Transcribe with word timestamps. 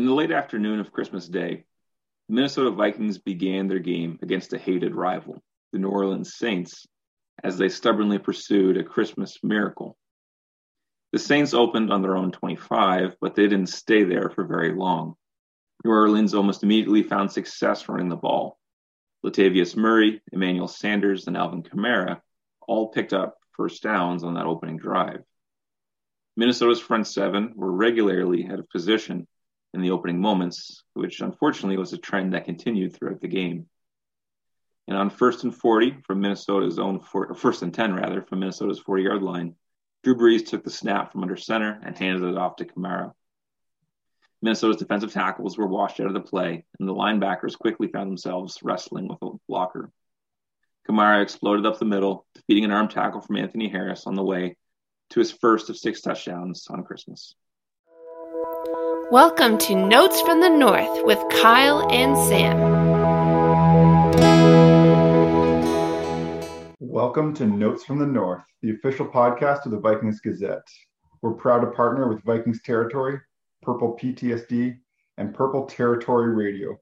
In 0.00 0.06
the 0.06 0.14
late 0.14 0.32
afternoon 0.32 0.80
of 0.80 0.92
Christmas 0.92 1.28
Day, 1.28 1.64
the 2.26 2.34
Minnesota 2.34 2.70
Vikings 2.70 3.18
began 3.18 3.68
their 3.68 3.80
game 3.80 4.18
against 4.22 4.54
a 4.54 4.58
hated 4.58 4.94
rival, 4.94 5.42
the 5.74 5.78
New 5.78 5.90
Orleans 5.90 6.36
Saints, 6.36 6.86
as 7.44 7.58
they 7.58 7.68
stubbornly 7.68 8.18
pursued 8.18 8.78
a 8.78 8.82
Christmas 8.82 9.36
miracle. 9.42 9.98
The 11.12 11.18
Saints 11.18 11.52
opened 11.52 11.92
on 11.92 12.00
their 12.00 12.16
own 12.16 12.32
25, 12.32 13.16
but 13.20 13.34
they 13.34 13.42
didn't 13.42 13.66
stay 13.66 14.04
there 14.04 14.30
for 14.30 14.46
very 14.46 14.72
long. 14.72 15.16
New 15.84 15.90
Orleans 15.90 16.32
almost 16.32 16.62
immediately 16.62 17.02
found 17.02 17.30
success 17.30 17.86
running 17.86 18.08
the 18.08 18.16
ball. 18.16 18.58
Latavius 19.22 19.76
Murray, 19.76 20.22
Emmanuel 20.32 20.66
Sanders, 20.66 21.26
and 21.26 21.36
Alvin 21.36 21.62
Kamara 21.62 22.22
all 22.66 22.88
picked 22.88 23.12
up 23.12 23.36
first 23.50 23.82
downs 23.82 24.24
on 24.24 24.32
that 24.36 24.46
opening 24.46 24.78
drive. 24.78 25.22
Minnesota's 26.38 26.80
front 26.80 27.06
seven 27.06 27.52
were 27.54 27.70
regularly 27.70 28.48
out 28.50 28.60
of 28.60 28.70
position 28.70 29.26
in 29.74 29.80
the 29.80 29.90
opening 29.90 30.20
moments, 30.20 30.82
which 30.94 31.20
unfortunately 31.20 31.76
was 31.76 31.92
a 31.92 31.98
trend 31.98 32.34
that 32.34 32.44
continued 32.44 32.94
throughout 32.94 33.20
the 33.20 33.28
game. 33.28 33.66
And 34.88 34.96
on 34.96 35.10
first 35.10 35.44
and 35.44 35.54
40 35.54 35.98
from 36.04 36.20
Minnesota's 36.20 36.78
own, 36.78 37.00
four, 37.00 37.34
first 37.34 37.62
and 37.62 37.72
10 37.72 37.94
rather, 37.94 38.22
from 38.22 38.40
Minnesota's 38.40 38.80
40 38.80 39.02
yard 39.04 39.22
line, 39.22 39.54
Drew 40.02 40.16
Brees 40.16 40.46
took 40.46 40.64
the 40.64 40.70
snap 40.70 41.12
from 41.12 41.22
under 41.22 41.36
center 41.36 41.78
and 41.84 41.96
handed 41.96 42.28
it 42.28 42.36
off 42.36 42.56
to 42.56 42.64
Kamara. 42.64 43.12
Minnesota's 44.42 44.78
defensive 44.78 45.12
tackles 45.12 45.58
were 45.58 45.66
washed 45.66 46.00
out 46.00 46.06
of 46.06 46.14
the 46.14 46.20
play, 46.20 46.64
and 46.78 46.88
the 46.88 46.94
linebackers 46.94 47.58
quickly 47.58 47.88
found 47.88 48.10
themselves 48.10 48.58
wrestling 48.62 49.06
with 49.06 49.18
a 49.22 49.36
blocker. 49.46 49.92
Kamara 50.88 51.22
exploded 51.22 51.66
up 51.66 51.78
the 51.78 51.84
middle, 51.84 52.26
defeating 52.34 52.64
an 52.64 52.72
arm 52.72 52.88
tackle 52.88 53.20
from 53.20 53.36
Anthony 53.36 53.68
Harris 53.68 54.06
on 54.06 54.14
the 54.14 54.24
way 54.24 54.56
to 55.10 55.20
his 55.20 55.30
first 55.30 55.68
of 55.68 55.76
six 55.76 56.00
touchdowns 56.00 56.66
on 56.68 56.84
Christmas. 56.84 57.34
Welcome 59.10 59.58
to 59.58 59.74
Notes 59.74 60.20
from 60.20 60.40
the 60.40 60.48
North 60.48 61.04
with 61.04 61.18
Kyle 61.42 61.90
and 61.90 62.16
Sam. 62.28 62.56
Welcome 66.78 67.34
to 67.34 67.44
Notes 67.44 67.82
from 67.82 67.98
the 67.98 68.06
North, 68.06 68.44
the 68.62 68.70
official 68.70 69.04
podcast 69.04 69.66
of 69.66 69.72
the 69.72 69.80
Vikings 69.80 70.20
Gazette. 70.20 70.62
We're 71.22 71.32
proud 71.32 71.62
to 71.62 71.72
partner 71.72 72.08
with 72.08 72.22
Vikings 72.22 72.62
Territory, 72.62 73.18
Purple 73.62 73.98
PTSD, 74.00 74.78
and 75.18 75.34
Purple 75.34 75.66
Territory 75.66 76.32
Radio. 76.32 76.78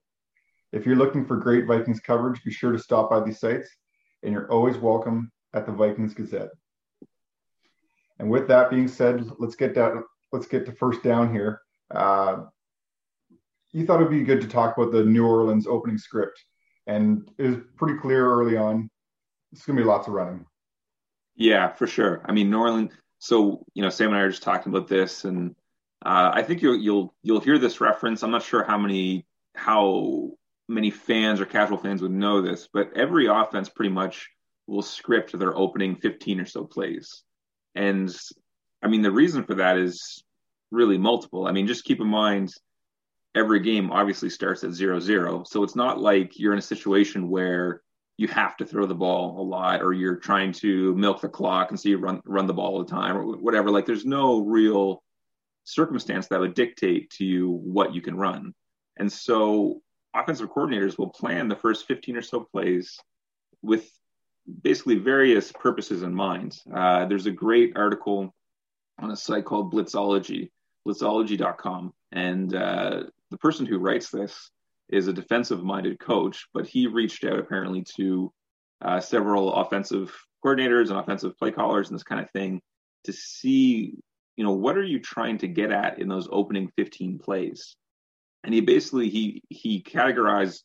If 0.73 0.85
you're 0.85 0.97
looking 0.97 1.25
for 1.25 1.39
great 1.39 1.67
Vikings 1.67 2.01
coverage, 2.01 2.45
be 2.45 2.51
sure 2.51 2.73
to 2.73 2.79
stop 2.79 3.09
by 3.09 3.21
these 3.21 3.41
sites, 3.41 3.71
and 4.23 4.35
you're 4.35 4.53
always 4.53 4.77
welcome 4.77 5.33
at 5.55 5.65
the 5.65 5.73
Vikings 5.73 6.13
Gazette. 6.13 6.51
And 8.19 8.29
with 8.29 8.49
that 8.49 8.69
being 8.69 8.87
said, 8.87 9.31
let's 9.39 9.57
get 9.57 9.75
down. 9.75 10.05
Let's 10.31 10.47
get 10.47 10.67
to 10.67 10.73
first 10.73 11.03
down 11.03 11.33
here. 11.33 11.63
Uh, 11.91 12.45
you 13.73 13.87
thought 13.87 14.01
it'd 14.01 14.11
be 14.11 14.23
good 14.25 14.41
to 14.41 14.49
talk 14.49 14.77
about 14.77 14.93
the 14.93 15.05
New 15.05 15.27
Orleans 15.27 15.67
opening 15.67 15.99
script, 15.99 16.43
and 16.87 17.31
it 17.39 17.43
was 17.43 17.57
pretty 17.77 17.99
clear 17.99 18.27
early 18.27 18.57
on. 18.57 18.89
It's 19.53 19.65
gonna 19.65 19.79
be 19.79 19.85
lots 19.85 20.09
of 20.09 20.15
running. 20.15 20.45
Yeah, 21.37 21.69
for 21.69 21.87
sure. 21.87 22.23
I 22.25 22.33
mean, 22.33 22.51
New 22.51 22.59
Orleans. 22.59 22.93
So 23.19 23.65
you 23.75 23.83
know, 23.83 23.91
Sam 23.91 24.09
and 24.09 24.17
I 24.17 24.21
are 24.21 24.31
just 24.31 24.43
talking 24.43 24.73
about 24.73 24.89
this, 24.89 25.25
and 25.25 25.55
uh, 26.05 26.31
I 26.35 26.43
think 26.43 26.63
you'll 26.63 26.77
you'll 26.77 27.15
you'll 27.23 27.41
hear 27.41 27.59
this 27.59 27.81
reference. 27.81 28.23
I'm 28.23 28.31
not 28.31 28.43
sure 28.43 28.65
how 28.65 28.79
many 28.79 29.27
how 29.55 30.33
many 30.69 30.91
fans 30.91 31.41
or 31.41 31.47
casual 31.47 31.79
fans 31.79 32.03
would 32.03 32.13
know 32.13 32.43
this, 32.43 32.69
but 32.73 32.93
every 32.95 33.27
offense 33.27 33.69
pretty 33.69 33.91
much 33.91 34.29
will 34.67 34.83
script 34.83 35.37
their 35.37 35.57
opening 35.57 35.97
15 35.97 36.41
or 36.41 36.47
so 36.47 36.65
plays. 36.65 37.23
And 37.75 38.15
I 38.83 38.89
mean, 38.89 39.03
the 39.03 39.11
reason 39.11 39.45
for 39.45 39.55
that 39.55 39.79
is 39.79 40.23
really 40.71 40.99
multiple. 40.99 41.47
I 41.47 41.53
mean, 41.53 41.67
just 41.67 41.85
keep 41.85 42.01
in 42.01 42.09
mind 42.09 42.53
every 43.35 43.61
game 43.61 43.91
obviously 43.91 44.31
starts 44.31 44.65
at 44.65 44.73
zero 44.73 45.01
zero. 45.01 45.45
So 45.47 45.63
it's 45.63 45.77
not 45.77 46.01
like 46.01 46.39
you're 46.39 46.53
in 46.53 46.59
a 46.59 46.63
situation 46.63 47.29
where 47.29 47.83
you 48.17 48.27
have 48.29 48.57
to 48.57 48.67
throw 48.67 48.85
the 48.87 48.95
ball 48.95 49.41
a 49.41 49.43
lot 49.43 49.81
or 49.81 49.93
you're 49.93 50.17
trying 50.17 50.53
to 50.53 50.95
milk 50.97 51.21
the 51.21 51.29
clock 51.29 51.71
and 51.71 51.79
so 51.79 51.89
you 51.89 51.99
run 51.99 52.21
run 52.27 52.47
the 52.47 52.55
ball 52.55 52.75
all 52.75 52.85
the 52.85 52.91
time 52.91 53.17
or 53.17 53.37
whatever. 53.37 53.71
Like 53.71 53.87
there's 53.87 54.05
no 54.05 54.41
real 54.41 55.03
circumstance 55.65 56.27
that 56.29 56.41
would 56.41 56.55
dictate 56.55 57.11
to 57.11 57.25
you 57.25 57.51
what 57.51 57.95
you 57.95 58.01
can 58.01 58.17
run. 58.17 58.55
And 58.99 59.13
so 59.13 59.83
offensive 60.15 60.51
coordinators 60.51 60.99
will 60.99 61.11
plan 61.11 61.49
the 61.49 61.57
first 61.57 61.87
15 61.87 62.17
or 62.17 62.23
so 62.23 62.41
plays 62.41 62.99
with 63.63 63.89
basically 64.63 64.97
various 64.97 65.53
purposes 65.53 66.03
in 66.03 66.15
mind. 66.15 66.57
Uh, 66.75 67.07
there's 67.07 67.27
a 67.27 67.31
great 67.31 67.77
article 67.77 68.35
on 68.99 69.11
a 69.11 69.17
site 69.17 69.45
called 69.45 69.73
Blitzology, 69.73 70.51
blitzology.com. 70.89 71.93
And 72.13 72.55
uh, 72.55 73.03
the 73.31 73.39
person 73.39 73.67
who 73.67 73.79
writes 73.79 74.11
this 74.11 74.51
is 74.89 75.07
a 75.07 75.13
defensive 75.13 75.63
minded 75.63 75.99
coach, 75.99 76.47
but 76.55 76.67
he 76.67 76.87
reached 76.87 77.25
out 77.25 77.39
apparently 77.39 77.85
to 77.97 78.33
uh, 78.83 79.01
several 79.01 79.55
offensive 79.55 80.15
coordinators 80.45 80.91
and 80.91 80.99
offensive 80.99 81.37
play 81.37 81.51
callers 81.51 81.89
and 81.89 81.99
this 81.99 82.05
kind 82.05 82.21
of 82.21 82.31
thing 82.31 82.61
to 83.05 83.13
see, 83.13 83.95
you 84.37 84.45
know, 84.45 84.53
what 84.53 84.79
are 84.79 84.85
you 84.85 85.01
trying 85.01 85.39
to 85.39 85.49
get 85.49 85.71
at 85.71 85.99
in 85.99 86.09
those 86.09 86.29
opening 86.31 86.71
15 86.77 87.19
plays? 87.19 87.77
And 88.45 88.55
he 88.55 88.61
basically 88.61 89.09
he 89.09 89.43
he 89.49 89.83
categorized 89.83 90.63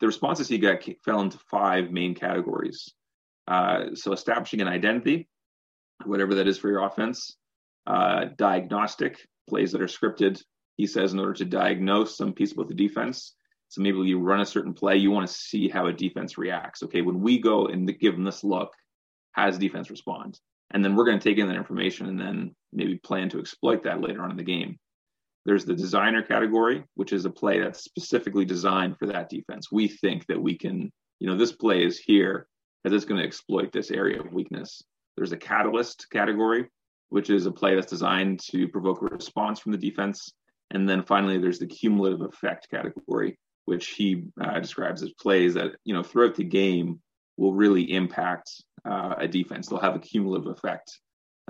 the 0.00 0.06
responses 0.06 0.48
he 0.48 0.58
got 0.58 0.84
fell 1.04 1.20
into 1.20 1.38
five 1.50 1.90
main 1.90 2.14
categories. 2.14 2.92
Uh, 3.48 3.94
so 3.94 4.12
establishing 4.12 4.60
an 4.60 4.68
identity, 4.68 5.28
whatever 6.04 6.36
that 6.36 6.46
is 6.46 6.58
for 6.58 6.68
your 6.68 6.84
offense, 6.84 7.36
uh, 7.86 8.26
diagnostic 8.36 9.26
plays 9.48 9.72
that 9.72 9.82
are 9.82 9.86
scripted. 9.86 10.42
He 10.76 10.86
says 10.86 11.12
in 11.12 11.18
order 11.18 11.34
to 11.34 11.44
diagnose 11.44 12.16
some 12.16 12.32
piece 12.32 12.52
about 12.52 12.68
the 12.68 12.74
defense. 12.74 13.34
So 13.68 13.82
maybe 13.82 13.98
you 13.98 14.20
run 14.20 14.40
a 14.40 14.46
certain 14.46 14.74
play, 14.74 14.96
you 14.96 15.10
want 15.10 15.26
to 15.26 15.32
see 15.32 15.68
how 15.68 15.86
a 15.86 15.92
defense 15.92 16.38
reacts. 16.38 16.82
Okay, 16.84 17.02
when 17.02 17.20
we 17.20 17.40
go 17.40 17.66
and 17.66 17.86
give 17.98 18.14
them 18.14 18.24
this 18.24 18.44
look, 18.44 18.72
how 19.32 19.46
does 19.46 19.58
defense 19.58 19.90
respond? 19.90 20.38
And 20.70 20.84
then 20.84 20.94
we're 20.94 21.04
going 21.04 21.18
to 21.18 21.28
take 21.28 21.38
in 21.38 21.48
that 21.48 21.56
information 21.56 22.06
and 22.06 22.18
then 22.18 22.54
maybe 22.72 22.96
plan 22.96 23.28
to 23.30 23.40
exploit 23.40 23.84
that 23.84 24.00
later 24.00 24.22
on 24.22 24.30
in 24.30 24.36
the 24.36 24.44
game. 24.44 24.78
There's 25.44 25.64
the 25.64 25.74
designer 25.74 26.22
category, 26.22 26.84
which 26.94 27.12
is 27.12 27.24
a 27.24 27.30
play 27.30 27.60
that's 27.60 27.84
specifically 27.84 28.44
designed 28.44 28.98
for 28.98 29.06
that 29.06 29.28
defense. 29.28 29.70
We 29.70 29.88
think 29.88 30.26
that 30.26 30.42
we 30.42 30.58
can, 30.58 30.90
you 31.20 31.28
know, 31.28 31.36
this 31.36 31.52
play 31.52 31.84
is 31.84 31.98
here 31.98 32.48
because 32.82 32.96
it's 32.96 33.04
going 33.04 33.20
to 33.20 33.26
exploit 33.26 33.72
this 33.72 33.90
area 33.92 34.20
of 34.20 34.32
weakness. 34.32 34.82
There's 35.16 35.32
a 35.32 35.36
catalyst 35.36 36.06
category, 36.10 36.66
which 37.08 37.30
is 37.30 37.46
a 37.46 37.52
play 37.52 37.74
that's 37.74 37.90
designed 37.90 38.40
to 38.50 38.68
provoke 38.68 39.02
a 39.02 39.06
response 39.06 39.60
from 39.60 39.72
the 39.72 39.78
defense. 39.78 40.32
And 40.70 40.88
then 40.88 41.02
finally, 41.02 41.38
there's 41.38 41.58
the 41.58 41.66
cumulative 41.66 42.22
effect 42.22 42.68
category, 42.70 43.38
which 43.66 43.88
he 43.88 44.24
uh, 44.40 44.58
describes 44.60 45.02
as 45.02 45.12
plays 45.12 45.54
that, 45.54 45.76
you 45.84 45.94
know, 45.94 46.02
throughout 46.02 46.34
the 46.34 46.44
game 46.44 47.00
will 47.36 47.54
really 47.54 47.92
impact 47.92 48.50
uh, 48.84 49.14
a 49.18 49.28
defense. 49.28 49.68
They'll 49.68 49.78
have 49.78 49.94
a 49.94 50.00
cumulative 50.00 50.48
effect, 50.48 50.98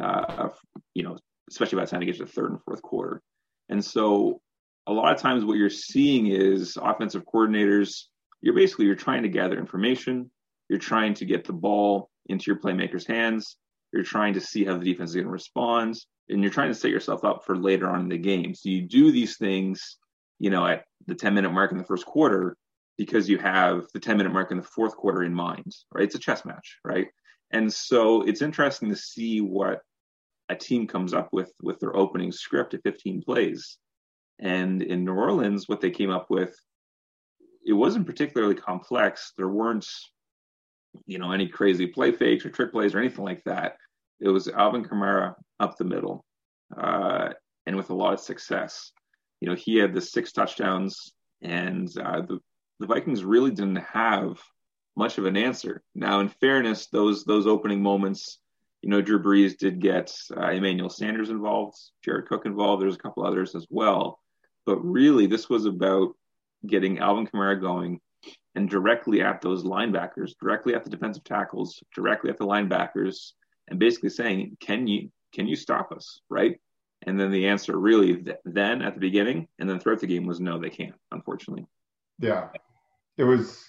uh, 0.00 0.24
of, 0.28 0.58
you 0.94 1.02
know, 1.02 1.18
especially 1.48 1.76
by 1.76 1.84
the 1.84 1.90
time 1.90 2.02
you 2.02 2.06
get 2.06 2.18
to 2.18 2.24
the 2.24 2.30
third 2.30 2.50
and 2.50 2.62
fourth 2.62 2.82
quarter. 2.82 3.22
And 3.68 3.84
so 3.84 4.40
a 4.86 4.92
lot 4.92 5.14
of 5.14 5.20
times 5.20 5.44
what 5.44 5.56
you're 5.56 5.70
seeing 5.70 6.26
is 6.26 6.76
offensive 6.80 7.24
coordinators, 7.24 8.04
you're 8.42 8.54
basically, 8.54 8.86
you're 8.86 8.94
trying 8.94 9.22
to 9.22 9.28
gather 9.28 9.58
information 9.58 10.30
you're 10.68 10.78
trying 10.78 11.14
to 11.14 11.24
get 11.24 11.44
the 11.44 11.52
ball 11.52 12.10
into 12.26 12.44
your 12.46 12.58
playmaker's 12.58 13.06
hands. 13.06 13.56
You're 13.96 14.04
trying 14.04 14.34
to 14.34 14.40
see 14.40 14.64
how 14.64 14.76
the 14.76 14.84
defense 14.84 15.10
is 15.10 15.16
going 15.16 15.26
to 15.26 15.32
respond, 15.32 15.98
and 16.28 16.42
you're 16.42 16.52
trying 16.52 16.68
to 16.68 16.74
set 16.74 16.90
yourself 16.90 17.24
up 17.24 17.44
for 17.44 17.56
later 17.56 17.88
on 17.88 18.00
in 18.00 18.08
the 18.08 18.18
game. 18.18 18.54
So 18.54 18.68
you 18.68 18.82
do 18.82 19.10
these 19.10 19.36
things, 19.36 19.96
you 20.38 20.50
know, 20.50 20.66
at 20.66 20.84
the 21.06 21.14
10 21.14 21.34
minute 21.34 21.52
mark 21.52 21.72
in 21.72 21.78
the 21.78 21.84
first 21.84 22.06
quarter 22.06 22.56
because 22.98 23.28
you 23.28 23.38
have 23.38 23.86
the 23.94 24.00
10 24.00 24.16
minute 24.16 24.32
mark 24.32 24.50
in 24.50 24.58
the 24.58 24.62
fourth 24.62 24.96
quarter 24.96 25.22
in 25.22 25.34
mind, 25.34 25.74
right? 25.92 26.04
It's 26.04 26.14
a 26.14 26.18
chess 26.18 26.44
match, 26.44 26.78
right? 26.84 27.08
And 27.50 27.72
so 27.72 28.22
it's 28.22 28.42
interesting 28.42 28.90
to 28.90 28.96
see 28.96 29.40
what 29.40 29.80
a 30.48 30.54
team 30.54 30.86
comes 30.86 31.12
up 31.12 31.28
with 31.32 31.52
with 31.62 31.80
their 31.80 31.96
opening 31.96 32.32
script 32.32 32.74
at 32.74 32.82
15 32.82 33.22
plays. 33.22 33.78
And 34.38 34.82
in 34.82 35.04
New 35.04 35.14
Orleans, 35.14 35.68
what 35.68 35.80
they 35.80 35.90
came 35.90 36.10
up 36.10 36.26
with, 36.28 36.54
it 37.64 37.72
wasn't 37.72 38.06
particularly 38.06 38.54
complex. 38.54 39.32
There 39.36 39.48
weren't 39.48 39.88
you 41.04 41.18
know, 41.18 41.32
any 41.32 41.48
crazy 41.48 41.86
play 41.86 42.12
fakes 42.12 42.46
or 42.46 42.50
trick 42.50 42.72
plays 42.72 42.94
or 42.94 42.98
anything 42.98 43.24
like 43.24 43.42
that. 43.44 43.76
It 44.20 44.28
was 44.28 44.48
Alvin 44.48 44.84
Kamara 44.84 45.34
up 45.60 45.76
the 45.76 45.84
middle, 45.84 46.24
uh, 46.76 47.30
and 47.66 47.76
with 47.76 47.90
a 47.90 47.94
lot 47.94 48.14
of 48.14 48.20
success. 48.20 48.92
You 49.40 49.48
know, 49.48 49.54
he 49.54 49.76
had 49.76 49.92
the 49.92 50.00
six 50.00 50.32
touchdowns, 50.32 51.12
and 51.42 51.88
uh, 51.98 52.22
the 52.22 52.38
the 52.78 52.86
Vikings 52.86 53.24
really 53.24 53.50
didn't 53.50 53.76
have 53.76 54.38
much 54.96 55.18
of 55.18 55.26
an 55.26 55.36
answer. 55.36 55.82
Now, 55.94 56.20
in 56.20 56.28
fairness, 56.28 56.88
those 56.88 57.24
those 57.24 57.46
opening 57.46 57.82
moments, 57.82 58.38
you 58.82 58.90
know, 58.90 59.02
Drew 59.02 59.22
Brees 59.22 59.56
did 59.56 59.80
get 59.80 60.14
uh, 60.36 60.50
Emmanuel 60.50 60.90
Sanders 60.90 61.30
involved, 61.30 61.76
Jared 62.04 62.26
Cook 62.26 62.46
involved. 62.46 62.82
There's 62.82 62.96
a 62.96 62.98
couple 62.98 63.24
others 63.24 63.54
as 63.54 63.66
well, 63.70 64.20
but 64.64 64.76
really, 64.84 65.26
this 65.26 65.48
was 65.48 65.66
about 65.66 66.14
getting 66.66 66.98
Alvin 66.98 67.26
Kamara 67.26 67.60
going 67.60 68.00
and 68.54 68.68
directly 68.68 69.20
at 69.20 69.42
those 69.42 69.64
linebackers, 69.64 70.32
directly 70.40 70.74
at 70.74 70.82
the 70.82 70.90
defensive 70.90 71.24
tackles, 71.24 71.82
directly 71.94 72.30
at 72.30 72.38
the 72.38 72.46
linebackers, 72.46 73.32
and 73.68 73.78
basically 73.78 74.10
saying, 74.10 74.56
"Can 74.60 74.86
you 74.86 75.10
can 75.32 75.46
you 75.46 75.56
stop 75.56 75.92
us?" 75.92 76.20
Right? 76.28 76.60
And 77.06 77.20
then 77.20 77.30
the 77.30 77.46
answer 77.48 77.78
really 77.78 78.16
th- 78.22 78.38
then 78.44 78.82
at 78.82 78.94
the 78.94 79.00
beginning 79.00 79.48
and 79.58 79.68
then 79.68 79.78
throughout 79.78 80.00
the 80.00 80.06
game 80.06 80.26
was 80.26 80.40
no, 80.40 80.58
they 80.58 80.70
can't, 80.70 80.94
unfortunately. 81.12 81.66
Yeah. 82.18 82.48
It 83.18 83.24
was 83.24 83.62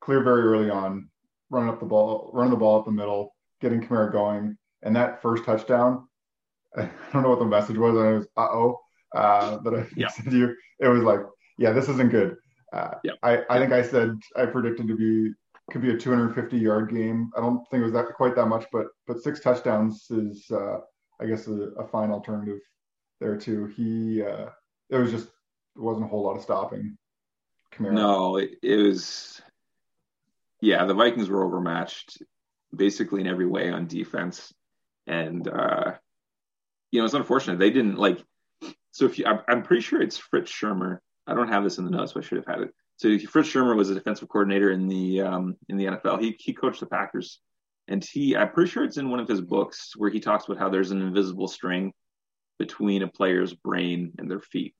clear 0.00 0.22
very 0.22 0.42
early 0.42 0.68
on, 0.68 1.08
running 1.48 1.68
up 1.68 1.78
the 1.78 1.86
ball, 1.86 2.30
running 2.34 2.50
the 2.50 2.56
ball 2.56 2.80
up 2.80 2.84
the 2.84 2.90
middle, 2.90 3.34
getting 3.60 3.80
Kamara 3.80 4.10
going. 4.12 4.58
And 4.82 4.96
that 4.96 5.22
first 5.22 5.44
touchdown, 5.44 6.08
I 6.76 6.90
don't 7.12 7.22
know 7.22 7.30
what 7.30 7.38
the 7.38 7.44
message 7.44 7.78
was. 7.78 7.96
I 7.96 8.10
was, 8.12 8.26
uh 8.36 8.48
oh, 8.50 8.80
uh, 9.14 9.58
that 9.58 9.74
I 9.74 9.86
Yeah. 9.96 10.08
said 10.08 10.26
to 10.30 10.36
you. 10.36 10.54
It 10.80 10.88
was 10.88 11.02
like, 11.04 11.20
yeah, 11.58 11.70
this 11.70 11.88
isn't 11.88 12.10
good. 12.10 12.34
Uh, 12.72 12.94
Yeah. 13.04 13.12
I, 13.22 13.42
I 13.48 13.58
think 13.58 13.72
I 13.72 13.82
said 13.82 14.18
I 14.36 14.46
predicted 14.46 14.88
to 14.88 14.96
be 14.96 15.32
could 15.70 15.82
be 15.82 15.90
a 15.90 15.96
250 15.96 16.56
yard 16.56 16.90
game. 16.90 17.30
I 17.36 17.40
don't 17.40 17.64
think 17.70 17.82
it 17.82 17.84
was 17.84 17.92
that 17.92 18.06
quite 18.14 18.34
that 18.36 18.46
much, 18.46 18.66
but 18.72 18.86
but 19.06 19.22
six 19.22 19.40
touchdowns 19.40 20.06
is 20.10 20.50
uh, 20.50 20.78
I 21.20 21.26
guess 21.26 21.46
a, 21.46 21.70
a 21.78 21.86
fine 21.86 22.10
alternative 22.10 22.58
there 23.20 23.36
too. 23.36 23.66
He 23.66 24.22
uh, 24.22 24.46
it 24.90 24.96
was 24.96 25.10
just 25.10 25.28
it 25.28 25.80
wasn't 25.80 26.06
a 26.06 26.08
whole 26.08 26.24
lot 26.24 26.36
of 26.36 26.42
stopping. 26.42 26.96
No, 27.78 28.36
it, 28.36 28.58
it 28.62 28.76
was. 28.76 29.40
Yeah, 30.60 30.84
the 30.84 30.94
Vikings 30.94 31.28
were 31.28 31.44
overmatched 31.44 32.22
basically 32.74 33.20
in 33.20 33.26
every 33.26 33.46
way 33.46 33.70
on 33.70 33.86
defense, 33.86 34.52
and 35.06 35.46
uh, 35.48 35.94
you 36.90 37.00
know 37.00 37.04
it's 37.04 37.14
unfortunate 37.14 37.58
they 37.58 37.70
didn't 37.70 37.96
like. 37.96 38.22
So 38.90 39.06
if 39.06 39.18
you, 39.18 39.24
I'm, 39.26 39.40
I'm 39.48 39.62
pretty 39.62 39.82
sure 39.82 40.02
it's 40.02 40.18
Fritz 40.18 40.52
Shurmur. 40.52 40.98
I 41.26 41.34
don't 41.34 41.48
have 41.48 41.64
this 41.64 41.78
in 41.78 41.84
the 41.84 41.90
notes, 41.90 42.12
but 42.12 42.24
I 42.24 42.26
should 42.26 42.38
have 42.38 42.46
had 42.46 42.62
it. 42.62 42.74
So 43.02 43.18
Fritz 43.18 43.48
Shurmur 43.48 43.74
was 43.74 43.90
a 43.90 43.94
defensive 43.94 44.28
coordinator 44.28 44.70
in 44.70 44.86
the 44.86 45.22
um, 45.22 45.56
in 45.68 45.76
the 45.76 45.86
NFL. 45.86 46.20
He 46.20 46.36
he 46.38 46.52
coached 46.52 46.78
the 46.78 46.86
Packers, 46.86 47.40
and 47.88 48.04
he 48.04 48.36
I'm 48.36 48.52
pretty 48.52 48.70
sure 48.70 48.84
it's 48.84 48.96
in 48.96 49.10
one 49.10 49.18
of 49.18 49.26
his 49.26 49.40
books 49.40 49.94
where 49.96 50.08
he 50.08 50.20
talks 50.20 50.44
about 50.44 50.58
how 50.58 50.68
there's 50.68 50.92
an 50.92 51.02
invisible 51.02 51.48
string 51.48 51.92
between 52.60 53.02
a 53.02 53.08
player's 53.08 53.54
brain 53.54 54.12
and 54.18 54.30
their 54.30 54.38
feet. 54.38 54.76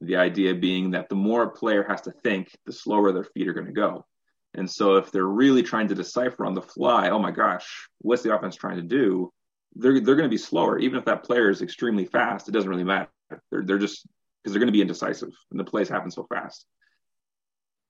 The 0.00 0.16
idea 0.16 0.54
being 0.54 0.92
that 0.92 1.10
the 1.10 1.16
more 1.16 1.42
a 1.42 1.50
player 1.50 1.84
has 1.86 2.00
to 2.02 2.12
think, 2.12 2.48
the 2.64 2.72
slower 2.72 3.12
their 3.12 3.24
feet 3.24 3.46
are 3.46 3.52
going 3.52 3.66
to 3.66 3.72
go. 3.72 4.06
And 4.54 4.68
so 4.68 4.96
if 4.96 5.12
they're 5.12 5.26
really 5.26 5.62
trying 5.62 5.88
to 5.88 5.94
decipher 5.94 6.46
on 6.46 6.54
the 6.54 6.62
fly, 6.62 7.10
oh 7.10 7.18
my 7.18 7.30
gosh, 7.30 7.90
what's 7.98 8.22
the 8.22 8.34
offense 8.34 8.56
trying 8.56 8.76
to 8.76 8.82
do? 8.82 9.30
They're 9.74 10.00
they're 10.00 10.16
going 10.16 10.30
to 10.30 10.34
be 10.34 10.38
slower. 10.38 10.78
Even 10.78 10.98
if 10.98 11.04
that 11.04 11.24
player 11.24 11.50
is 11.50 11.60
extremely 11.60 12.06
fast, 12.06 12.48
it 12.48 12.52
doesn't 12.52 12.70
really 12.70 12.84
matter. 12.84 13.10
They're 13.50 13.64
they're 13.66 13.76
just 13.76 14.08
because 14.42 14.54
they're 14.54 14.60
going 14.60 14.72
to 14.72 14.72
be 14.72 14.80
indecisive 14.80 15.34
and 15.50 15.60
the 15.60 15.64
plays 15.64 15.90
happen 15.90 16.10
so 16.10 16.24
fast. 16.24 16.64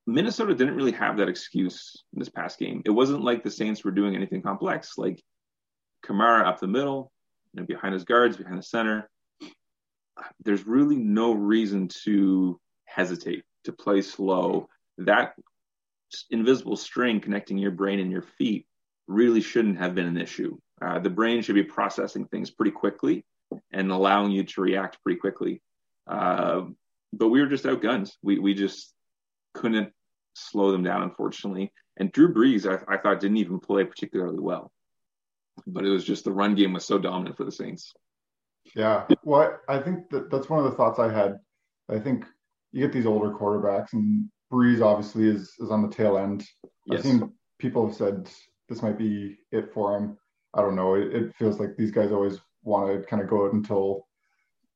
Minnesota 0.06 0.54
didn't 0.54 0.76
really 0.76 0.92
have 0.92 1.18
that 1.18 1.28
excuse 1.28 2.02
in 2.12 2.18
this 2.18 2.28
past 2.28 2.58
game. 2.58 2.82
It 2.84 2.90
wasn't 2.90 3.22
like 3.22 3.42
the 3.42 3.50
Saints 3.50 3.84
were 3.84 3.90
doing 3.90 4.16
anything 4.16 4.42
complex, 4.42 4.96
like 4.96 5.22
Kamara 6.04 6.46
up 6.46 6.60
the 6.60 6.66
middle, 6.66 7.12
and 7.56 7.66
behind 7.66 7.94
his 7.94 8.04
guards, 8.04 8.36
behind 8.36 8.58
the 8.58 8.62
center. 8.62 9.08
There's 10.44 10.66
really 10.66 10.96
no 10.96 11.32
reason 11.32 11.88
to 12.04 12.60
hesitate 12.86 13.44
to 13.64 13.72
play 13.72 14.02
slow. 14.02 14.68
That 14.98 15.34
invisible 16.30 16.76
string 16.76 17.20
connecting 17.20 17.58
your 17.58 17.70
brain 17.70 18.00
and 18.00 18.10
your 18.10 18.22
feet 18.22 18.66
really 19.06 19.40
shouldn't 19.40 19.78
have 19.78 19.94
been 19.94 20.06
an 20.06 20.18
issue. 20.18 20.58
Uh, 20.82 20.98
the 20.98 21.10
brain 21.10 21.42
should 21.42 21.54
be 21.54 21.62
processing 21.62 22.26
things 22.26 22.50
pretty 22.50 22.70
quickly 22.70 23.24
and 23.72 23.90
allowing 23.90 24.30
you 24.30 24.44
to 24.44 24.60
react 24.60 25.02
pretty 25.02 25.18
quickly. 25.18 25.62
Uh, 26.06 26.62
but 27.12 27.28
we 27.28 27.40
were 27.40 27.46
just 27.46 27.64
outgunned. 27.64 28.10
We 28.22 28.38
we 28.38 28.54
just 28.54 28.92
couldn't 29.54 29.92
slow 30.34 30.72
them 30.72 30.82
down, 30.82 31.02
unfortunately. 31.02 31.72
And 31.96 32.12
Drew 32.12 32.32
Brees, 32.32 32.66
I, 32.66 32.92
I 32.92 32.98
thought, 32.98 33.20
didn't 33.20 33.38
even 33.38 33.60
play 33.60 33.84
particularly 33.84 34.40
well. 34.40 34.72
But 35.66 35.84
it 35.84 35.90
was 35.90 36.04
just 36.04 36.24
the 36.24 36.32
run 36.32 36.54
game 36.54 36.72
was 36.72 36.84
so 36.84 36.98
dominant 36.98 37.36
for 37.36 37.44
the 37.44 37.52
Saints. 37.52 37.92
Yeah. 38.74 39.06
Well, 39.24 39.58
I 39.68 39.78
think 39.78 40.08
that 40.10 40.30
that's 40.30 40.48
one 40.48 40.64
of 40.64 40.70
the 40.70 40.76
thoughts 40.76 40.98
I 40.98 41.12
had. 41.12 41.38
I 41.88 41.98
think 41.98 42.24
you 42.72 42.80
get 42.80 42.92
these 42.92 43.06
older 43.06 43.30
quarterbacks, 43.32 43.92
and 43.92 44.30
Brees 44.52 44.82
obviously 44.82 45.28
is 45.28 45.52
is 45.58 45.70
on 45.70 45.82
the 45.82 45.94
tail 45.94 46.16
end. 46.16 46.46
Yes. 46.86 47.00
I've 47.00 47.04
seen 47.04 47.32
people 47.58 47.86
have 47.86 47.96
said 47.96 48.30
this 48.68 48.82
might 48.82 48.98
be 48.98 49.36
it 49.50 49.72
for 49.74 49.96
him. 49.96 50.16
I 50.54 50.62
don't 50.62 50.76
know. 50.76 50.94
It, 50.94 51.14
it 51.14 51.34
feels 51.36 51.58
like 51.58 51.76
these 51.76 51.90
guys 51.90 52.12
always 52.12 52.38
want 52.62 52.88
to 52.90 53.06
kind 53.06 53.22
of 53.22 53.28
go 53.28 53.46
out 53.46 53.52
until 53.52 54.06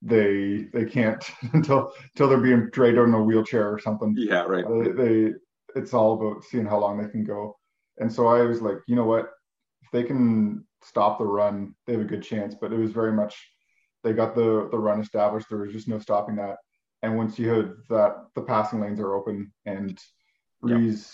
they 0.04 0.66
they 0.72 0.84
can't 0.84 1.24
until 1.54 1.92
until 2.12 2.28
they're 2.28 2.38
being 2.38 2.68
dragged 2.70 2.98
out 2.98 3.08
in 3.08 3.14
a 3.14 3.22
wheelchair 3.22 3.72
or 3.72 3.78
something. 3.78 4.14
Yeah, 4.16 4.42
right. 4.42 4.64
They, 4.68 4.92
they 4.92 5.32
it's 5.74 5.94
all 5.94 6.14
about 6.14 6.44
seeing 6.44 6.66
how 6.66 6.78
long 6.78 7.02
they 7.02 7.08
can 7.08 7.24
go. 7.24 7.56
And 7.98 8.12
so 8.12 8.26
I 8.26 8.42
was 8.42 8.60
like, 8.60 8.78
you 8.86 8.94
know 8.94 9.04
what? 9.04 9.30
If 9.82 9.90
they 9.92 10.04
can 10.04 10.64
stop 10.82 11.18
the 11.18 11.24
run, 11.24 11.74
they 11.86 11.94
have 11.94 12.02
a 12.02 12.06
good 12.06 12.22
chance. 12.22 12.54
But 12.54 12.72
it 12.72 12.78
was 12.78 12.92
very 12.92 13.12
much 13.12 13.34
they 14.02 14.12
got 14.12 14.34
the 14.34 14.68
the 14.70 14.78
run 14.78 15.00
established. 15.00 15.48
There 15.48 15.58
was 15.58 15.72
just 15.72 15.88
no 15.88 15.98
stopping 15.98 16.36
that. 16.36 16.58
And 17.02 17.16
once 17.16 17.38
you 17.38 17.50
had 17.50 17.72
that, 17.90 18.26
the 18.34 18.42
passing 18.42 18.80
lanes 18.80 19.00
are 19.00 19.14
open, 19.14 19.52
and 19.66 19.98
Brees, 20.62 21.12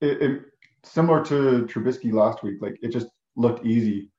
it, 0.00 0.22
it 0.22 0.42
similar 0.84 1.24
to 1.24 1.66
Trubisky 1.66 2.12
last 2.12 2.42
week. 2.42 2.58
Like 2.60 2.78
it 2.82 2.92
just 2.92 3.08
looked 3.36 3.64
easy. 3.66 4.10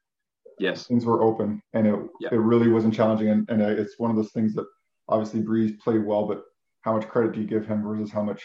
Yes. 0.59 0.87
Things 0.87 1.05
were 1.05 1.21
open, 1.21 1.61
and 1.73 1.87
it 1.87 1.95
Yeah. 2.19 2.29
it 2.31 2.37
really 2.39 2.69
wasn't 2.69 2.93
challenging. 2.93 3.29
And, 3.29 3.49
and 3.49 3.61
it's 3.61 3.99
one 3.99 4.09
of 4.09 4.17
those 4.17 4.31
things 4.31 4.53
that 4.55 4.65
obviously 5.07 5.41
Brees 5.41 5.79
played 5.79 6.05
well, 6.05 6.25
but 6.25 6.43
how 6.81 6.95
much 6.95 7.07
credit 7.07 7.33
do 7.33 7.41
you 7.41 7.47
give 7.47 7.67
him 7.67 7.83
versus 7.83 8.11
how 8.11 8.23
much 8.23 8.43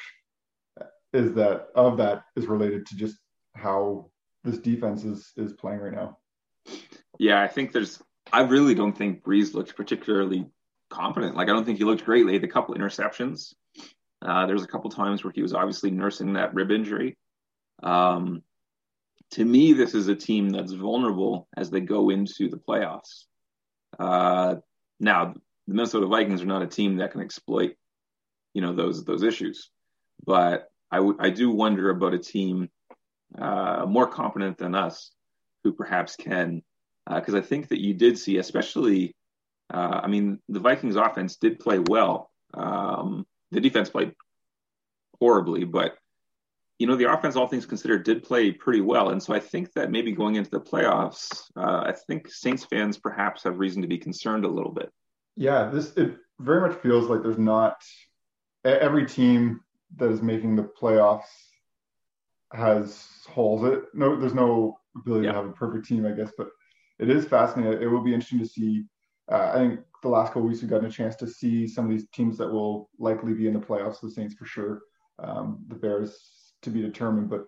is 1.13 1.35
that 1.35 1.69
of 1.75 1.97
that 1.99 2.25
is 2.37 2.47
related 2.47 2.87
to 2.87 2.97
just 2.97 3.17
how 3.55 4.11
this 4.45 4.59
defense 4.59 5.05
is 5.05 5.33
is 5.37 5.53
playing 5.53 5.81
right 5.81 5.93
now. 5.93 6.19
Yeah, 7.19 7.41
I 7.41 7.49
think 7.49 7.73
there's. 7.73 8.03
I 8.33 8.43
really 8.43 8.75
don't 8.75 8.97
think 8.97 9.23
Brees 9.23 9.55
looked 9.55 9.77
particularly 9.77 10.47
confident. 10.91 11.37
Like 11.37 11.49
I 11.49 11.53
don't 11.53 11.65
think 11.65 11.79
he 11.79 11.85
looked 11.85 12.05
great. 12.05 12.27
They 12.27 12.35
had 12.35 12.45
a 12.45 12.49
couple 12.49 12.75
interceptions. 12.75 13.55
Uh, 14.25 14.47
there 14.47 14.55
was 14.55 14.65
a 14.65 14.69
couple 14.69 14.91
times 14.91 15.25
where 15.25 15.33
he 15.35 15.43
was 15.43 15.53
obviously 15.55 15.91
nursing 15.91 16.35
that 16.35 16.55
rib 16.55 16.71
injury. 16.71 17.17
Um, 17.83 18.43
to 19.33 19.45
me, 19.45 19.73
this 19.73 19.95
is 19.95 20.09
a 20.09 20.15
team 20.15 20.51
that's 20.51 20.73
vulnerable 20.73 21.49
as 21.57 21.71
they 21.71 21.81
go 21.81 22.11
into 22.11 22.49
the 22.49 22.57
playoffs. 22.57 23.25
Uh, 23.99 24.57
now, 25.01 25.35
the 25.67 25.75
Minnesota 25.75 26.07
Vikings 26.07 26.43
are 26.43 26.47
not 26.47 26.63
a 26.63 26.67
team 26.67 26.97
that 26.97 27.13
can 27.13 27.21
exploit, 27.21 27.77
you 28.55 28.63
know, 28.63 28.75
those 28.75 29.05
those 29.05 29.23
issues. 29.23 29.71
But 30.25 30.71
I, 30.91 30.97
w- 30.97 31.17
I 31.19 31.31
do 31.31 31.51
wonder 31.51 31.91
about 31.91 32.15
a 32.15 32.19
team 32.19 32.69
uh, 33.39 33.87
more 33.89 34.07
competent 34.07 34.59
than 34.59 34.75
us, 34.75 35.11
who 35.65 35.73
perhaps 35.73 36.17
can, 36.17 36.63
because 37.09 37.35
I 37.35 37.41
think 37.41 37.69
that 37.69 37.81
you 37.81 37.95
did 37.95 38.19
see, 38.19 38.37
especially, 38.37 39.17
uh, 39.73 40.01
I 40.03 40.09
mean, 40.09 40.41
the 40.49 40.61
Vikings 40.61 40.97
offense 40.97 41.37
did 41.37 41.59
play 41.59 41.79
well. 41.79 42.31
Um, 42.53 43.27
the 43.51 43.61
defense 43.61 43.89
played 43.89 44.13
horribly, 45.19 45.65
but 45.65 45.97
you 46.83 46.89
know, 46.89 46.97
the 46.97 47.13
offense, 47.13 47.37
all 47.37 47.47
things 47.47 47.65
considered, 47.65 48.03
did 48.03 48.25
play 48.25 48.51
pretty 48.51 48.81
well. 48.81 49.11
And 49.11 49.23
so 49.23 49.33
I 49.33 49.39
think 49.39 49.73
that 49.75 49.93
maybe 49.93 50.11
going 50.11 50.35
into 50.35 50.51
the 50.51 50.61
playoffs, 50.61 51.45
uh, 51.55 51.85
I 51.87 51.95
think 52.09 52.29
Saints 52.29 52.65
fans 52.65 52.99
perhaps 52.99 53.45
have 53.45 53.61
reason 53.61 53.83
to 53.83 53.87
be 53.89 53.99
concerned 53.99 54.45
a 54.45 54.49
little 54.49 54.73
bit. 54.73 54.91
Yeah, 55.37 55.71
this 55.71 55.93
it 55.97 56.17
very 56.41 56.61
much 56.61 56.77
feels 56.81 57.09
like 57.09 57.23
there's 57.23 57.39
not 57.39 57.77
every 58.65 59.07
team 59.07 59.61
that 59.97 60.11
is 60.11 60.23
making 60.23 60.57
the 60.57 60.65
playoffs 60.65 61.23
has 62.53 63.07
holes. 63.29 63.63
It 63.63 63.85
no, 63.95 64.17
there's 64.17 64.35
no 64.35 64.77
ability 64.97 65.27
Yeah. 65.27 65.33
to 65.35 65.39
have 65.39 65.47
a 65.47 65.53
perfect 65.53 65.87
team, 65.87 66.05
I 66.05 66.11
guess, 66.11 66.33
but 66.37 66.49
it 66.99 67.09
is 67.09 67.27
fascinating. 67.27 67.81
It 67.81 67.87
will 67.87 68.03
be 68.03 68.13
interesting 68.13 68.41
to 68.41 68.47
see. 68.47 68.87
Uh, 69.31 69.53
I 69.55 69.59
think 69.59 69.81
the 70.03 70.09
last 70.09 70.33
couple 70.33 70.49
weeks 70.49 70.63
we've 70.63 70.71
gotten 70.71 70.87
a 70.87 70.91
chance 70.91 71.15
to 71.17 71.29
see 71.29 71.69
some 71.69 71.85
of 71.85 71.93
these 71.93 72.09
teams 72.09 72.37
that 72.39 72.51
will 72.51 72.91
likely 72.99 73.35
be 73.35 73.47
in 73.47 73.55
the 73.55 73.61
playoffs. 73.61 74.01
The 74.01 74.11
Saints 74.11 74.35
for 74.35 74.47
sure, 74.47 74.81
um, 75.21 75.65
the 75.69 75.77
Bears 75.77 76.42
to 76.63 76.71
be 76.71 76.83
determined, 76.83 77.31
but 77.31 77.45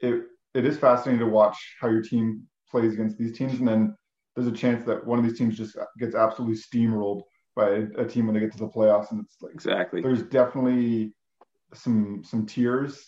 it 0.00 0.24
it 0.54 0.64
is 0.66 0.78
fascinating 0.78 1.20
to 1.20 1.32
watch 1.32 1.56
how 1.80 1.88
your 1.88 2.02
team 2.02 2.42
plays 2.70 2.94
against 2.94 3.18
these 3.18 3.36
teams, 3.36 3.58
and 3.58 3.68
then 3.68 3.96
there's 4.34 4.48
a 4.48 4.52
chance 4.52 4.84
that 4.86 5.06
one 5.06 5.18
of 5.18 5.24
these 5.24 5.38
teams 5.38 5.56
just 5.56 5.76
gets 5.98 6.14
absolutely 6.14 6.56
steamrolled 6.56 7.22
by 7.56 7.68
a, 7.70 7.82
a 7.98 8.06
team 8.06 8.26
when 8.26 8.34
they 8.34 8.40
get 8.40 8.52
to 8.52 8.58
the 8.58 8.68
playoffs, 8.68 9.10
and 9.10 9.20
it's 9.24 9.36
like 9.40 9.52
Exactly. 9.52 10.00
there's 10.02 10.22
definitely 10.22 11.12
some 11.74 12.22
some 12.24 12.46
tiers 12.46 13.04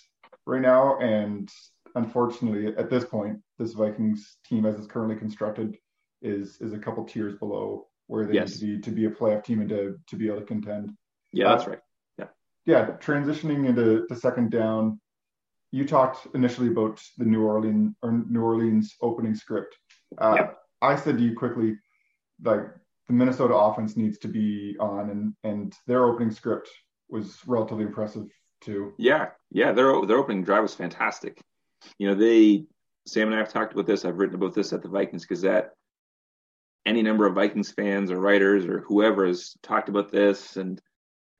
right 0.46 0.62
now, 0.62 0.98
and 0.98 1.48
unfortunately, 1.94 2.74
at 2.76 2.90
this 2.90 3.04
point, 3.04 3.38
this 3.58 3.72
Vikings 3.72 4.38
team, 4.44 4.66
as 4.66 4.76
it's 4.76 4.86
currently 4.86 5.16
constructed, 5.16 5.76
is 6.22 6.60
is 6.60 6.72
a 6.72 6.78
couple 6.78 7.04
tiers 7.04 7.34
below 7.38 7.86
where 8.06 8.26
they 8.26 8.34
Yes. 8.34 8.60
need 8.60 8.60
to 8.60 8.66
be 8.66 8.80
to 8.80 8.90
be 8.90 9.04
a 9.06 9.10
playoff 9.10 9.44
team 9.44 9.60
and 9.60 9.68
to 9.70 9.96
to 10.08 10.16
be 10.16 10.26
able 10.28 10.40
to 10.40 10.46
contend. 10.46 10.92
Yeah, 11.32 11.48
that's 11.48 11.66
right. 11.66 11.80
Yeah, 12.18 12.26
yeah, 12.66 12.86
transitioning 12.98 13.66
into 13.66 14.06
the 14.08 14.16
second 14.16 14.50
down, 14.50 15.00
you 15.72 15.84
talked 15.86 16.28
initially 16.34 16.68
about 16.68 17.02
the 17.18 17.24
New 17.24 17.42
Orleans 17.44 17.94
or 18.02 18.12
New 18.12 18.42
Orleans 18.42 18.94
opening 19.00 19.34
script. 19.34 19.74
Uh, 20.18 20.34
Yeah. 20.38 20.50
I 20.80 20.96
said 20.96 21.16
to 21.18 21.24
you 21.24 21.34
quickly, 21.36 21.78
like 22.44 22.64
the 23.08 23.12
Minnesota 23.14 23.54
offense 23.54 23.96
needs 23.96 24.18
to 24.18 24.28
be 24.28 24.76
on, 24.78 25.10
and 25.10 25.34
and 25.44 25.74
their 25.86 26.04
opening 26.04 26.30
script 26.32 26.68
was 27.08 27.38
relatively 27.46 27.84
impressive 27.84 28.26
too. 28.60 28.92
Yeah, 28.98 29.30
yeah, 29.50 29.72
their 29.72 30.04
their 30.06 30.18
opening 30.18 30.44
drive 30.44 30.62
was 30.62 30.74
fantastic. 30.74 31.40
You 31.98 32.08
know, 32.08 32.14
they 32.14 32.66
Sam 33.06 33.28
and 33.28 33.34
I 33.34 33.38
have 33.38 33.52
talked 33.52 33.72
about 33.72 33.86
this. 33.86 34.04
I've 34.04 34.18
written 34.18 34.36
about 34.36 34.54
this 34.54 34.72
at 34.72 34.82
the 34.82 34.88
Vikings 34.88 35.24
Gazette. 35.26 35.70
any 36.84 37.02
number 37.02 37.26
of 37.26 37.34
Vikings 37.34 37.70
fans 37.70 38.10
or 38.10 38.18
writers 38.20 38.66
or 38.66 38.80
whoever 38.80 39.26
has 39.26 39.56
talked 39.62 39.88
about 39.88 40.10
this. 40.10 40.56
And 40.56 40.80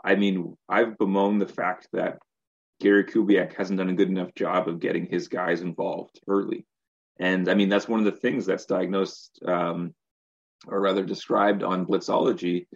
I 0.04 0.14
mean, 0.14 0.56
I've 0.68 0.96
bemoaned 0.98 1.40
the 1.40 1.46
fact 1.48 1.88
that 1.92 2.18
Gary 2.82 3.04
Kubiak 3.04 3.54
hasn't 3.54 3.78
done 3.78 3.90
a 3.90 3.94
good 3.94 4.08
enough 4.08 4.34
job 4.34 4.66
of 4.66 4.80
getting 4.80 5.06
his 5.06 5.28
guys 5.28 5.60
involved 5.60 6.18
early. 6.26 6.66
And 7.20 7.48
I 7.48 7.54
mean, 7.54 7.68
that's 7.68 7.86
one 7.86 8.00
of 8.00 8.06
the 8.06 8.20
things 8.20 8.44
that's 8.44 8.66
diagnosed, 8.66 9.38
um, 9.46 9.94
or 10.66 10.80
rather 10.80 11.04
described 11.04 11.62
on 11.62 11.86
Blitzology 11.86 12.66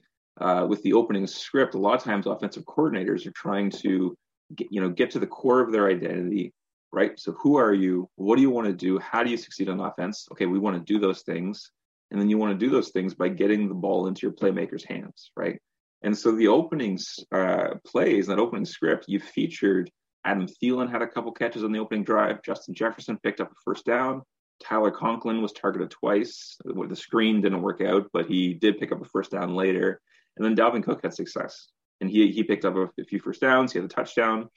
uh, 0.41 0.65
with 0.69 0.81
the 0.85 0.93
opening 0.93 1.27
script. 1.27 1.75
A 1.75 1.79
lot 1.79 1.97
of 1.97 2.05
times, 2.05 2.27
offensive 2.27 2.65
coordinators 2.65 3.27
are 3.27 3.33
trying 3.33 3.69
to, 3.83 4.17
get, 4.55 4.69
you 4.71 4.81
know, 4.81 4.91
get 4.91 5.11
to 5.11 5.19
the 5.19 5.27
core 5.27 5.61
of 5.61 5.73
their 5.73 5.89
identity, 5.89 6.55
right? 6.93 7.19
So, 7.19 7.33
who 7.33 7.57
are 7.57 7.75
you? 7.75 8.09
What 8.15 8.37
do 8.37 8.43
you 8.43 8.51
want 8.51 8.69
to 8.69 8.73
do? 8.73 9.01
How 9.01 9.25
do 9.25 9.31
you 9.31 9.37
succeed 9.37 9.69
on 9.69 9.81
offense? 9.81 10.29
Okay, 10.31 10.47
we 10.47 10.61
want 10.61 10.77
to 10.77 10.93
do 10.93 11.01
those 11.01 11.23
things, 11.23 11.73
and 12.13 12.21
then 12.21 12.31
you 12.31 12.39
want 12.39 12.53
to 12.53 12.65
do 12.65 12.71
those 12.71 12.91
things 12.91 13.13
by 13.15 13.29
getting 13.29 13.69
the 13.69 13.75
ball 13.75 14.07
into 14.07 14.23
your 14.23 14.37
playmakers' 14.37 14.87
hands, 14.87 15.33
right? 15.37 15.59
And 16.07 16.17
so 16.17 16.31
the 16.31 16.47
openings 16.47 17.19
uh, 17.33 17.75
plays, 17.85 18.29
that 18.29 18.39
opening 18.39 18.65
script, 18.65 19.07
you 19.09 19.19
featured 19.19 19.91
Adam 20.25 20.47
Thielen 20.47 20.89
had 20.89 21.03
a 21.03 21.07
couple 21.09 21.33
catches 21.33 21.65
on 21.65 21.73
the 21.73 21.81
opening 21.81 22.05
drive. 22.05 22.45
Justin 22.45 22.75
Jefferson 22.75 23.19
picked 23.25 23.41
up 23.41 23.51
a 23.51 23.55
first 23.65 23.85
down. 23.85 24.23
Tyler 24.63 24.93
Conklin 24.93 25.43
was 25.43 25.53
targeted 25.53 25.91
twice. 25.91 26.59
The 26.65 26.95
screen 26.95 27.41
didn't 27.41 27.61
work 27.61 27.81
out, 27.81 28.07
but 28.13 28.27
he 28.27 28.55
did 28.55 28.79
pick 28.79 28.93
up 28.93 29.03
a 29.03 29.05
first 29.05 29.33
down 29.33 29.57
later. 29.57 30.01
And 30.37 30.47
then 30.47 30.55
Dalvin 30.55 30.85
Cook 30.85 31.01
had 31.03 31.13
success, 31.13 31.67
and 32.01 32.09
he 32.09 32.31
he 32.31 32.45
picked 32.45 32.65
up 32.65 32.77
a, 32.77 32.85
a 33.01 33.05
few 33.05 33.19
first 33.19 33.41
downs. 33.41 33.73
He 33.73 33.81
had 33.81 33.87
a 33.87 33.93
touchdown. 33.93 34.49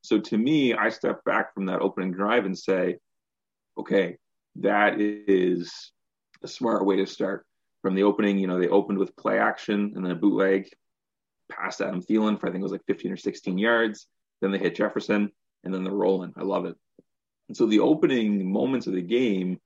So 0.00 0.20
to 0.20 0.38
me, 0.38 0.72
I 0.72 0.88
step 0.88 1.22
back 1.24 1.52
from 1.52 1.66
that 1.66 1.82
opening 1.82 2.12
drive 2.12 2.46
and 2.46 2.58
say, 2.58 2.96
okay, 3.78 4.16
that 4.56 4.98
is 4.98 5.92
a 6.42 6.48
smart 6.48 6.86
way 6.86 6.96
to 6.96 7.06
start. 7.06 7.44
From 7.82 7.94
the 7.94 8.04
opening, 8.04 8.38
you 8.38 8.46
know, 8.46 8.58
they 8.58 8.68
opened 8.68 8.98
with 8.98 9.14
play 9.16 9.38
action 9.38 9.92
and 9.94 10.02
then 10.02 10.12
a 10.12 10.16
bootleg 10.16 10.70
past 11.56 11.80
Adam 11.80 12.02
Thielen 12.02 12.38
for 12.38 12.48
I 12.48 12.50
think 12.50 12.60
it 12.60 12.64
was 12.64 12.72
like 12.72 12.86
15 12.86 13.12
or 13.12 13.16
16 13.16 13.58
yards. 13.58 14.06
Then 14.40 14.50
they 14.50 14.58
hit 14.58 14.76
Jefferson, 14.76 15.30
and 15.62 15.72
then 15.72 15.84
they're 15.84 15.92
rolling. 15.92 16.32
I 16.36 16.42
love 16.42 16.66
it. 16.66 16.76
And 17.48 17.56
so 17.56 17.66
the 17.66 17.80
opening 17.80 18.50
moments 18.50 18.86
of 18.86 18.94
the 18.94 19.02
game, 19.02 19.60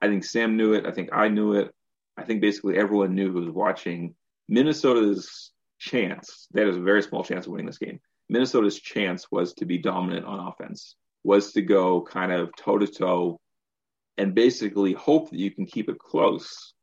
I 0.00 0.08
think 0.08 0.24
Sam 0.24 0.56
knew 0.56 0.74
it. 0.74 0.86
I 0.86 0.90
think 0.90 1.10
I 1.12 1.28
knew 1.28 1.54
it. 1.54 1.74
I 2.16 2.24
think 2.24 2.40
basically 2.40 2.78
everyone 2.78 3.14
knew 3.14 3.32
who 3.32 3.40
was 3.40 3.50
watching. 3.50 4.14
Minnesota's 4.48 5.52
chance, 5.78 6.46
they 6.52 6.60
had 6.64 6.74
a 6.74 6.80
very 6.80 7.02
small 7.02 7.24
chance 7.24 7.46
of 7.46 7.52
winning 7.52 7.66
this 7.66 7.78
game. 7.78 8.00
Minnesota's 8.28 8.78
chance 8.78 9.30
was 9.30 9.54
to 9.54 9.64
be 9.64 9.78
dominant 9.78 10.26
on 10.26 10.46
offense, 10.48 10.96
was 11.24 11.52
to 11.52 11.62
go 11.62 12.02
kind 12.02 12.32
of 12.32 12.54
toe 12.56 12.78
to 12.78 12.86
toe 12.86 13.40
and 14.16 14.34
basically 14.34 14.92
hope 14.92 15.30
that 15.30 15.38
you 15.38 15.50
can 15.50 15.66
keep 15.66 15.88
it 15.88 15.98
close. 15.98 16.74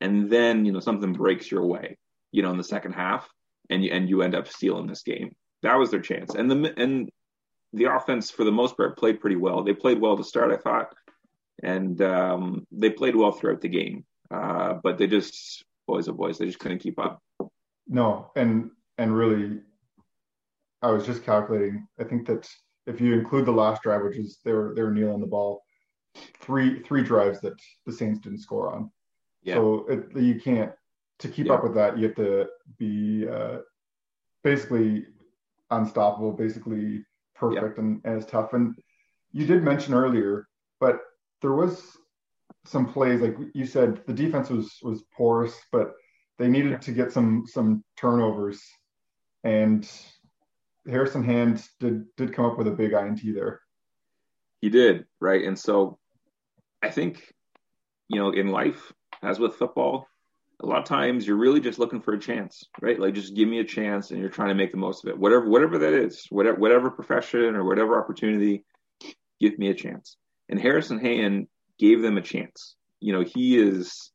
And 0.00 0.30
then, 0.30 0.64
you 0.64 0.72
know, 0.72 0.80
something 0.80 1.12
breaks 1.12 1.50
your 1.50 1.64
way, 1.64 1.96
you 2.32 2.42
know, 2.42 2.50
in 2.50 2.58
the 2.58 2.64
second 2.64 2.92
half 2.92 3.28
and 3.70 3.84
you, 3.84 3.90
and 3.90 4.08
you 4.08 4.22
end 4.22 4.34
up 4.34 4.48
stealing 4.48 4.86
this 4.86 5.02
game. 5.02 5.34
That 5.62 5.76
was 5.76 5.90
their 5.90 6.00
chance. 6.00 6.34
And 6.34 6.50
the, 6.50 6.74
and 6.76 7.10
the 7.72 7.84
offense 7.84 8.30
for 8.30 8.44
the 8.44 8.52
most 8.52 8.76
part 8.76 8.98
played 8.98 9.20
pretty 9.20 9.36
well. 9.36 9.62
They 9.62 9.74
played 9.74 10.00
well 10.00 10.16
to 10.16 10.24
start, 10.24 10.52
I 10.52 10.56
thought, 10.56 10.94
and 11.62 12.00
um, 12.02 12.66
they 12.70 12.90
played 12.90 13.16
well 13.16 13.32
throughout 13.32 13.60
the 13.60 13.68
game. 13.68 14.04
Uh, 14.30 14.74
but 14.82 14.98
they 14.98 15.06
just 15.06 15.64
boys, 15.86 16.08
oh 16.08 16.12
boys, 16.12 16.38
they 16.38 16.46
just 16.46 16.58
couldn't 16.58 16.80
keep 16.80 16.98
up. 16.98 17.22
No, 17.86 18.30
and 18.34 18.70
and 18.98 19.16
really, 19.16 19.60
I 20.82 20.90
was 20.90 21.06
just 21.06 21.24
calculating. 21.24 21.86
I 22.00 22.04
think 22.04 22.26
that 22.26 22.48
if 22.86 23.00
you 23.00 23.14
include 23.14 23.46
the 23.46 23.52
last 23.52 23.82
drive, 23.82 24.02
which 24.02 24.16
is 24.16 24.38
they 24.44 24.52
were 24.52 24.74
they 24.74 24.82
were 24.82 24.92
kneeling 24.92 25.20
the 25.20 25.26
ball, 25.26 25.62
three 26.40 26.82
three 26.82 27.02
drives 27.02 27.40
that 27.40 27.54
the 27.84 27.92
Saints 27.92 28.20
didn't 28.20 28.40
score 28.40 28.74
on. 28.74 28.90
Yeah. 29.42 29.54
So 29.54 29.86
it, 29.88 30.16
you 30.16 30.40
can't 30.40 30.72
to 31.18 31.28
keep 31.28 31.46
yeah. 31.46 31.54
up 31.54 31.62
with 31.62 31.74
that. 31.74 31.98
You 31.98 32.06
have 32.06 32.16
to 32.16 32.46
be 32.78 33.26
uh, 33.28 33.58
basically 34.44 35.06
unstoppable, 35.70 36.32
basically 36.32 37.04
perfect, 37.34 37.78
yeah. 37.78 37.84
and, 37.84 38.00
and 38.04 38.16
it's 38.20 38.30
tough. 38.30 38.52
And 38.52 38.74
you 39.32 39.46
did 39.46 39.62
mention 39.62 39.94
earlier, 39.94 40.48
but 40.80 41.00
there 41.42 41.52
was 41.52 41.96
some 42.64 42.92
plays 42.92 43.20
like 43.20 43.36
you 43.54 43.64
said 43.64 44.02
the 44.06 44.12
defense 44.12 44.50
was 44.50 44.78
was 44.82 45.04
porous, 45.16 45.54
but 45.72 45.92
they 46.38 46.48
needed 46.48 46.72
yeah. 46.72 46.78
to 46.78 46.92
get 46.92 47.12
some 47.12 47.44
some 47.46 47.84
turnovers, 47.96 48.62
and 49.44 49.88
Harrison 50.88 51.24
Hand 51.24 51.62
did 51.80 52.04
did 52.16 52.32
come 52.32 52.44
up 52.44 52.58
with 52.58 52.68
a 52.68 52.72
big 52.72 52.92
INT 52.92 53.20
there. 53.34 53.60
He 54.60 54.68
did 54.70 55.06
right, 55.20 55.44
and 55.44 55.58
so 55.58 55.98
I 56.82 56.90
think 56.90 57.32
you 58.08 58.18
know 58.18 58.30
in 58.30 58.48
life, 58.48 58.92
as 59.22 59.38
with 59.38 59.54
football, 59.54 60.06
a 60.62 60.66
lot 60.66 60.78
of 60.78 60.84
times 60.84 61.26
you're 61.26 61.36
really 61.36 61.60
just 61.60 61.78
looking 61.78 62.00
for 62.00 62.14
a 62.14 62.18
chance, 62.18 62.64
right? 62.80 62.98
Like 62.98 63.14
just 63.14 63.34
give 63.34 63.48
me 63.48 63.60
a 63.60 63.64
chance, 63.64 64.10
and 64.10 64.20
you're 64.20 64.30
trying 64.30 64.48
to 64.48 64.54
make 64.54 64.70
the 64.70 64.78
most 64.78 65.04
of 65.04 65.10
it. 65.10 65.18
Whatever 65.18 65.48
whatever 65.48 65.78
that 65.78 65.92
is, 65.92 66.26
whatever 66.30 66.58
whatever 66.58 66.90
profession 66.90 67.56
or 67.56 67.64
whatever 67.64 68.00
opportunity, 68.00 68.64
give 69.40 69.58
me 69.58 69.68
a 69.68 69.74
chance. 69.74 70.16
And 70.48 70.60
Harrison 70.60 70.98
Hand 70.98 71.48
gave 71.78 72.00
them 72.00 72.16
a 72.16 72.22
chance. 72.22 72.76
You 73.00 73.12
know, 73.12 73.22
he 73.22 73.56
has 73.56 74.10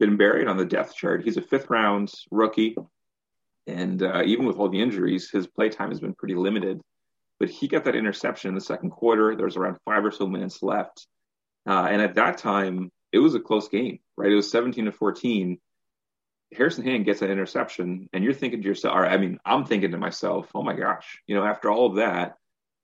been 0.00 0.16
buried 0.16 0.48
on 0.48 0.56
the 0.56 0.64
depth 0.64 0.94
chart. 0.94 1.24
He's 1.24 1.36
a 1.36 1.42
fifth 1.42 1.68
round 1.68 2.12
rookie. 2.30 2.74
And 3.66 4.02
uh, 4.02 4.22
even 4.24 4.46
with 4.46 4.56
all 4.56 4.68
the 4.68 4.82
injuries, 4.82 5.30
his 5.30 5.46
play 5.46 5.68
time 5.68 5.90
has 5.90 6.00
been 6.00 6.14
pretty 6.14 6.34
limited. 6.34 6.80
But 7.38 7.50
he 7.50 7.68
got 7.68 7.84
that 7.84 7.96
interception 7.96 8.48
in 8.48 8.54
the 8.54 8.60
second 8.60 8.90
quarter. 8.90 9.36
There 9.36 9.44
was 9.44 9.56
around 9.56 9.76
five 9.84 10.04
or 10.04 10.10
so 10.10 10.26
minutes 10.26 10.62
left. 10.62 11.06
Uh, 11.68 11.86
and 11.90 12.00
at 12.00 12.14
that 12.14 12.38
time, 12.38 12.90
it 13.12 13.18
was 13.18 13.34
a 13.34 13.40
close 13.40 13.68
game, 13.68 13.98
right? 14.16 14.32
It 14.32 14.36
was 14.36 14.50
17 14.50 14.86
to 14.86 14.92
14. 14.92 15.58
Harrison 16.56 16.84
Hand 16.84 17.04
gets 17.04 17.22
an 17.22 17.30
interception, 17.30 18.08
and 18.12 18.22
you're 18.22 18.32
thinking 18.32 18.62
to 18.62 18.68
yourself, 18.68 18.94
or 18.96 19.06
I 19.06 19.16
mean, 19.16 19.38
I'm 19.44 19.64
thinking 19.64 19.92
to 19.92 19.98
myself, 19.98 20.50
oh 20.54 20.62
my 20.62 20.74
gosh, 20.74 21.18
you 21.26 21.34
know, 21.34 21.44
after 21.44 21.70
all 21.70 21.86
of 21.86 21.96
that, 21.96 22.36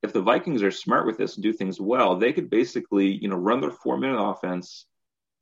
if 0.02 0.12
the 0.12 0.22
Vikings 0.22 0.62
are 0.62 0.70
smart 0.70 1.06
with 1.06 1.18
this 1.18 1.34
and 1.34 1.42
do 1.42 1.52
things 1.52 1.80
well, 1.80 2.16
they 2.16 2.32
could 2.32 2.50
basically, 2.50 3.08
you 3.08 3.28
know, 3.28 3.36
run 3.36 3.60
their 3.60 3.70
four 3.70 3.98
minute 3.98 4.20
offense, 4.20 4.86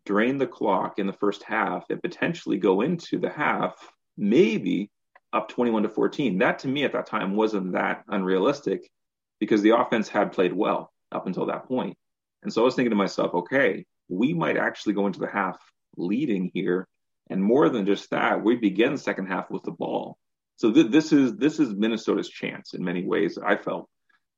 drain 0.07 0.39
the 0.39 0.47
clock 0.47 0.99
in 0.99 1.07
the 1.07 1.13
first 1.13 1.43
half, 1.43 1.91
and 1.91 2.03
potentially 2.03 2.59
go 2.59 2.81
into 2.81 3.19
the 3.19 3.31
half, 3.31 3.75
maybe 4.17 4.91
up 5.33 5.49
21 5.49 5.83
to 5.83 5.89
14. 5.89 6.39
That 6.39 6.61
to 6.61 6.69
me 6.69 6.85
at 6.85 6.93
that 6.93 7.07
time 7.07 7.37
wasn't 7.37 7.73
that 7.73 8.05
unrealistic 8.09 8.91
because 9.39 9.63
the 9.63 9.77
offense 9.77 10.09
had 10.09 10.33
played 10.33 10.53
well 10.53 10.91
up 11.13 11.27
until 11.27 11.47
that 11.47 11.67
point. 11.69 11.97
And 12.43 12.53
so 12.53 12.63
I 12.63 12.65
was 12.65 12.75
thinking 12.75 12.91
to 12.91 12.97
myself, 12.97 13.35
okay, 13.35 13.85
we 14.09 14.33
might 14.33 14.57
actually 14.57 14.95
go 14.95 15.07
into 15.07 15.21
the 15.21 15.27
half 15.27 15.59
leading 15.97 16.51
here. 16.55 16.87
And 17.29 17.43
more 17.43 17.69
than 17.69 17.87
just 17.87 18.11
that, 18.11 18.43
we 18.43 18.57
begin 18.57 18.93
the 18.93 18.99
second 18.99 19.27
half 19.27 19.51
with 19.51 19.63
the 19.65 19.73
ball. 19.73 20.17
So 20.57 20.73
th- 20.73 20.91
this 20.91 21.13
is 21.13 21.35
this 21.37 21.59
is 21.61 21.75
Minnesota's 21.75 22.29
chance 22.29 22.75
in 22.75 22.85
many 22.85 23.05
ways. 23.05 23.39
I 23.39 23.57
felt 23.57 23.89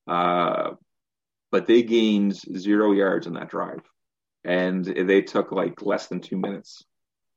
uh, 0.09 0.71
but 1.51 1.67
they 1.67 1.83
gained 1.83 2.35
zero 2.35 2.93
yards 2.93 3.27
in 3.27 3.35
that 3.35 3.51
drive. 3.51 3.81
And 4.45 4.85
they 4.85 5.23
took 5.23 5.53
like 5.53 5.83
less 5.83 6.07
than 6.07 6.21
two 6.21 6.37
minutes. 6.37 6.85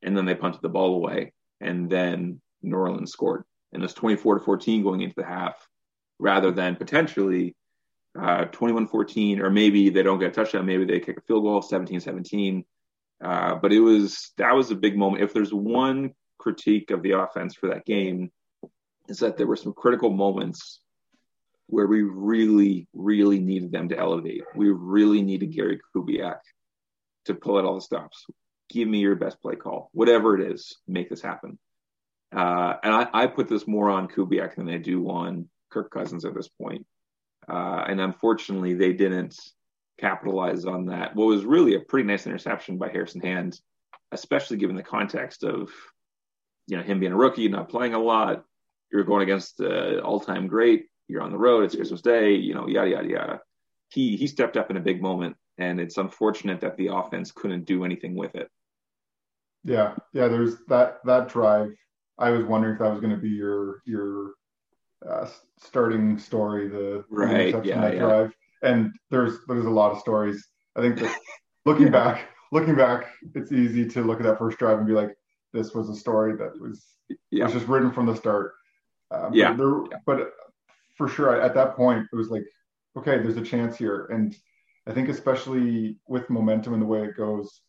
And 0.02 0.16
then 0.16 0.26
they 0.26 0.36
punted 0.36 0.62
the 0.62 0.70
ball 0.70 0.96
away. 0.96 1.34
And 1.60 1.90
then 1.90 2.42
New 2.62 2.76
Orleans 2.76 3.12
scored. 3.12 3.44
And 3.74 3.84
it's 3.84 3.94
24 3.94 4.40
to 4.40 4.46
14 4.46 4.84
going 4.84 5.02
into 5.02 5.16
the 5.16 5.26
half 5.26 5.56
rather 6.20 6.52
than 6.52 6.76
potentially 6.76 7.56
uh, 8.20 8.46
21 8.46 8.88
14, 8.88 9.40
or 9.40 9.50
maybe 9.50 9.90
they 9.90 10.04
don't 10.04 10.20
get 10.20 10.30
a 10.30 10.34
touchdown. 10.34 10.66
Maybe 10.66 10.86
they 10.86 11.00
kick 11.00 11.18
a 11.18 11.22
field 11.22 11.44
goal 11.44 11.62
17 11.62 12.02
17. 12.02 12.66
Uh, 13.24 13.56
but 13.56 13.72
it 13.72 13.80
was 13.80 14.32
that 14.38 14.56
was 14.56 14.72
a 14.72 14.76
big 14.76 14.98
moment. 14.98 15.24
If 15.24 15.34
there's 15.34 15.54
one 15.54 16.12
critique 16.38 16.92
of 16.92 17.04
the 17.04 17.12
offense 17.12 17.56
for 17.56 17.70
that 17.70 17.86
game, 17.86 18.32
is 19.08 19.20
that 19.20 19.38
there 19.38 19.48
were 19.48 19.56
some 19.56 19.74
critical 19.74 20.10
moments 20.10 20.82
where 21.68 21.88
we 21.88 22.02
really, 22.02 22.88
really 22.94 23.40
needed 23.40 23.72
them 23.72 23.90
to 23.90 23.98
elevate. 23.98 24.44
We 24.56 24.70
really 24.70 25.22
needed 25.22 25.54
Gary 25.54 25.80
Kubiak 25.96 26.40
to 27.26 27.34
pull 27.34 27.58
out 27.58 27.66
all 27.66 27.76
the 27.76 27.82
stops. 27.82 28.26
Give 28.70 28.88
me 28.88 29.00
your 29.00 29.16
best 29.16 29.42
play 29.42 29.56
call, 29.56 29.90
whatever 29.94 30.40
it 30.40 30.52
is, 30.52 30.78
make 30.88 31.10
this 31.10 31.22
happen. 31.22 31.58
Uh, 32.36 32.76
and 32.84 32.94
I, 32.94 33.08
I, 33.14 33.28
put 33.28 33.50
this 33.50 33.68
more 33.68 33.90
on 33.90 34.08
Kubiak 34.08 34.56
than 34.56 34.70
I 34.70 34.78
do 34.78 35.10
on 35.10 35.50
Kirk 35.70 35.92
Cousins 35.92 36.24
at 36.24 36.34
this 36.34 36.48
point. 36.48 36.86
Uh, 37.48 37.84
and 37.88 38.00
unfortunately, 38.00 38.74
they 38.74 38.94
didn't 38.94 39.36
capitalize 40.02 40.66
on 40.66 40.88
that. 40.88 41.16
What 41.16 41.28
was 41.28 41.46
really 41.46 41.76
a 41.76 41.80
pretty 41.80 42.08
nice 42.08 42.28
interception 42.28 42.78
by 42.78 42.90
Harrison 42.90 43.22
Hand, 43.22 43.60
especially 44.12 44.58
given 44.58 44.76
the 44.76 44.84
context 44.84 45.44
of 45.44 45.72
you 46.68 46.78
know 46.78 46.84
him 46.84 47.00
being 47.00 47.14
a 47.14 47.18
rookie, 47.18 47.48
not 47.48 47.70
playing 47.70 47.94
a 47.94 48.00
lot. 48.00 48.44
You're 48.92 49.06
going 49.06 49.22
against 49.22 49.58
the 49.58 50.02
all-time 50.02 50.48
great 50.48 50.88
you're 51.12 51.22
on 51.22 51.32
the 51.32 51.38
road, 51.38 51.66
it's 51.66 51.76
Christmas 51.76 52.02
Day, 52.02 52.34
you 52.34 52.56
know, 52.56 52.68
yada 52.68 52.90
yada 52.90 53.08
yada. 53.10 53.42
He 53.90 54.16
he 54.16 54.28
stepped 54.28 54.58
up 54.58 54.72
in 54.72 54.78
a 54.78 54.82
big 54.82 55.02
moment, 55.02 55.36
and 55.58 55.80
it's 55.80 55.98
unfortunate 55.98 56.62
that 56.62 56.78
the 56.78 56.88
offense 56.88 57.32
couldn't 57.32 57.66
do 57.66 57.84
anything 57.84 58.16
with 58.16 58.34
it. 58.36 58.50
Yeah, 59.64 59.96
yeah. 60.14 60.30
There's 60.30 60.56
that 60.70 61.00
that 61.06 61.28
drive. 61.28 61.74
I 62.18 62.30
was 62.32 62.46
wondering 62.46 62.76
if 62.76 62.80
that 62.80 62.92
was 62.92 63.02
going 63.02 63.14
to 63.14 63.22
be 63.22 63.30
your 63.30 63.82
your 63.86 64.32
uh, 65.08 65.28
starting 65.60 66.18
story, 66.18 66.70
the 66.70 67.04
right, 67.10 67.54
yeah, 67.66 67.82
that 67.82 67.94
yeah. 67.94 68.00
drive. 68.00 68.34
And 68.62 68.94
there's 69.10 69.40
there's 69.48 69.66
a 69.66 69.70
lot 69.70 69.92
of 69.92 70.00
stories. 70.00 70.48
I 70.76 70.82
think 70.82 70.98
that 71.00 71.16
looking 71.66 71.92
back, 71.92 72.28
looking 72.52 72.76
back, 72.76 73.08
it's 73.36 73.52
easy 73.52 73.88
to 73.90 74.02
look 74.04 74.20
at 74.20 74.24
that 74.26 74.38
first 74.40 74.58
drive 74.58 74.78
and 74.78 74.88
be 74.88 74.94
like, 74.94 75.14
this 75.54 75.74
was 75.74 75.90
a 75.90 75.96
story 75.96 76.36
that 76.38 76.60
was 76.60 76.86
Yeah. 77.30 77.46
was 77.46 77.54
just 77.54 77.68
written 77.68 77.92
from 77.92 78.06
the 78.06 78.16
start. 78.16 78.54
Uh, 79.10 79.30
but 79.30 79.34
there- 79.34 79.84
Yeah. 79.92 79.98
But 80.06 80.34
for 80.98 81.08
sure, 81.08 81.40
at 81.42 81.54
that 81.56 81.76
point, 81.76 82.08
it 82.12 82.16
was 82.16 82.30
like, 82.30 82.46
okay, 82.96 83.18
there's 83.18 83.38
a 83.38 83.42
chance 83.42 83.76
here, 83.78 84.06
and 84.12 84.36
I 84.88 84.94
think 84.94 85.10
especially 85.10 85.98
with 86.08 86.30
momentum 86.30 86.74
and 86.74 86.82
the 86.82 86.86
way 86.88 87.04
it 87.04 87.16
goes, 87.18 87.62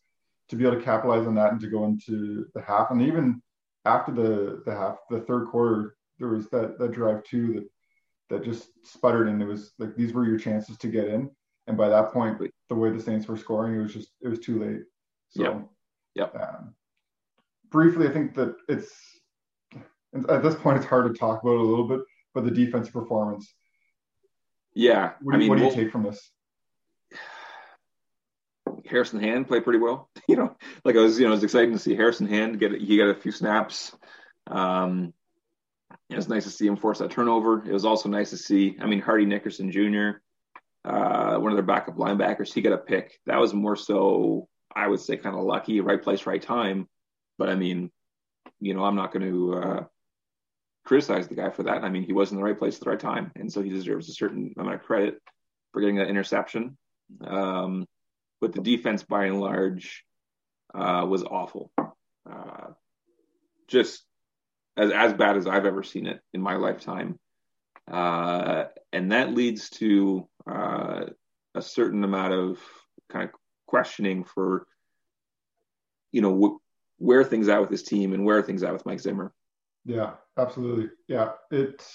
to 0.49 0.55
be 0.55 0.65
able 0.65 0.77
to 0.77 0.83
capitalize 0.83 1.25
on 1.27 1.35
that 1.35 1.51
and 1.51 1.61
to 1.61 1.67
go 1.69 1.85
into 1.85 2.45
the 2.53 2.61
half, 2.61 2.91
and 2.91 3.01
even 3.01 3.41
after 3.85 4.11
the 4.11 4.61
the 4.65 4.73
half, 4.75 4.97
the 5.09 5.21
third 5.21 5.47
quarter, 5.47 5.95
there 6.19 6.29
was 6.29 6.47
that 6.49 6.77
that 6.79 6.91
drive 6.91 7.23
too 7.23 7.53
that 7.53 7.67
that 8.29 8.43
just 8.43 8.69
sputtered, 8.83 9.27
and 9.27 9.41
it 9.41 9.45
was 9.45 9.73
like 9.79 9.95
these 9.95 10.13
were 10.13 10.25
your 10.25 10.39
chances 10.39 10.77
to 10.77 10.87
get 10.87 11.07
in, 11.07 11.29
and 11.67 11.77
by 11.77 11.89
that 11.89 12.11
point, 12.11 12.39
the 12.69 12.75
way 12.75 12.89
the 12.89 13.01
Saints 13.01 13.27
were 13.27 13.37
scoring, 13.37 13.75
it 13.75 13.83
was 13.83 13.93
just 13.93 14.09
it 14.21 14.27
was 14.27 14.39
too 14.39 14.59
late. 14.63 14.81
So, 15.29 15.43
yeah. 15.43 15.61
Yep. 16.15 16.35
Um, 16.35 16.75
briefly, 17.69 18.07
I 18.07 18.11
think 18.11 18.35
that 18.35 18.55
it's 18.67 18.91
at 20.29 20.43
this 20.43 20.55
point 20.55 20.77
it's 20.77 20.85
hard 20.85 21.11
to 21.11 21.19
talk 21.19 21.41
about 21.41 21.57
a 21.57 21.61
little 21.61 21.87
bit, 21.87 22.01
but 22.33 22.45
the 22.45 22.51
defensive 22.51 22.93
performance. 22.93 23.51
Yeah. 24.75 25.13
What 25.21 25.33
do, 25.33 25.35
I 25.35 25.39
mean, 25.39 25.49
what 25.49 25.55
do 25.57 25.61
you 25.61 25.67
we'll- 25.67 25.75
take 25.75 25.91
from 25.91 26.03
this? 26.03 26.31
Harrison 28.85 29.19
Hand 29.19 29.47
played 29.47 29.63
pretty 29.63 29.79
well. 29.79 30.09
You 30.25 30.37
know, 30.37 30.55
like 30.85 30.95
I 30.95 30.99
was, 30.99 31.19
you 31.19 31.25
know, 31.25 31.33
it 31.33 31.35
was 31.35 31.43
exciting 31.43 31.73
to 31.73 31.79
see 31.79 31.95
Harrison 31.95 32.27
Hand 32.27 32.57
get 32.57 32.71
he 32.79 32.97
got 32.97 33.09
a 33.09 33.13
few 33.13 33.33
snaps. 33.33 33.93
Um, 34.47 35.13
it 36.13 36.17
was 36.17 36.29
nice 36.29 36.43
to 36.43 36.49
see 36.49 36.67
him 36.67 36.77
force 36.77 36.99
that 36.99 37.11
turnover. 37.11 37.65
It 37.65 37.73
was 37.73 37.85
also 37.85 38.07
nice 38.07 38.29
to 38.29 38.37
see. 38.37 38.77
I 38.79 38.85
mean, 38.85 39.01
Hardy 39.01 39.25
Nickerson 39.25 39.71
Jr., 39.71 40.19
uh, 40.85 41.37
one 41.37 41.51
of 41.51 41.55
their 41.55 41.65
backup 41.65 41.97
linebackers, 41.97 42.53
he 42.53 42.61
got 42.61 42.73
a 42.73 42.77
pick. 42.77 43.19
That 43.25 43.39
was 43.39 43.53
more 43.53 43.75
so, 43.75 44.47
I 44.75 44.87
would 44.87 44.99
say, 44.99 45.17
kind 45.17 45.35
of 45.35 45.43
lucky, 45.43 45.81
right 45.81 46.01
place, 46.01 46.25
right 46.25 46.41
time. 46.41 46.87
But 47.37 47.49
I 47.49 47.55
mean, 47.55 47.91
you 48.59 48.73
know, 48.73 48.83
I'm 48.83 48.95
not 48.95 49.11
going 49.11 49.29
to 49.29 49.53
uh, 49.55 49.83
criticize 50.85 51.27
the 51.27 51.35
guy 51.35 51.49
for 51.49 51.63
that. 51.63 51.83
I 51.83 51.89
mean, 51.89 52.03
he 52.03 52.13
was 52.13 52.31
in 52.31 52.37
the 52.37 52.43
right 52.43 52.57
place 52.57 52.75
at 52.75 52.83
the 52.83 52.89
right 52.89 52.99
time, 52.99 53.31
and 53.35 53.51
so 53.51 53.61
he 53.61 53.69
deserves 53.69 54.09
a 54.09 54.13
certain 54.13 54.53
amount 54.57 54.75
of 54.75 54.83
credit 54.83 55.19
for 55.71 55.81
getting 55.81 55.95
that 55.95 56.09
interception. 56.09 56.77
Um, 57.25 57.87
but 58.39 58.53
the 58.53 58.61
defense, 58.61 59.03
by 59.03 59.25
and 59.25 59.39
large, 59.39 60.03
uh, 60.75 61.05
was 61.07 61.23
awful. 61.23 61.71
Uh, 61.77 62.71
just 63.67 64.03
as 64.77 64.91
as 64.91 65.13
bad 65.13 65.37
as 65.37 65.47
I've 65.47 65.65
ever 65.65 65.83
seen 65.83 66.07
it 66.07 66.19
in 66.33 66.41
my 66.41 66.55
lifetime. 66.55 67.19
Uh, 67.91 68.65
and 68.91 69.11
that 69.11 69.33
leads 69.33 69.69
to 69.71 70.27
uh, 70.49 71.05
a 71.55 71.61
certain 71.61 72.03
amount 72.03 72.33
of 72.33 72.59
kind 73.09 73.29
of 73.29 73.35
questioning 73.67 74.23
for, 74.23 74.65
you 76.11 76.21
know, 76.21 76.39
wh- 76.39 77.01
where 77.01 77.23
things 77.23 77.49
at 77.49 77.59
with 77.59 77.69
this 77.69 77.83
team 77.83 78.13
and 78.13 78.23
where 78.23 78.41
things 78.41 78.63
at 78.63 78.73
with 78.73 78.85
Mike 78.85 79.01
Zimmer. 79.01 79.33
Yeah, 79.85 80.13
absolutely. 80.37 80.89
Yeah, 81.07 81.31
it. 81.51 81.85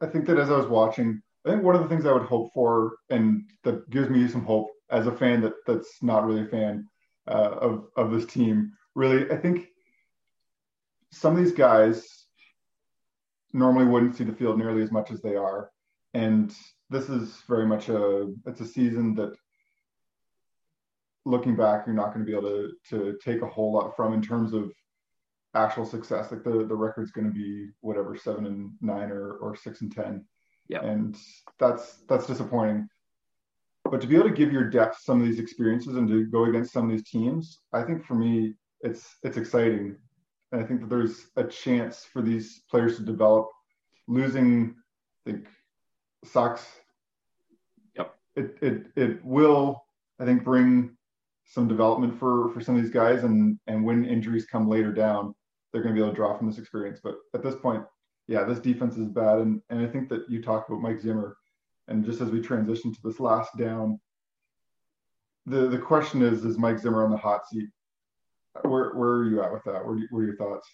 I 0.00 0.06
think 0.06 0.26
that 0.26 0.38
as 0.38 0.50
I 0.50 0.56
was 0.56 0.66
watching, 0.66 1.22
I 1.46 1.50
think 1.50 1.62
one 1.62 1.74
of 1.74 1.82
the 1.82 1.88
things 1.88 2.06
I 2.06 2.12
would 2.12 2.22
hope 2.22 2.52
for, 2.52 2.96
and 3.10 3.44
that 3.64 3.88
gives 3.90 4.10
me 4.10 4.26
some 4.28 4.44
hope 4.44 4.68
as 4.90 5.06
a 5.06 5.12
fan 5.12 5.40
that 5.42 5.54
that's 5.66 6.02
not 6.02 6.24
really 6.26 6.42
a 6.42 6.48
fan 6.48 6.86
uh, 7.28 7.56
of 7.60 7.86
of 7.96 8.10
this 8.10 8.26
team. 8.26 8.72
Really, 8.94 9.30
I 9.30 9.36
think 9.36 9.68
some 11.16 11.36
of 11.36 11.42
these 11.42 11.52
guys 11.52 12.26
normally 13.52 13.86
wouldn't 13.86 14.16
see 14.16 14.24
the 14.24 14.34
field 14.34 14.58
nearly 14.58 14.82
as 14.82 14.92
much 14.92 15.10
as 15.10 15.20
they 15.22 15.34
are, 15.34 15.70
and 16.14 16.54
this 16.90 17.08
is 17.08 17.42
very 17.48 17.66
much 17.66 17.88
a 17.88 18.32
it's 18.46 18.60
a 18.60 18.66
season 18.66 19.14
that 19.14 19.34
looking 21.24 21.56
back 21.56 21.86
you're 21.86 21.96
not 21.96 22.14
going 22.14 22.24
to 22.24 22.30
be 22.30 22.36
able 22.36 22.48
to 22.48 22.72
to 22.88 23.18
take 23.24 23.42
a 23.42 23.46
whole 23.46 23.72
lot 23.72 23.96
from 23.96 24.12
in 24.12 24.22
terms 24.22 24.52
of 24.52 24.70
actual 25.54 25.86
success. 25.86 26.30
Like 26.30 26.44
the 26.44 26.64
the 26.66 26.76
record's 26.76 27.12
going 27.12 27.26
to 27.26 27.32
be 27.32 27.68
whatever 27.80 28.16
seven 28.16 28.46
and 28.46 28.70
nine 28.80 29.10
or 29.10 29.32
or 29.38 29.56
six 29.56 29.80
and 29.80 29.92
ten. 29.92 30.24
Yeah. 30.68 30.82
And 30.82 31.16
that's 31.58 32.02
that's 32.08 32.26
disappointing. 32.26 32.88
But 33.90 34.00
to 34.00 34.06
be 34.06 34.16
able 34.16 34.28
to 34.28 34.34
give 34.34 34.52
your 34.52 34.68
depth 34.68 34.98
some 35.00 35.20
of 35.20 35.26
these 35.26 35.38
experiences 35.38 35.96
and 35.96 36.08
to 36.08 36.26
go 36.26 36.46
against 36.46 36.72
some 36.72 36.84
of 36.84 36.90
these 36.90 37.08
teams, 37.08 37.60
I 37.72 37.82
think 37.82 38.04
for 38.04 38.14
me 38.14 38.54
it's 38.80 39.16
it's 39.22 39.36
exciting. 39.36 39.96
And 40.52 40.62
I 40.62 40.64
think 40.66 40.80
that 40.80 40.88
there's 40.88 41.26
a 41.36 41.44
chance 41.44 42.04
for 42.04 42.22
these 42.22 42.62
players 42.70 42.96
to 42.96 43.02
develop. 43.02 43.48
Losing, 44.08 44.74
I 45.26 45.30
think, 45.30 45.48
sucks. 46.24 46.64
Yep. 47.96 48.14
It 48.36 48.58
it 48.62 48.86
it 48.94 49.24
will, 49.24 49.84
I 50.20 50.24
think, 50.24 50.44
bring 50.44 50.96
some 51.46 51.68
development 51.68 52.18
for 52.18 52.50
for 52.50 52.60
some 52.60 52.76
of 52.76 52.82
these 52.82 52.92
guys 52.92 53.24
and 53.24 53.58
and 53.66 53.84
when 53.84 54.04
injuries 54.04 54.46
come 54.46 54.68
later 54.68 54.92
down 54.92 55.34
they're 55.72 55.82
going 55.82 55.94
to 55.94 55.98
be 55.98 56.04
able 56.04 56.12
to 56.12 56.16
draw 56.16 56.36
from 56.36 56.48
this 56.48 56.58
experience 56.58 57.00
but 57.02 57.14
at 57.34 57.42
this 57.42 57.54
point 57.54 57.84
yeah 58.26 58.42
this 58.42 58.58
defense 58.58 58.96
is 58.96 59.08
bad 59.08 59.38
and 59.38 59.62
and 59.70 59.80
i 59.80 59.86
think 59.86 60.08
that 60.08 60.28
you 60.28 60.42
talked 60.42 60.68
about 60.68 60.82
mike 60.82 61.00
zimmer 61.00 61.36
and 61.88 62.04
just 62.04 62.20
as 62.20 62.30
we 62.30 62.40
transition 62.40 62.92
to 62.92 62.98
this 63.04 63.20
last 63.20 63.56
down 63.56 63.98
the 65.46 65.68
the 65.68 65.78
question 65.78 66.20
is 66.20 66.44
is 66.44 66.58
mike 66.58 66.78
zimmer 66.78 67.04
on 67.04 67.10
the 67.10 67.16
hot 67.16 67.46
seat 67.48 67.68
where 68.64 68.90
where 68.94 69.10
are 69.10 69.28
you 69.28 69.42
at 69.42 69.52
with 69.52 69.64
that 69.64 69.84
what 69.84 69.96
are, 69.96 70.24
your 70.24 70.36
thoughts 70.36 70.68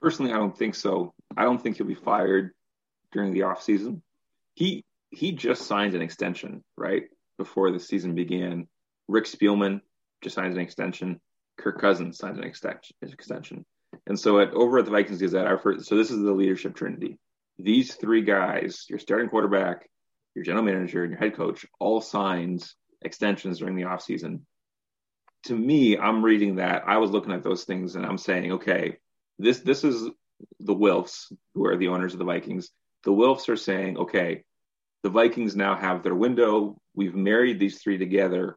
Personally, 0.00 0.32
I 0.32 0.38
don't 0.38 0.56
think 0.56 0.74
so. 0.74 1.12
I 1.36 1.44
don't 1.44 1.62
think 1.62 1.76
he'll 1.76 1.86
be 1.86 1.94
fired 1.94 2.52
during 3.12 3.32
the 3.32 3.42
off 3.42 3.62
season. 3.62 4.02
He 4.54 4.84
he 5.10 5.32
just 5.32 5.66
signed 5.66 5.94
an 5.94 6.02
extension 6.02 6.64
right 6.76 7.04
before 7.36 7.70
the 7.70 7.80
season 7.80 8.14
began. 8.14 8.66
Rick 9.08 9.24
Spielman 9.24 9.80
just 10.22 10.36
signed 10.36 10.54
an 10.54 10.60
extension. 10.60 11.20
Kirk 11.58 11.80
Cousins 11.80 12.16
signed 12.16 12.38
an 12.38 12.44
extension. 13.02 13.66
And 14.06 14.18
so 14.18 14.40
at 14.40 14.52
over 14.54 14.78
at 14.78 14.86
the 14.86 14.90
Vikings 14.90 15.20
Gazette, 15.20 15.46
I've 15.46 15.60
heard 15.60 15.84
so 15.84 15.96
this 15.96 16.10
is 16.10 16.22
the 16.22 16.32
leadership 16.32 16.74
trinity. 16.74 17.18
These 17.58 17.94
three 17.94 18.22
guys, 18.22 18.86
your 18.88 18.98
starting 18.98 19.28
quarterback, 19.28 19.86
your 20.34 20.44
general 20.44 20.64
manager, 20.64 21.02
and 21.02 21.10
your 21.10 21.20
head 21.20 21.36
coach, 21.36 21.66
all 21.78 22.00
signed 22.00 22.64
extensions 23.02 23.58
during 23.58 23.76
the 23.76 23.82
offseason. 23.82 24.40
To 25.44 25.56
me, 25.56 25.96
I'm 25.96 26.24
reading 26.24 26.56
that. 26.56 26.84
I 26.86 26.98
was 26.98 27.10
looking 27.10 27.32
at 27.32 27.42
those 27.42 27.64
things 27.64 27.96
and 27.96 28.04
I'm 28.04 28.18
saying, 28.18 28.52
okay, 28.52 28.98
this 29.38 29.60
this 29.60 29.84
is 29.84 30.08
the 30.58 30.74
Wilfs, 30.74 31.32
who 31.54 31.66
are 31.66 31.76
the 31.76 31.88
owners 31.88 32.12
of 32.12 32.18
the 32.18 32.24
Vikings. 32.24 32.70
The 33.04 33.12
Wilfs 33.12 33.48
are 33.48 33.56
saying, 33.56 33.96
okay, 33.96 34.44
the 35.02 35.10
Vikings 35.10 35.56
now 35.56 35.76
have 35.76 36.02
their 36.02 36.14
window. 36.14 36.80
We've 36.94 37.14
married 37.14 37.58
these 37.58 37.80
three 37.80 37.98
together. 37.98 38.56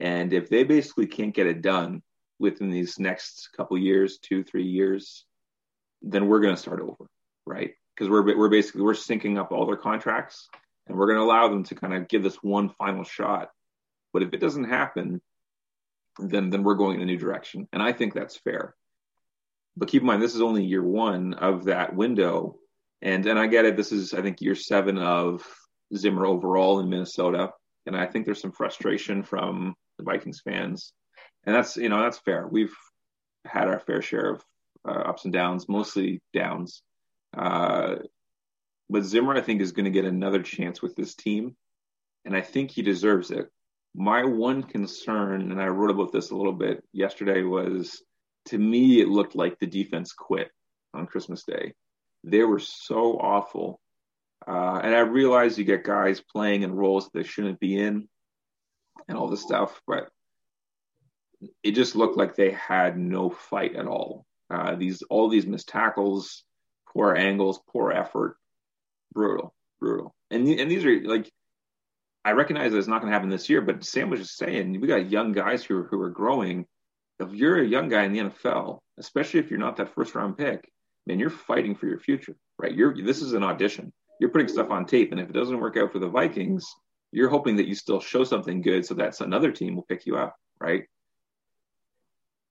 And 0.00 0.32
if 0.32 0.48
they 0.48 0.64
basically 0.64 1.06
can't 1.06 1.34
get 1.34 1.46
it 1.46 1.62
done 1.62 2.02
within 2.38 2.70
these 2.70 2.98
next 2.98 3.50
couple 3.56 3.78
years, 3.78 4.18
two, 4.18 4.44
three 4.44 4.66
years, 4.66 5.24
then 6.02 6.28
we're 6.28 6.40
going 6.40 6.54
to 6.54 6.60
start 6.60 6.80
over, 6.80 7.06
right? 7.46 7.72
Because 7.94 8.10
we're 8.10 8.36
we're 8.36 8.48
basically 8.50 8.82
we're 8.82 8.92
syncing 8.92 9.38
up 9.38 9.52
all 9.52 9.66
their 9.66 9.76
contracts, 9.76 10.48
and 10.86 10.96
we're 10.96 11.06
going 11.06 11.18
to 11.18 11.24
allow 11.24 11.48
them 11.48 11.64
to 11.64 11.74
kind 11.74 11.94
of 11.94 12.08
give 12.08 12.22
this 12.22 12.36
one 12.36 12.70
final 12.70 13.04
shot. 13.04 13.50
But 14.12 14.22
if 14.22 14.32
it 14.32 14.40
doesn't 14.40 14.64
happen, 14.64 15.20
then 16.18 16.50
then 16.50 16.62
we're 16.62 16.74
going 16.74 16.96
in 16.96 17.02
a 17.02 17.06
new 17.06 17.18
direction, 17.18 17.68
and 17.72 17.82
I 17.82 17.92
think 17.92 18.14
that's 18.14 18.36
fair. 18.36 18.74
But 19.76 19.88
keep 19.88 20.02
in 20.02 20.06
mind, 20.06 20.22
this 20.22 20.34
is 20.34 20.40
only 20.40 20.64
year 20.64 20.82
one 20.82 21.34
of 21.34 21.64
that 21.64 21.94
window, 21.94 22.56
and 23.02 23.26
and 23.26 23.38
I 23.38 23.46
get 23.46 23.64
it. 23.64 23.76
This 23.76 23.92
is 23.92 24.14
I 24.14 24.22
think 24.22 24.40
year 24.40 24.54
seven 24.54 24.98
of 24.98 25.46
Zimmer 25.94 26.26
overall 26.26 26.80
in 26.80 26.88
Minnesota, 26.88 27.52
and 27.86 27.96
I 27.96 28.06
think 28.06 28.24
there's 28.24 28.40
some 28.40 28.52
frustration 28.52 29.22
from 29.22 29.74
the 29.98 30.04
Vikings 30.04 30.40
fans, 30.40 30.92
and 31.44 31.54
that's 31.54 31.76
you 31.76 31.88
know 31.88 32.00
that's 32.00 32.18
fair. 32.18 32.46
We've 32.46 32.74
had 33.44 33.68
our 33.68 33.78
fair 33.80 34.02
share 34.02 34.32
of 34.32 34.44
uh, 34.86 34.92
ups 34.92 35.24
and 35.24 35.32
downs, 35.32 35.68
mostly 35.68 36.22
downs. 36.32 36.82
Uh, 37.36 37.96
but 38.88 39.04
Zimmer, 39.04 39.34
I 39.34 39.40
think, 39.40 39.60
is 39.60 39.72
going 39.72 39.84
to 39.84 39.90
get 39.90 40.04
another 40.04 40.42
chance 40.42 40.80
with 40.80 40.94
this 40.96 41.14
team, 41.14 41.56
and 42.24 42.36
I 42.36 42.40
think 42.40 42.70
he 42.70 42.82
deserves 42.82 43.30
it. 43.30 43.50
My 43.98 44.24
one 44.24 44.62
concern, 44.62 45.50
and 45.50 45.60
I 45.60 45.68
wrote 45.68 45.90
about 45.90 46.12
this 46.12 46.30
a 46.30 46.36
little 46.36 46.52
bit 46.52 46.84
yesterday, 46.92 47.42
was 47.42 48.02
to 48.46 48.58
me 48.58 49.00
it 49.00 49.08
looked 49.08 49.34
like 49.34 49.58
the 49.58 49.66
defense 49.66 50.12
quit 50.12 50.50
on 50.92 51.06
Christmas 51.06 51.44
Day. 51.44 51.72
They 52.22 52.42
were 52.42 52.58
so 52.58 53.18
awful, 53.18 53.80
uh, 54.46 54.80
and 54.82 54.94
I 54.94 55.00
realize 55.00 55.58
you 55.58 55.64
get 55.64 55.84
guys 55.84 56.20
playing 56.20 56.62
in 56.62 56.74
roles 56.74 57.08
they 57.08 57.22
shouldn't 57.22 57.58
be 57.58 57.78
in, 57.78 58.06
and 59.08 59.16
all 59.16 59.28
this 59.28 59.42
stuff, 59.42 59.80
but 59.86 60.10
it 61.62 61.72
just 61.72 61.96
looked 61.96 62.18
like 62.18 62.34
they 62.34 62.50
had 62.50 62.98
no 62.98 63.30
fight 63.30 63.76
at 63.76 63.86
all. 63.86 64.26
Uh, 64.50 64.74
these 64.76 65.02
all 65.08 65.28
these 65.28 65.46
missed 65.46 65.68
tackles, 65.68 66.44
poor 66.92 67.14
angles, 67.14 67.60
poor 67.72 67.92
effort, 67.92 68.36
brutal, 69.12 69.54
brutal. 69.80 70.14
And 70.30 70.46
and 70.46 70.70
these 70.70 70.84
are 70.84 71.00
like, 71.02 71.30
I 72.26 72.32
recognize 72.32 72.72
that 72.72 72.78
it's 72.78 72.88
not 72.88 73.00
going 73.00 73.10
to 73.10 73.14
happen 73.14 73.30
this 73.30 73.48
year, 73.48 73.60
but 73.60 73.84
Sam 73.84 74.10
was 74.10 74.20
just 74.20 74.36
saying 74.36 74.80
we 74.80 74.88
got 74.88 75.10
young 75.10 75.32
guys 75.32 75.64
who 75.64 75.84
who 75.84 76.00
are 76.02 76.10
growing. 76.10 76.66
If 77.20 77.32
you're 77.32 77.62
a 77.62 77.66
young 77.66 77.88
guy 77.88 78.04
in 78.04 78.12
the 78.12 78.18
NFL, 78.18 78.80
especially 78.98 79.40
if 79.40 79.50
you're 79.50 79.60
not 79.60 79.76
that 79.76 79.94
first 79.94 80.14
round 80.14 80.36
pick, 80.36 80.68
man, 81.06 81.18
you're 81.18 81.30
fighting 81.30 81.74
for 81.74 81.86
your 81.86 81.98
future, 82.00 82.36
right? 82.58 82.74
You're 82.74 82.94
this 83.02 83.22
is 83.22 83.32
an 83.32 83.44
audition. 83.44 83.92
You're 84.20 84.30
putting 84.30 84.48
stuff 84.48 84.70
on 84.70 84.86
tape, 84.86 85.12
and 85.12 85.20
if 85.20 85.30
it 85.30 85.34
doesn't 85.34 85.60
work 85.60 85.76
out 85.76 85.92
for 85.92 85.98
the 85.98 86.08
Vikings, 86.08 86.66
you're 87.12 87.30
hoping 87.30 87.56
that 87.56 87.68
you 87.68 87.74
still 87.74 88.00
show 88.00 88.24
something 88.24 88.60
good, 88.60 88.84
so 88.84 88.94
that 88.94 89.20
another 89.20 89.52
team 89.52 89.76
will 89.76 89.86
pick 89.88 90.04
you 90.06 90.16
up, 90.16 90.34
right? 90.60 90.84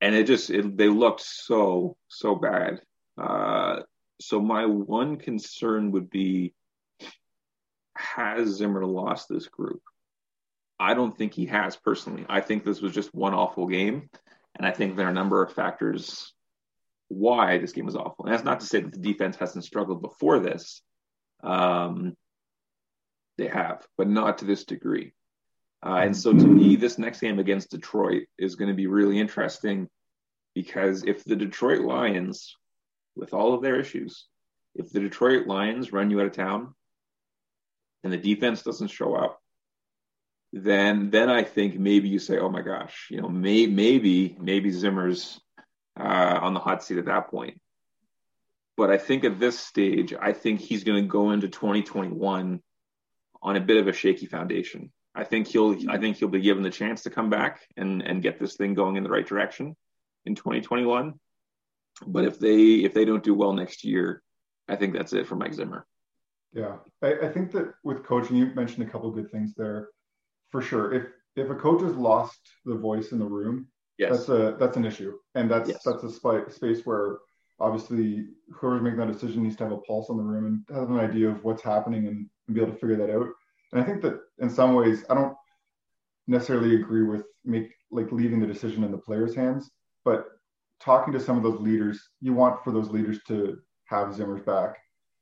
and 0.02 0.16
it 0.16 0.28
just 0.28 0.50
it, 0.50 0.78
they 0.78 0.88
looked 0.88 1.22
so 1.22 1.98
so 2.08 2.36
bad. 2.36 2.82
Uh, 3.18 3.82
so 4.22 4.40
my 4.40 4.66
one 4.66 5.18
concern 5.18 5.92
would 5.92 6.10
be: 6.10 6.54
Has 8.16 8.48
Zimmer 8.48 8.86
lost 8.86 9.28
this 9.28 9.48
group? 9.48 9.82
I 10.80 10.94
don't 10.94 11.18
think 11.18 11.34
he 11.34 11.48
has 11.48 11.76
personally. 11.76 12.26
I 12.30 12.40
think 12.40 12.64
this 12.64 12.82
was 12.82 12.94
just 12.94 13.14
one 13.14 13.34
awful 13.34 13.68
game, 13.68 14.10
and 14.56 14.66
I 14.66 14.72
think 14.72 14.96
there 14.96 15.08
are 15.08 15.12
a 15.12 15.14
number 15.14 15.44
of 15.44 15.54
factors 15.54 16.34
why 17.10 17.58
this 17.58 17.74
game 17.74 17.86
was 17.86 17.96
awful. 17.98 18.26
And 18.26 18.34
that's 18.34 18.46
not 18.46 18.62
to 18.62 18.66
say 18.66 18.80
that 18.80 18.94
the 18.94 19.00
defense 19.00 19.36
hasn't 19.36 19.66
struggled 19.66 20.02
before 20.02 20.40
this. 20.40 20.82
Um, 21.44 22.16
they 23.38 23.48
have, 23.48 23.86
but 23.98 24.08
not 24.08 24.38
to 24.38 24.46
this 24.46 24.64
degree. 24.64 25.14
Uh, 25.86 25.98
and 25.98 26.16
so 26.16 26.32
to 26.32 26.48
me, 26.48 26.78
this 26.78 26.98
next 26.98 27.20
game 27.20 27.40
against 27.40 27.72
Detroit 27.72 28.24
is 28.38 28.56
going 28.56 28.70
to 28.70 28.76
be 28.76 28.88
really 28.88 29.20
interesting 29.20 29.90
because 30.54 31.04
if 31.04 31.26
the 31.26 31.36
Detroit 31.36 31.82
Lions, 31.82 32.56
with 33.14 33.34
all 33.34 33.54
of 33.54 33.62
their 33.62 33.78
issues, 33.78 34.26
if 34.74 34.90
the 34.90 35.02
Detroit 35.02 35.48
Lions 35.48 35.92
run 35.92 36.10
you 36.10 36.22
out 36.22 36.28
of 36.28 36.32
town 36.32 36.74
and 38.06 38.14
the 38.14 38.18
defense 38.18 38.62
doesn't 38.62 38.90
show 38.90 39.16
up, 39.16 39.42
then 40.54 41.10
then 41.10 41.30
I 41.30 41.44
think 41.44 41.78
maybe 41.78 42.08
you 42.08 42.20
say, 42.20 42.38
oh 42.38 42.50
my 42.50 42.62
gosh, 42.62 43.08
you 43.10 43.20
know, 43.20 43.28
may, 43.28 43.66
maybe 43.66 44.38
maybe 44.40 44.72
Zimmer's 44.72 45.42
uh, 46.00 46.40
on 46.42 46.54
the 46.54 46.60
hot 46.60 46.84
seat 46.84 47.00
at 47.00 47.06
that 47.06 47.30
point. 47.30 47.60
But 48.78 48.92
I 48.92 48.98
think 48.98 49.24
at 49.24 49.40
this 49.40 49.60
stage, 49.60 50.14
I 50.14 50.34
think 50.34 50.60
he's 50.60 50.84
going 50.84 51.04
to 51.04 51.08
go 51.08 51.32
into 51.32 51.48
2021 51.48 52.62
on 53.42 53.56
a 53.56 53.60
bit 53.60 53.78
of 53.78 53.88
a 53.88 53.94
shaky 53.94 54.28
foundation. 54.28 54.92
I 55.16 55.24
think 55.24 55.48
he'll 55.48 55.76
I 55.90 55.98
think 55.98 56.18
he'll 56.18 56.28
be 56.28 56.42
given 56.42 56.62
the 56.62 56.70
chance 56.70 57.04
to 57.04 57.10
come 57.10 57.32
back 57.32 57.68
and 57.76 58.04
and 58.04 58.22
get 58.22 58.40
this 58.40 58.56
thing 58.56 58.76
going 58.76 58.98
in 58.98 59.04
the 59.04 59.10
right 59.10 59.26
direction 59.26 59.76
in 60.26 60.36
2021. 60.36 61.16
But 62.06 62.26
if 62.26 62.38
they 62.38 62.76
if 62.86 62.94
they 62.94 63.06
don't 63.06 63.24
do 63.24 63.34
well 63.34 63.54
next 63.54 63.84
year, 63.84 64.22
I 64.70 64.76
think 64.76 64.94
that's 64.94 65.14
it 65.14 65.28
for 65.28 65.36
Mike 65.36 65.56
Zimmer. 65.56 65.88
Yeah, 66.56 66.78
I, 67.02 67.28
I 67.28 67.30
think 67.30 67.52
that 67.52 67.74
with 67.84 68.06
coaching, 68.06 68.38
you 68.38 68.48
mentioned 68.56 68.88
a 68.88 68.90
couple 68.90 69.12
good 69.12 69.30
things 69.30 69.54
there, 69.56 69.90
for 70.52 70.62
sure. 70.62 70.94
If 70.94 71.04
if 71.36 71.50
a 71.50 71.56
coach 71.56 71.82
has 71.82 71.96
lost 71.96 72.40
the 72.64 72.76
voice 72.76 73.12
in 73.12 73.20
the 73.20 73.26
room, 73.26 73.68
yes. 73.98 74.12
that's 74.12 74.30
a 74.30 74.56
that's 74.58 74.78
an 74.78 74.86
issue, 74.86 75.14
and 75.36 75.52
that's 75.52 75.70
yes. 75.70 75.84
that's 75.84 76.04
a 76.04 76.10
sp- 76.10 76.50
space 76.50 76.86
where 76.86 77.18
obviously 77.60 78.28
whoever's 78.54 78.82
making 78.82 79.00
that 79.00 79.12
decision 79.12 79.44
needs 79.44 79.58
to 79.58 79.64
have 79.64 79.74
a 79.74 79.78
pulse 79.80 80.10
on 80.10 80.18
the 80.18 80.24
room 80.24 80.46
and 80.46 80.78
have 80.78 80.90
an 80.90 81.00
idea 81.00 81.30
of 81.30 81.44
what's 81.44 81.62
happening 81.62 82.08
and, 82.08 82.30
and 82.48 82.56
be 82.56 82.62
able 82.62 82.74
to 82.74 82.80
figure 82.80 82.98
that 82.98 83.14
out. 83.14 83.28
And 83.72 83.82
I 83.82 83.84
think 83.84 84.02
that 84.02 84.20
in 84.40 84.50
some 84.50 84.76
ways, 84.76 85.04
I 85.10 85.14
don't 85.14 85.36
necessarily 86.28 86.76
agree 86.76 87.04
with 87.04 87.24
make 87.44 87.72
like 87.92 88.12
leaving 88.14 88.40
the 88.40 88.48
decision 88.48 88.84
in 88.86 88.92
the 88.92 88.98
players' 88.98 89.36
hands, 89.36 89.70
but 90.06 90.28
talking 90.80 91.14
to 91.14 91.20
some 91.20 91.36
of 91.36 91.44
those 91.44 91.60
leaders, 91.60 92.10
you 92.22 92.34
want 92.34 92.64
for 92.64 92.72
those 92.72 92.90
leaders 92.90 93.20
to 93.28 93.58
have 93.86 94.16
Zimmer's 94.16 94.42
back. 94.42 94.78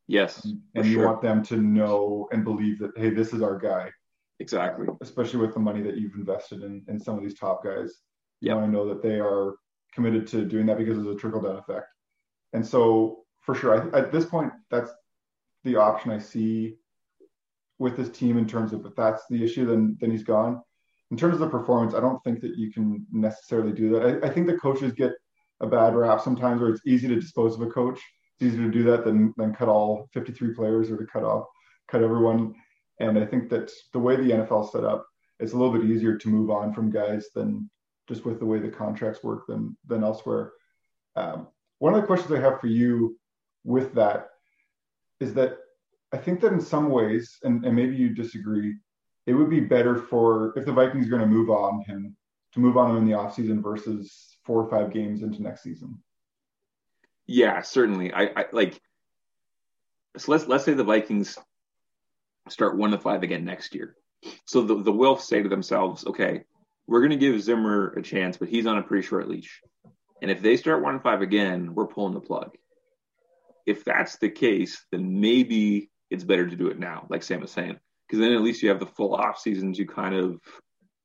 Yes. 0.07 0.45
And 0.75 0.85
you 0.85 0.93
sure. 0.95 1.07
want 1.07 1.21
them 1.21 1.43
to 1.45 1.57
know 1.57 2.27
and 2.31 2.43
believe 2.43 2.79
that, 2.79 2.91
hey, 2.97 3.09
this 3.09 3.33
is 3.33 3.41
our 3.41 3.57
guy. 3.57 3.89
Exactly. 4.39 4.87
especially 5.01 5.39
with 5.39 5.53
the 5.53 5.59
money 5.59 5.81
that 5.81 5.95
you've 5.95 6.15
invested 6.15 6.63
in, 6.63 6.83
in 6.89 6.99
some 6.99 7.15
of 7.15 7.23
these 7.23 7.37
top 7.37 7.63
guys. 7.63 8.01
You 8.41 8.49
yep. 8.49 8.57
want 8.57 8.67
to 8.67 8.73
know 8.73 8.87
that 8.89 9.01
they 9.01 9.19
are 9.19 9.55
committed 9.93 10.27
to 10.27 10.43
doing 10.43 10.65
that 10.65 10.77
because 10.77 10.97
there's 10.97 11.15
a 11.15 11.19
trickle 11.19 11.41
down 11.41 11.55
effect. 11.57 11.85
And 12.51 12.65
so, 12.65 13.23
for 13.41 13.55
sure, 13.55 13.95
I, 13.95 13.99
at 13.99 14.11
this 14.11 14.25
point, 14.25 14.51
that's 14.69 14.91
the 15.63 15.77
option 15.77 16.11
I 16.11 16.19
see 16.19 16.75
with 17.79 17.95
this 17.95 18.09
team 18.09 18.37
in 18.37 18.47
terms 18.47 18.73
of 18.73 18.85
if 18.85 18.95
that's 18.95 19.23
the 19.29 19.43
issue, 19.43 19.65
then 19.65 19.97
then 19.99 20.11
he's 20.11 20.23
gone. 20.23 20.61
In 21.11 21.17
terms 21.17 21.35
of 21.35 21.39
the 21.39 21.49
performance, 21.49 21.93
I 21.93 21.99
don't 21.99 22.21
think 22.23 22.41
that 22.41 22.57
you 22.57 22.71
can 22.71 23.05
necessarily 23.11 23.71
do 23.71 23.91
that. 23.91 24.23
I, 24.23 24.27
I 24.27 24.33
think 24.33 24.47
the 24.47 24.57
coaches 24.57 24.93
get 24.93 25.11
a 25.61 25.67
bad 25.67 25.95
rap 25.95 26.21
sometimes 26.21 26.59
where 26.59 26.71
it's 26.71 26.85
easy 26.85 27.07
to 27.07 27.15
dispose 27.15 27.55
of 27.55 27.61
a 27.61 27.69
coach. 27.69 27.99
Easier 28.43 28.63
to 28.63 28.71
do 28.71 28.83
that 28.83 29.05
than 29.05 29.33
than 29.37 29.53
cut 29.53 29.67
all 29.67 30.09
53 30.13 30.53
players 30.53 30.91
or 30.91 30.97
to 30.97 31.05
cut 31.05 31.23
off 31.23 31.45
cut 31.87 32.03
everyone. 32.03 32.55
And 32.99 33.17
I 33.17 33.25
think 33.25 33.49
that 33.49 33.71
the 33.91 33.99
way 33.99 34.15
the 34.15 34.31
NFL 34.31 34.71
set 34.71 34.83
up, 34.83 35.05
it's 35.39 35.53
a 35.53 35.57
little 35.57 35.73
bit 35.73 35.89
easier 35.89 36.17
to 36.17 36.29
move 36.29 36.49
on 36.49 36.73
from 36.73 36.91
guys 36.91 37.27
than 37.35 37.69
just 38.07 38.25
with 38.25 38.39
the 38.39 38.45
way 38.45 38.59
the 38.59 38.69
contracts 38.69 39.23
work 39.23 39.47
than 39.47 39.77
than 39.87 40.03
elsewhere. 40.03 40.53
Um, 41.15 41.47
one 41.79 41.93
of 41.93 42.01
the 42.01 42.07
questions 42.07 42.31
I 42.31 42.39
have 42.39 42.59
for 42.59 42.67
you 42.67 43.17
with 43.63 43.93
that 43.95 44.29
is 45.19 45.33
that 45.35 45.57
I 46.11 46.17
think 46.17 46.41
that 46.41 46.53
in 46.53 46.61
some 46.61 46.89
ways, 46.89 47.37
and, 47.43 47.65
and 47.65 47.75
maybe 47.75 47.95
you 47.95 48.09
disagree, 48.09 48.75
it 49.25 49.33
would 49.33 49.49
be 49.49 49.59
better 49.59 49.97
for 49.97 50.53
if 50.57 50.65
the 50.65 50.71
Vikings 50.71 51.07
are 51.07 51.09
going 51.09 51.21
to 51.21 51.27
move 51.27 51.49
on 51.49 51.81
him 51.81 52.15
to 52.53 52.59
move 52.59 52.77
on 52.77 52.91
him 52.91 52.97
in 52.97 53.05
the 53.05 53.17
offseason 53.17 53.63
versus 53.63 54.37
four 54.45 54.63
or 54.63 54.69
five 54.69 54.93
games 54.93 55.23
into 55.23 55.41
next 55.41 55.63
season. 55.63 55.97
Yeah, 57.27 57.61
certainly. 57.61 58.13
I, 58.13 58.23
I 58.35 58.45
like 58.51 58.79
so 60.17 60.31
let's 60.31 60.47
let's 60.47 60.65
say 60.65 60.73
the 60.73 60.83
Vikings 60.83 61.37
start 62.49 62.77
one 62.77 62.91
to 62.91 62.99
five 62.99 63.23
again 63.23 63.45
next 63.45 63.73
year. 63.75 63.95
So 64.45 64.61
the 64.61 64.75
the 64.75 64.91
Wilfs 64.91 65.21
say 65.21 65.41
to 65.41 65.49
themselves, 65.49 66.05
okay, 66.05 66.43
we're 66.87 67.01
going 67.01 67.11
to 67.11 67.17
give 67.17 67.41
Zimmer 67.41 67.93
a 67.93 68.01
chance, 68.01 68.37
but 68.37 68.49
he's 68.49 68.67
on 68.67 68.77
a 68.77 68.83
pretty 68.83 69.07
short 69.07 69.27
leash. 69.27 69.61
And 70.21 70.31
if 70.31 70.41
they 70.41 70.57
start 70.57 70.81
one 70.81 70.93
to 70.93 70.99
five 70.99 71.21
again, 71.21 71.73
we're 71.73 71.87
pulling 71.87 72.13
the 72.13 72.21
plug. 72.21 72.55
If 73.65 73.83
that's 73.83 74.17
the 74.17 74.29
case, 74.29 74.85
then 74.91 75.21
maybe 75.21 75.89
it's 76.09 76.23
better 76.23 76.47
to 76.47 76.55
do 76.55 76.67
it 76.67 76.79
now, 76.79 77.07
like 77.09 77.23
Sam 77.23 77.41
was 77.41 77.51
saying, 77.51 77.79
because 78.07 78.19
then 78.19 78.33
at 78.33 78.41
least 78.41 78.61
you 78.61 78.69
have 78.69 78.79
the 78.79 78.85
full 78.85 79.15
off 79.15 79.39
season 79.39 79.73
to 79.73 79.85
kind 79.85 80.15
of 80.15 80.39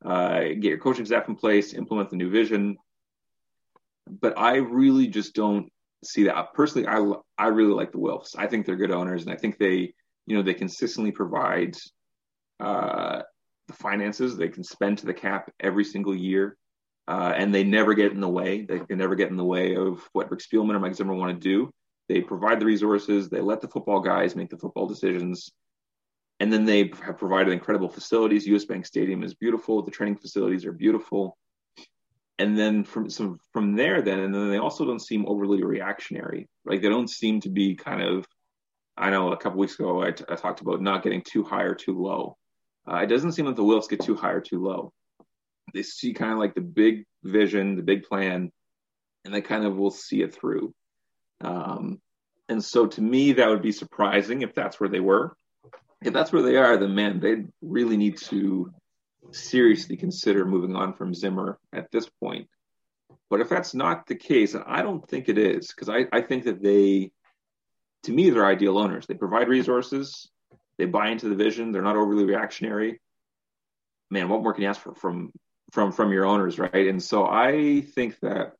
uh, 0.04 0.40
get 0.40 0.64
your 0.64 0.78
coaching 0.78 1.06
staff 1.06 1.28
in 1.28 1.36
place, 1.36 1.74
implement 1.74 2.10
the 2.10 2.16
new 2.16 2.30
vision. 2.30 2.76
But 4.08 4.38
I 4.38 4.56
really 4.56 5.06
just 5.06 5.34
don't 5.34 5.70
see 6.04 6.24
that 6.24 6.54
personally. 6.54 6.86
I 6.86 7.12
I 7.36 7.48
really 7.48 7.72
like 7.72 7.92
the 7.92 7.98
Wilfs. 7.98 8.34
I 8.36 8.46
think 8.46 8.66
they're 8.66 8.76
good 8.76 8.92
owners, 8.92 9.24
and 9.24 9.32
I 9.32 9.36
think 9.36 9.58
they 9.58 9.92
you 10.26 10.36
know 10.36 10.42
they 10.42 10.54
consistently 10.54 11.12
provide 11.12 11.76
uh, 12.60 13.22
the 13.66 13.74
finances 13.74 14.36
they 14.36 14.48
can 14.48 14.64
spend 14.64 14.98
to 14.98 15.06
the 15.06 15.14
cap 15.14 15.50
every 15.60 15.84
single 15.84 16.14
year. 16.14 16.56
Uh, 17.06 17.32
and 17.34 17.54
they 17.54 17.64
never 17.64 17.94
get 17.94 18.12
in 18.12 18.20
the 18.20 18.28
way. 18.28 18.66
They 18.66 18.80
can 18.80 18.98
never 18.98 19.14
get 19.14 19.30
in 19.30 19.36
the 19.38 19.44
way 19.44 19.76
of 19.76 20.06
what 20.12 20.30
Rick 20.30 20.40
Spielman 20.40 20.74
or 20.74 20.78
Mike 20.78 20.94
Zimmer 20.94 21.14
want 21.14 21.32
to 21.34 21.40
do. 21.40 21.72
They 22.08 22.20
provide 22.20 22.60
the 22.60 22.66
resources. 22.66 23.30
They 23.30 23.40
let 23.40 23.62
the 23.62 23.68
football 23.68 24.00
guys 24.00 24.36
make 24.36 24.50
the 24.50 24.58
football 24.58 24.86
decisions. 24.86 25.50
And 26.40 26.52
then 26.52 26.66
they 26.66 26.92
have 27.02 27.16
provided 27.16 27.52
incredible 27.52 27.88
facilities. 27.88 28.46
US 28.46 28.66
Bank 28.66 28.84
Stadium 28.84 29.22
is 29.22 29.34
beautiful. 29.34 29.82
The 29.82 29.90
training 29.90 30.16
facilities 30.16 30.66
are 30.66 30.72
beautiful. 30.72 31.38
And 32.38 32.56
then 32.56 32.84
from 32.84 33.10
some 33.10 33.40
from 33.52 33.74
there, 33.74 34.00
then 34.00 34.20
and 34.20 34.34
then 34.34 34.50
they 34.50 34.58
also 34.58 34.84
don't 34.84 35.02
seem 35.02 35.26
overly 35.26 35.62
reactionary. 35.62 36.48
Like 36.64 36.82
they 36.82 36.88
don't 36.88 37.10
seem 37.10 37.40
to 37.42 37.48
be 37.48 37.74
kind 37.74 38.02
of. 38.02 38.26
I 38.96 39.10
know 39.10 39.32
a 39.32 39.36
couple 39.36 39.60
weeks 39.60 39.74
ago 39.74 40.02
I, 40.02 40.10
t- 40.10 40.24
I 40.28 40.34
talked 40.34 40.60
about 40.60 40.82
not 40.82 41.04
getting 41.04 41.22
too 41.22 41.44
high 41.44 41.62
or 41.62 41.74
too 41.74 42.00
low. 42.00 42.36
Uh, 42.88 42.96
it 42.96 43.06
doesn't 43.06 43.32
seem 43.32 43.46
like 43.46 43.54
the 43.54 43.62
Wilfs 43.62 43.88
get 43.88 44.00
too 44.02 44.16
high 44.16 44.32
or 44.32 44.40
too 44.40 44.60
low. 44.62 44.92
They 45.72 45.82
see 45.82 46.14
kind 46.14 46.32
of 46.32 46.38
like 46.38 46.54
the 46.54 46.62
big 46.62 47.04
vision, 47.22 47.76
the 47.76 47.82
big 47.82 48.04
plan, 48.04 48.50
and 49.24 49.34
they 49.34 49.40
kind 49.40 49.64
of 49.64 49.76
will 49.76 49.90
see 49.90 50.22
it 50.22 50.34
through. 50.34 50.74
Um, 51.40 52.00
and 52.48 52.64
so 52.64 52.86
to 52.86 53.00
me, 53.00 53.32
that 53.32 53.48
would 53.48 53.62
be 53.62 53.72
surprising 53.72 54.42
if 54.42 54.54
that's 54.54 54.80
where 54.80 54.88
they 54.88 55.00
were. 55.00 55.36
If 56.02 56.12
that's 56.12 56.32
where 56.32 56.42
they 56.42 56.56
are, 56.56 56.76
then 56.76 56.94
man, 56.94 57.20
they 57.20 57.44
really 57.60 57.96
need 57.96 58.16
to 58.18 58.72
seriously 59.32 59.96
consider 59.96 60.44
moving 60.44 60.76
on 60.76 60.94
from 60.94 61.14
Zimmer 61.14 61.58
at 61.72 61.90
this 61.90 62.08
point. 62.08 62.48
But 63.30 63.40
if 63.40 63.48
that's 63.48 63.74
not 63.74 64.06
the 64.06 64.14
case, 64.14 64.54
and 64.54 64.64
I 64.66 64.82
don't 64.82 65.06
think 65.06 65.28
it 65.28 65.38
is, 65.38 65.68
because 65.68 65.88
I, 65.88 66.06
I 66.12 66.22
think 66.22 66.44
that 66.44 66.62
they, 66.62 67.12
to 68.04 68.12
me, 68.12 68.30
they're 68.30 68.46
ideal 68.46 68.78
owners. 68.78 69.06
They 69.06 69.14
provide 69.14 69.48
resources, 69.48 70.28
they 70.78 70.86
buy 70.86 71.08
into 71.08 71.28
the 71.28 71.34
vision, 71.34 71.72
they're 71.72 71.82
not 71.82 71.96
overly 71.96 72.24
reactionary. 72.24 73.00
Man, 74.10 74.28
what 74.28 74.42
more 74.42 74.54
can 74.54 74.62
you 74.62 74.68
ask 74.68 74.80
for 74.80 74.94
from 74.94 75.32
from 75.72 75.92
from 75.92 76.12
your 76.12 76.24
owners, 76.24 76.58
right? 76.58 76.88
And 76.88 77.02
so 77.02 77.26
I 77.26 77.82
think 77.94 78.18
that 78.20 78.52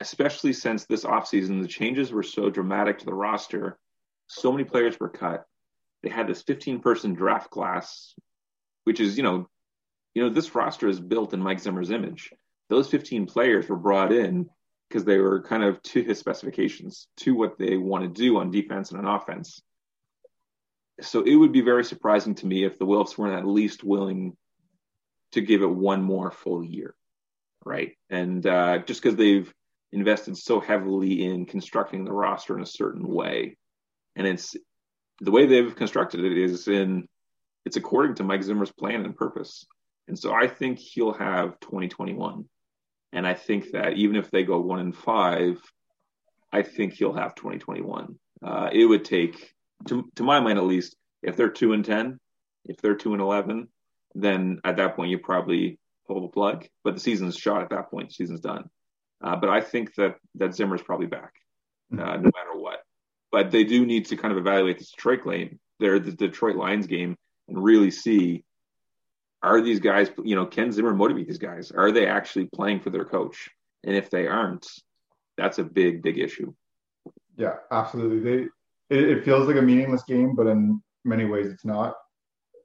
especially 0.00 0.52
since 0.52 0.84
this 0.84 1.04
offseason, 1.04 1.62
the 1.62 1.68
changes 1.68 2.12
were 2.12 2.22
so 2.22 2.50
dramatic 2.50 2.98
to 2.98 3.06
the 3.06 3.14
roster. 3.14 3.78
So 4.26 4.52
many 4.52 4.64
players 4.64 5.00
were 5.00 5.08
cut. 5.08 5.46
They 6.02 6.10
had 6.10 6.28
this 6.28 6.42
15 6.42 6.80
person 6.80 7.14
draft 7.14 7.50
class, 7.50 8.14
which 8.84 9.00
is, 9.00 9.16
you 9.16 9.22
know, 9.22 9.48
you 10.16 10.22
know, 10.22 10.30
this 10.30 10.54
roster 10.54 10.88
is 10.88 10.98
built 10.98 11.34
in 11.34 11.42
Mike 11.42 11.60
Zimmer's 11.60 11.90
image. 11.90 12.32
Those 12.70 12.88
15 12.88 13.26
players 13.26 13.68
were 13.68 13.76
brought 13.76 14.14
in 14.14 14.48
because 14.88 15.04
they 15.04 15.18
were 15.18 15.42
kind 15.42 15.62
of 15.62 15.82
to 15.82 16.02
his 16.02 16.18
specifications, 16.18 17.06
to 17.18 17.34
what 17.34 17.58
they 17.58 17.76
want 17.76 18.02
to 18.04 18.08
do 18.08 18.38
on 18.38 18.50
defense 18.50 18.90
and 18.90 19.06
on 19.06 19.14
offense. 19.14 19.60
So 21.02 21.20
it 21.20 21.36
would 21.36 21.52
be 21.52 21.60
very 21.60 21.84
surprising 21.84 22.34
to 22.36 22.46
me 22.46 22.64
if 22.64 22.78
the 22.78 22.86
Wilfs 22.86 23.18
weren't 23.18 23.38
at 23.38 23.46
least 23.46 23.84
willing 23.84 24.34
to 25.32 25.42
give 25.42 25.60
it 25.60 25.66
one 25.66 26.02
more 26.02 26.30
full 26.30 26.64
year, 26.64 26.94
right? 27.62 27.92
And 28.08 28.46
uh, 28.46 28.78
just 28.86 29.02
because 29.02 29.16
they've 29.16 29.52
invested 29.92 30.38
so 30.38 30.60
heavily 30.60 31.26
in 31.26 31.44
constructing 31.44 32.06
the 32.06 32.12
roster 32.12 32.56
in 32.56 32.62
a 32.62 32.66
certain 32.66 33.06
way. 33.06 33.58
And 34.14 34.26
it's 34.26 34.56
the 35.20 35.30
way 35.30 35.44
they've 35.44 35.76
constructed 35.76 36.24
it 36.24 36.38
is 36.38 36.68
in 36.68 37.06
it's 37.66 37.76
according 37.76 38.14
to 38.14 38.24
Mike 38.24 38.44
Zimmer's 38.44 38.72
plan 38.72 39.04
and 39.04 39.14
purpose. 39.14 39.66
And 40.08 40.18
so 40.18 40.32
I 40.32 40.46
think 40.46 40.78
he'll 40.78 41.12
have 41.12 41.58
2021. 41.60 42.44
And 43.12 43.26
I 43.26 43.34
think 43.34 43.72
that 43.72 43.94
even 43.94 44.16
if 44.16 44.30
they 44.30 44.44
go 44.44 44.60
one 44.60 44.80
and 44.80 44.94
five, 44.94 45.60
I 46.52 46.62
think 46.62 46.94
he'll 46.94 47.14
have 47.14 47.34
2021. 47.34 48.18
Uh, 48.42 48.68
it 48.72 48.84
would 48.84 49.04
take, 49.04 49.54
to, 49.88 50.08
to 50.16 50.22
my 50.22 50.40
mind 50.40 50.58
at 50.58 50.64
least, 50.64 50.96
if 51.22 51.36
they're 51.36 51.50
two 51.50 51.72
and 51.72 51.84
10, 51.84 52.18
if 52.66 52.76
they're 52.78 52.94
two 52.94 53.12
and 53.12 53.22
11, 53.22 53.68
then 54.14 54.60
at 54.64 54.76
that 54.76 54.96
point 54.96 55.10
you 55.10 55.18
probably 55.18 55.78
pull 56.06 56.22
the 56.22 56.28
plug. 56.28 56.66
But 56.84 56.94
the 56.94 57.00
season's 57.00 57.36
shot 57.36 57.62
at 57.62 57.70
that 57.70 57.90
point. 57.90 58.08
The 58.08 58.14
season's 58.14 58.40
done. 58.40 58.68
Uh, 59.22 59.36
but 59.36 59.48
I 59.48 59.60
think 59.60 59.94
that 59.94 60.16
that 60.34 60.54
Zimmer's 60.54 60.82
probably 60.82 61.06
back, 61.06 61.32
uh, 61.92 61.96
no 61.96 62.30
matter 62.34 62.54
what. 62.54 62.80
But 63.32 63.50
they 63.50 63.64
do 63.64 63.86
need 63.86 64.06
to 64.06 64.16
kind 64.16 64.32
of 64.32 64.38
evaluate 64.38 64.78
this 64.78 64.90
Detroit 64.90 65.24
game, 65.24 65.58
their 65.80 65.98
the 65.98 66.12
Detroit 66.12 66.56
Lions 66.56 66.86
game, 66.86 67.16
and 67.48 67.62
really 67.62 67.90
see 67.90 68.44
are 69.42 69.60
these 69.60 69.80
guys, 69.80 70.10
you 70.24 70.34
know, 70.34 70.46
can 70.46 70.72
Zimmer 70.72 70.94
motivate 70.94 71.28
these 71.28 71.38
guys? 71.38 71.70
Are 71.70 71.92
they 71.92 72.06
actually 72.06 72.46
playing 72.54 72.80
for 72.80 72.90
their 72.90 73.04
coach? 73.04 73.48
And 73.84 73.94
if 73.94 74.10
they 74.10 74.26
aren't, 74.26 74.66
that's 75.36 75.58
a 75.58 75.64
big, 75.64 76.02
big 76.02 76.18
issue. 76.18 76.52
Yeah, 77.36 77.56
absolutely. 77.70 78.20
They 78.20 78.48
it, 78.88 79.18
it 79.18 79.24
feels 79.24 79.46
like 79.46 79.56
a 79.56 79.62
meaningless 79.62 80.04
game, 80.04 80.34
but 80.34 80.46
in 80.46 80.82
many 81.04 81.24
ways 81.24 81.46
it's 81.46 81.64
not. 81.64 81.94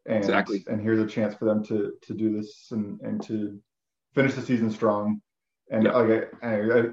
And, 0.07 0.17
exactly. 0.17 0.63
And 0.67 0.81
here's 0.81 0.99
a 0.99 1.05
chance 1.05 1.35
for 1.35 1.45
them 1.45 1.63
to 1.65 1.93
to 2.01 2.13
do 2.13 2.35
this 2.35 2.67
and 2.71 2.99
and 3.01 3.21
to 3.23 3.59
finish 4.15 4.33
the 4.33 4.41
season 4.41 4.71
strong. 4.71 5.21
And 5.71 5.83
yeah. 5.83 5.91
like 5.91 6.33
I, 6.41 6.47
I, 6.47 6.83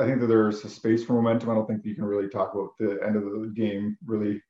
I 0.00 0.06
think 0.06 0.20
that 0.20 0.26
there's 0.26 0.64
a 0.64 0.68
space 0.68 1.04
for 1.04 1.14
momentum. 1.14 1.50
I 1.50 1.54
don't 1.54 1.66
think 1.66 1.84
you 1.84 1.94
can 1.94 2.04
really 2.04 2.28
talk 2.28 2.54
about 2.54 2.70
the 2.78 2.98
end 3.04 3.16
of 3.16 3.24
the 3.24 3.52
game 3.54 3.96
really 4.04 4.42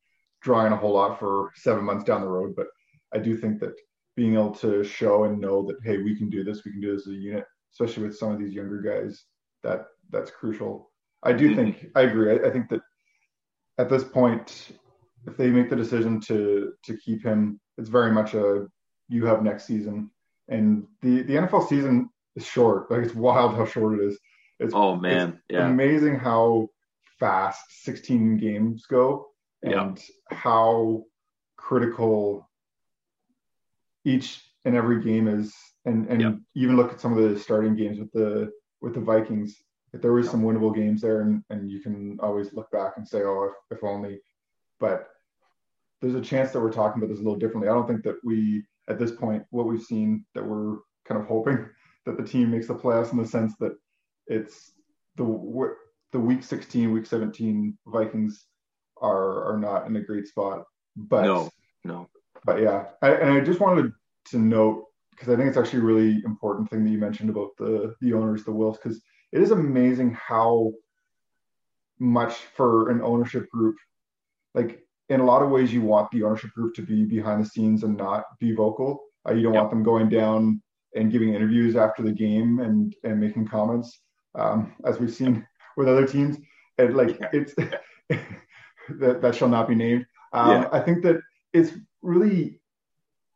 drawing 0.43 0.73
a 0.73 0.77
whole 0.77 0.95
lot 0.95 1.19
for 1.19 1.53
seven 1.55 1.85
months 1.85 2.05
down 2.05 2.21
the 2.21 2.29
road. 2.29 2.55
But 2.57 2.67
I 3.15 3.19
do 3.19 3.37
think 3.37 3.61
that 3.61 3.75
being 4.19 4.35
able 4.35 4.51
to 4.51 4.83
show 4.83 5.25
and 5.25 5.41
know 5.41 5.65
that 5.65 5.77
hey, 5.85 5.99
we 5.99 6.17
can 6.17 6.29
do 6.29 6.43
this, 6.43 6.65
we 6.65 6.73
can 6.73 6.81
do 6.81 6.93
this 6.93 7.07
as 7.07 7.13
a 7.13 7.17
unit, 7.17 7.45
especially 7.73 8.03
with 8.03 8.17
some 8.17 8.33
of 8.33 8.41
these 8.41 8.53
younger 8.53 8.83
guys, 8.83 9.23
that 9.63 9.87
that's 10.11 10.33
crucial. 10.33 10.91
I 11.23 11.33
do 11.33 11.47
mm-hmm. 11.47 11.57
think 11.57 11.87
I 11.95 12.01
agree. 12.03 12.33
I, 12.33 12.49
I 12.49 12.51
think 12.51 12.69
that 12.71 12.81
at 13.79 13.89
this 13.89 14.03
point, 14.03 14.73
if 15.29 15.37
they 15.37 15.51
make 15.51 15.71
the 15.71 15.77
decision 15.77 16.21
to 16.23 16.73
to 16.83 16.97
keep 16.97 17.25
him, 17.25 17.61
it's 17.79 17.89
very 17.89 18.11
much 18.11 18.35
a 18.35 18.67
you 19.09 19.25
have 19.25 19.45
next 19.45 19.67
season. 19.69 20.11
And 20.49 20.85
the 21.01 21.23
the 21.23 21.35
NFL 21.35 21.69
season 21.69 22.11
is 22.35 22.45
short. 22.45 22.91
Like 22.91 23.05
it's 23.05 23.15
wild 23.15 23.55
how 23.55 23.67
short 23.67 24.01
it 24.01 24.05
is. 24.05 24.19
It's 24.59 24.75
oh 24.75 24.97
man, 24.97 25.41
it's 25.49 25.61
yeah. 25.61 25.69
amazing 25.69 26.19
how 26.19 26.71
fast 27.21 27.61
16 27.85 28.39
games 28.39 28.87
go 28.87 29.29
and 29.63 29.73
yeah. 29.97 30.37
how 30.37 31.05
critical 31.57 32.48
each 34.05 34.43
and 34.65 34.75
every 34.75 35.03
game 35.03 35.29
is. 35.29 35.55
And 35.85 36.07
and 36.09 36.21
yeah. 36.21 36.33
even 36.55 36.77
look 36.77 36.93
at 36.93 37.01
some 37.01 37.17
of 37.17 37.31
the 37.31 37.39
starting 37.39 37.77
games 37.77 37.99
with 37.99 38.13
the 38.13 38.51
with 38.81 38.95
the 38.95 39.01
Vikings. 39.01 39.57
If 39.93 40.03
there 40.03 40.13
was 40.13 40.29
some 40.29 40.43
winnable 40.43 40.75
games 40.75 41.01
there, 41.01 41.23
and, 41.23 41.43
and 41.49 41.71
you 41.71 41.81
can 41.81 42.19
always 42.21 42.53
look 42.53 42.71
back 42.71 42.95
and 42.97 43.09
say, 43.09 43.23
oh, 43.23 43.51
if, 43.71 43.79
if 43.79 43.85
only. 43.85 44.21
But 44.79 45.09
there's 46.03 46.15
a 46.15 46.21
chance 46.21 46.53
that 46.53 46.61
we're 46.61 46.73
talking 46.73 47.03
about 47.03 47.11
this 47.11 47.21
a 47.21 47.23
little 47.23 47.39
differently. 47.39 47.69
I 47.69 47.75
don't 47.75 47.89
think 47.89 48.03
that 48.05 48.17
we, 48.23 48.65
at 48.89 48.99
this 48.99 49.11
point, 49.11 49.45
what 49.51 49.67
we've 49.67 49.83
seen, 49.83 50.27
that 50.35 50.45
we're 50.45 50.77
kind 51.07 51.21
of 51.21 51.27
hoping 51.27 51.67
that 52.07 52.19
the 52.19 52.23
team 52.23 52.51
makes 52.51 52.67
the 52.67 52.75
playoffs 52.75 53.13
in 53.13 53.19
the 53.19 53.27
sense 53.27 53.55
that 53.61 53.73
it's 54.27 54.73
the 55.17 55.25
the 56.13 56.21
week 56.21 56.43
16, 56.43 56.93
week 56.93 57.07
17 57.07 57.77
Vikings 57.87 58.47
are 59.01 59.53
are 59.53 59.59
not 59.59 59.87
in 59.87 59.97
a 59.97 60.03
great 60.03 60.27
spot. 60.27 60.65
But 60.97 61.23
no, 61.23 61.51
no. 61.85 62.09
But 62.49 62.63
yeah, 62.63 62.85
I, 63.03 63.11
and 63.11 63.31
I 63.35 63.41
just 63.41 63.61
wanted 63.61 63.93
to 64.31 64.39
note 64.39 64.87
because 65.11 65.29
I 65.29 65.37
think 65.37 65.49
it's 65.49 65.59
actually 65.59 65.81
a 65.81 65.83
really 65.83 66.23
important 66.25 66.71
thing 66.71 66.83
that 66.83 66.91
you 66.91 66.97
mentioned 66.97 67.29
about 67.29 67.51
the 67.59 67.95
the 68.01 68.15
owners, 68.15 68.43
the 68.43 68.53
Wilfs, 68.53 68.79
because 68.83 69.03
it 69.33 69.43
is 69.43 69.51
amazing 69.51 70.15
how 70.15 70.73
much 71.99 72.33
for 72.57 72.89
an 72.89 73.03
ownership 73.03 73.51
group, 73.51 73.77
like 74.55 74.81
in 75.11 75.21
a 75.21 75.25
lot 75.27 75.43
of 75.43 75.51
ways, 75.51 75.75
you 75.75 75.83
want 75.83 76.11
the 76.11 76.23
ownership 76.23 76.51
group 76.53 76.75
to 76.77 76.81
be 76.81 77.05
behind 77.05 77.45
the 77.45 77.49
scenes 77.51 77.83
and 77.83 77.99
not 77.99 78.25
be 78.41 78.55
vocal. 78.55 79.03
Uh, 79.29 79.35
you 79.35 79.43
don't 79.43 79.53
yep. 79.53 79.65
want 79.65 79.71
them 79.71 79.83
going 79.83 80.09
down 80.09 80.63
and 80.97 81.13
giving 81.13 81.35
interviews 81.35 81.77
after 81.77 82.03
the 82.03 82.13
game 82.13 82.61
and 82.61 82.97
and 83.05 83.21
making 83.21 83.47
comments, 83.47 84.01
um, 84.37 84.73
as 84.87 84.99
we've 84.99 85.13
seen 85.13 85.47
with 85.77 85.87
other 85.87 86.07
teams. 86.07 86.39
And 86.79 86.97
like 86.97 87.21
yeah. 87.21 87.29
it's 87.35 87.55
that 88.89 89.21
that 89.21 89.35
shall 89.35 89.51
not 89.51 89.69
be 89.69 89.75
named. 89.75 90.07
Um, 90.33 90.63
yeah. 90.63 90.69
I 90.73 90.81
think 90.81 91.03
that 91.03 91.21
it's 91.53 91.73
really 92.03 92.61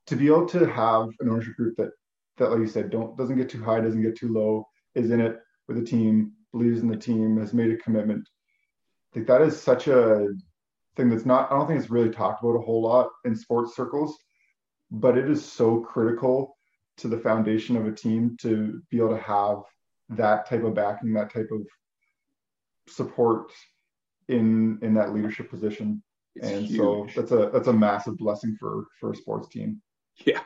to 0.07 0.16
be 0.16 0.27
able 0.27 0.48
to 0.48 0.66
have 0.66 1.09
an 1.20 1.29
ownership 1.29 1.57
group 1.57 1.77
that 1.77 1.90
that, 2.38 2.51
like 2.51 2.61
you 2.61 2.66
said, 2.66 2.90
don't 2.90 3.16
doesn't 3.16 3.37
get 3.37 3.48
too 3.48 3.62
high, 3.62 3.81
doesn't 3.81 4.03
get 4.03 4.16
too 4.16 4.33
low, 4.33 4.66
is 4.94 5.11
in 5.11 5.20
it 5.20 5.40
with 5.68 5.79
the 5.79 5.85
team, 5.85 6.33
believes 6.53 6.81
in 6.81 6.88
the 6.88 6.96
team, 6.96 7.38
has 7.38 7.53
made 7.53 7.70
a 7.70 7.77
commitment. 7.77 8.27
I 9.11 9.14
think 9.14 9.27
that 9.27 9.42
is 9.42 9.61
such 9.61 9.88
a 9.88 10.29
thing 10.96 11.11
that's 11.11 11.27
not 11.27 11.51
I 11.51 11.57
don't 11.57 11.66
think 11.66 11.81
it's 11.81 11.90
really 11.90 12.11
talked 12.11 12.42
about 12.42 12.57
a 12.57 12.62
whole 12.62 12.83
lot 12.83 13.11
in 13.25 13.37
sports 13.37 13.77
circles, 13.77 14.16
but 14.90 15.16
it 15.16 15.31
is 15.31 15.44
so 15.44 15.81
critical 15.81 16.57
to 16.98 17.09
the 17.09 17.18
foundation 17.18 17.77
of 17.77 17.87
a 17.87 17.92
team 17.92 18.37
to 18.42 18.83
be 18.90 18.98
able 18.98 19.11
to 19.11 19.22
have 19.22 19.59
that 20.11 20.48
type 20.48 20.64
of 20.64 20.75
backing, 20.75 21.12
that 21.14 21.33
type 21.33 21.48
of 21.53 21.62
support 22.88 23.53
in 24.29 24.79
in 24.83 24.94
that 24.94 25.12
leadership 25.12 25.51
position. 25.51 26.03
It's 26.35 26.49
and 26.49 26.66
huge. 26.66 26.79
so 26.79 27.07
that's 27.14 27.33
a 27.33 27.51
that's 27.53 27.68
a 27.68 27.73
massive 27.73 28.16
blessing 28.16 28.57
for 28.59 28.87
for 28.99 29.12
a 29.12 29.16
sports 29.16 29.49
team. 29.49 29.83
Yeah. 30.25 30.40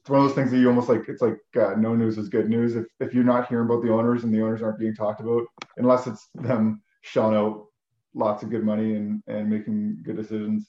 It's 0.00 0.10
one 0.10 0.20
of 0.20 0.26
those 0.26 0.34
things 0.34 0.50
that 0.50 0.58
you 0.58 0.68
almost 0.68 0.88
like. 0.88 1.08
It's 1.08 1.22
like 1.22 1.38
uh, 1.56 1.74
no 1.76 1.94
news 1.94 2.18
is 2.18 2.28
good 2.28 2.48
news. 2.48 2.74
If 2.74 2.86
if 3.00 3.14
you're 3.14 3.24
not 3.24 3.48
hearing 3.48 3.66
about 3.66 3.82
the 3.82 3.92
owners 3.92 4.24
and 4.24 4.34
the 4.34 4.42
owners 4.42 4.62
aren't 4.62 4.78
being 4.78 4.94
talked 4.94 5.20
about, 5.20 5.44
unless 5.76 6.06
it's 6.06 6.28
them 6.34 6.82
shelling 7.02 7.36
out 7.36 7.66
lots 8.14 8.42
of 8.42 8.50
good 8.50 8.64
money 8.64 8.94
and 8.94 9.22
and 9.28 9.48
making 9.48 9.98
good 10.02 10.16
decisions, 10.16 10.68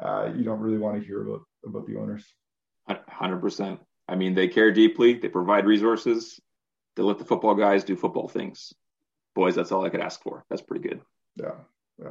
uh, 0.00 0.30
you 0.36 0.42
don't 0.42 0.58
really 0.58 0.78
want 0.78 1.00
to 1.00 1.06
hear 1.06 1.22
about 1.22 1.42
about 1.64 1.86
the 1.86 1.96
owners. 1.96 2.24
Hundred 3.08 3.40
percent. 3.40 3.80
I 4.08 4.16
mean, 4.16 4.34
they 4.34 4.48
care 4.48 4.72
deeply. 4.72 5.14
They 5.14 5.28
provide 5.28 5.64
resources. 5.64 6.40
They 6.96 7.02
let 7.02 7.18
the 7.18 7.24
football 7.24 7.54
guys 7.54 7.84
do 7.84 7.96
football 7.96 8.28
things. 8.28 8.74
Boys, 9.34 9.54
that's 9.54 9.70
all 9.70 9.84
I 9.84 9.90
could 9.90 10.00
ask 10.00 10.20
for. 10.22 10.44
That's 10.50 10.60
pretty 10.60 10.86
good. 10.88 11.00
Yeah. 11.36 11.54
Yeah. 12.02 12.10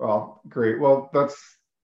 Well, 0.00 0.40
great. 0.48 0.80
Well, 0.80 1.10
that's 1.12 1.36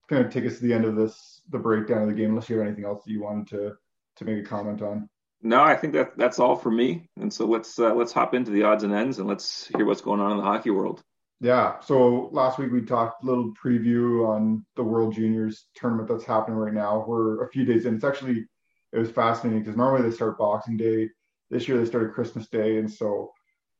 going 0.09 0.23
to 0.23 0.29
take 0.29 0.49
us 0.49 0.57
to 0.57 0.63
the 0.65 0.73
end 0.73 0.85
of 0.85 0.95
this, 0.95 1.41
the 1.49 1.59
breakdown 1.59 2.01
of 2.01 2.07
the 2.07 2.15
game. 2.15 2.31
Unless 2.31 2.49
you 2.49 2.57
have 2.57 2.65
anything 2.65 2.83
else 2.83 3.03
that 3.03 3.11
you 3.11 3.21
wanted 3.21 3.47
to 3.49 3.73
to 4.17 4.25
make 4.25 4.43
a 4.43 4.47
comment 4.47 4.81
on. 4.81 5.07
No, 5.43 5.61
I 5.61 5.75
think 5.75 5.93
that 5.93 6.17
that's 6.17 6.39
all 6.39 6.55
for 6.55 6.71
me. 6.71 7.09
And 7.19 7.31
so 7.31 7.45
let's 7.45 7.77
uh, 7.77 7.93
let's 7.93 8.11
hop 8.11 8.33
into 8.33 8.49
the 8.49 8.63
odds 8.63 8.83
and 8.83 8.91
ends 8.93 9.19
and 9.19 9.27
let's 9.27 9.67
hear 9.67 9.85
what's 9.85 10.01
going 10.01 10.19
on 10.19 10.31
in 10.31 10.37
the 10.37 10.43
hockey 10.43 10.71
world. 10.71 11.03
Yeah. 11.39 11.79
So 11.81 12.29
last 12.31 12.57
week 12.57 12.71
we 12.71 12.81
talked 12.81 13.23
a 13.23 13.27
little 13.27 13.53
preview 13.63 14.27
on 14.27 14.65
the 14.75 14.83
World 14.83 15.13
Juniors 15.13 15.67
tournament 15.75 16.09
that's 16.09 16.25
happening 16.25 16.57
right 16.57 16.73
now. 16.73 17.05
We're 17.07 17.43
a 17.43 17.49
few 17.49 17.65
days 17.65 17.85
in. 17.85 17.95
It's 17.95 18.03
actually 18.03 18.47
it 18.91 18.97
was 18.97 19.11
fascinating 19.11 19.61
because 19.61 19.77
normally 19.77 20.09
they 20.09 20.15
start 20.15 20.39
Boxing 20.39 20.77
Day. 20.77 21.09
This 21.51 21.67
year 21.67 21.77
they 21.77 21.85
started 21.85 22.13
Christmas 22.13 22.47
Day, 22.47 22.79
and 22.79 22.91
so 22.91 23.31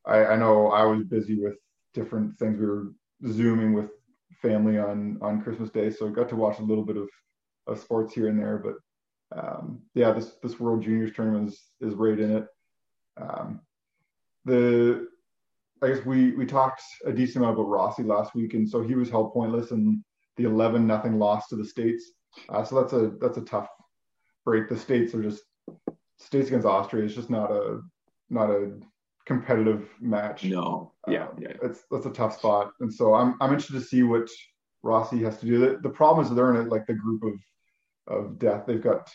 I, 0.05 0.25
I 0.25 0.35
know 0.35 0.67
I 0.67 0.83
was 0.83 1.03
busy 1.05 1.41
with 1.41 1.55
different 1.95 2.37
things. 2.37 2.59
We 2.59 2.67
were 2.67 2.91
zooming 3.27 3.73
with 3.73 3.89
family 4.41 4.77
on 4.77 5.17
on 5.21 5.41
Christmas 5.41 5.69
Day, 5.69 5.89
so 5.89 6.07
I 6.07 6.11
got 6.11 6.29
to 6.29 6.35
watch 6.35 6.59
a 6.59 6.63
little 6.63 6.85
bit 6.85 6.97
of 6.97 7.09
of 7.67 7.79
sports 7.79 8.13
here 8.13 8.27
and 8.27 8.39
there. 8.39 8.57
But 8.57 8.75
um, 9.37 9.81
yeah, 9.93 10.11
this 10.11 10.35
this 10.41 10.59
World 10.59 10.83
Juniors 10.83 11.11
tournament 11.15 11.49
is 11.49 11.61
is 11.81 11.93
right 11.93 12.19
in 12.19 12.37
it. 12.37 12.47
Um, 13.19 13.61
the 14.45 15.07
I 15.81 15.89
guess 15.89 16.05
we 16.05 16.31
we 16.31 16.45
talked 16.45 16.81
a 17.05 17.11
decent 17.11 17.37
amount 17.37 17.59
about 17.59 17.69
Rossi 17.69 18.03
last 18.03 18.35
week, 18.35 18.53
and 18.53 18.67
so 18.67 18.81
he 18.81 18.95
was 18.95 19.09
held 19.09 19.33
pointless 19.33 19.71
in 19.71 20.03
the 20.37 20.45
11 20.45 20.85
nothing 20.85 21.17
loss 21.19 21.47
to 21.47 21.55
the 21.55 21.65
states. 21.65 22.11
Uh, 22.49 22.63
so 22.63 22.81
that's 22.81 22.93
a 22.93 23.11
that's 23.19 23.37
a 23.37 23.41
tough 23.41 23.67
break. 24.45 24.69
The 24.69 24.77
states 24.77 25.13
are 25.13 25.23
just 25.23 25.43
states 26.17 26.47
against 26.47 26.65
Austria 26.65 27.05
is 27.05 27.15
just 27.15 27.29
not 27.29 27.51
a 27.51 27.81
not 28.29 28.49
a 28.49 28.71
competitive 29.27 29.89
match. 29.99 30.45
No, 30.45 30.93
yeah, 31.07 31.27
um, 31.27 31.37
yeah, 31.39 31.53
it's 31.61 31.83
that's 31.91 32.05
a 32.05 32.11
tough 32.11 32.37
spot, 32.37 32.71
and 32.79 32.91
so 32.91 33.13
I'm 33.13 33.35
I'm 33.41 33.51
interested 33.51 33.73
to 33.73 33.85
see 33.85 34.03
what 34.03 34.27
Rossi 34.81 35.21
has 35.23 35.37
to 35.39 35.45
do. 35.45 35.59
The, 35.59 35.79
the 35.83 35.89
problem 35.89 36.25
is 36.25 36.33
they're 36.33 36.59
in 36.59 36.69
like 36.69 36.87
the 36.87 36.93
group 36.93 37.21
of 37.23 37.33
of 38.07 38.39
death. 38.39 38.63
They've 38.65 38.81
got 38.81 39.11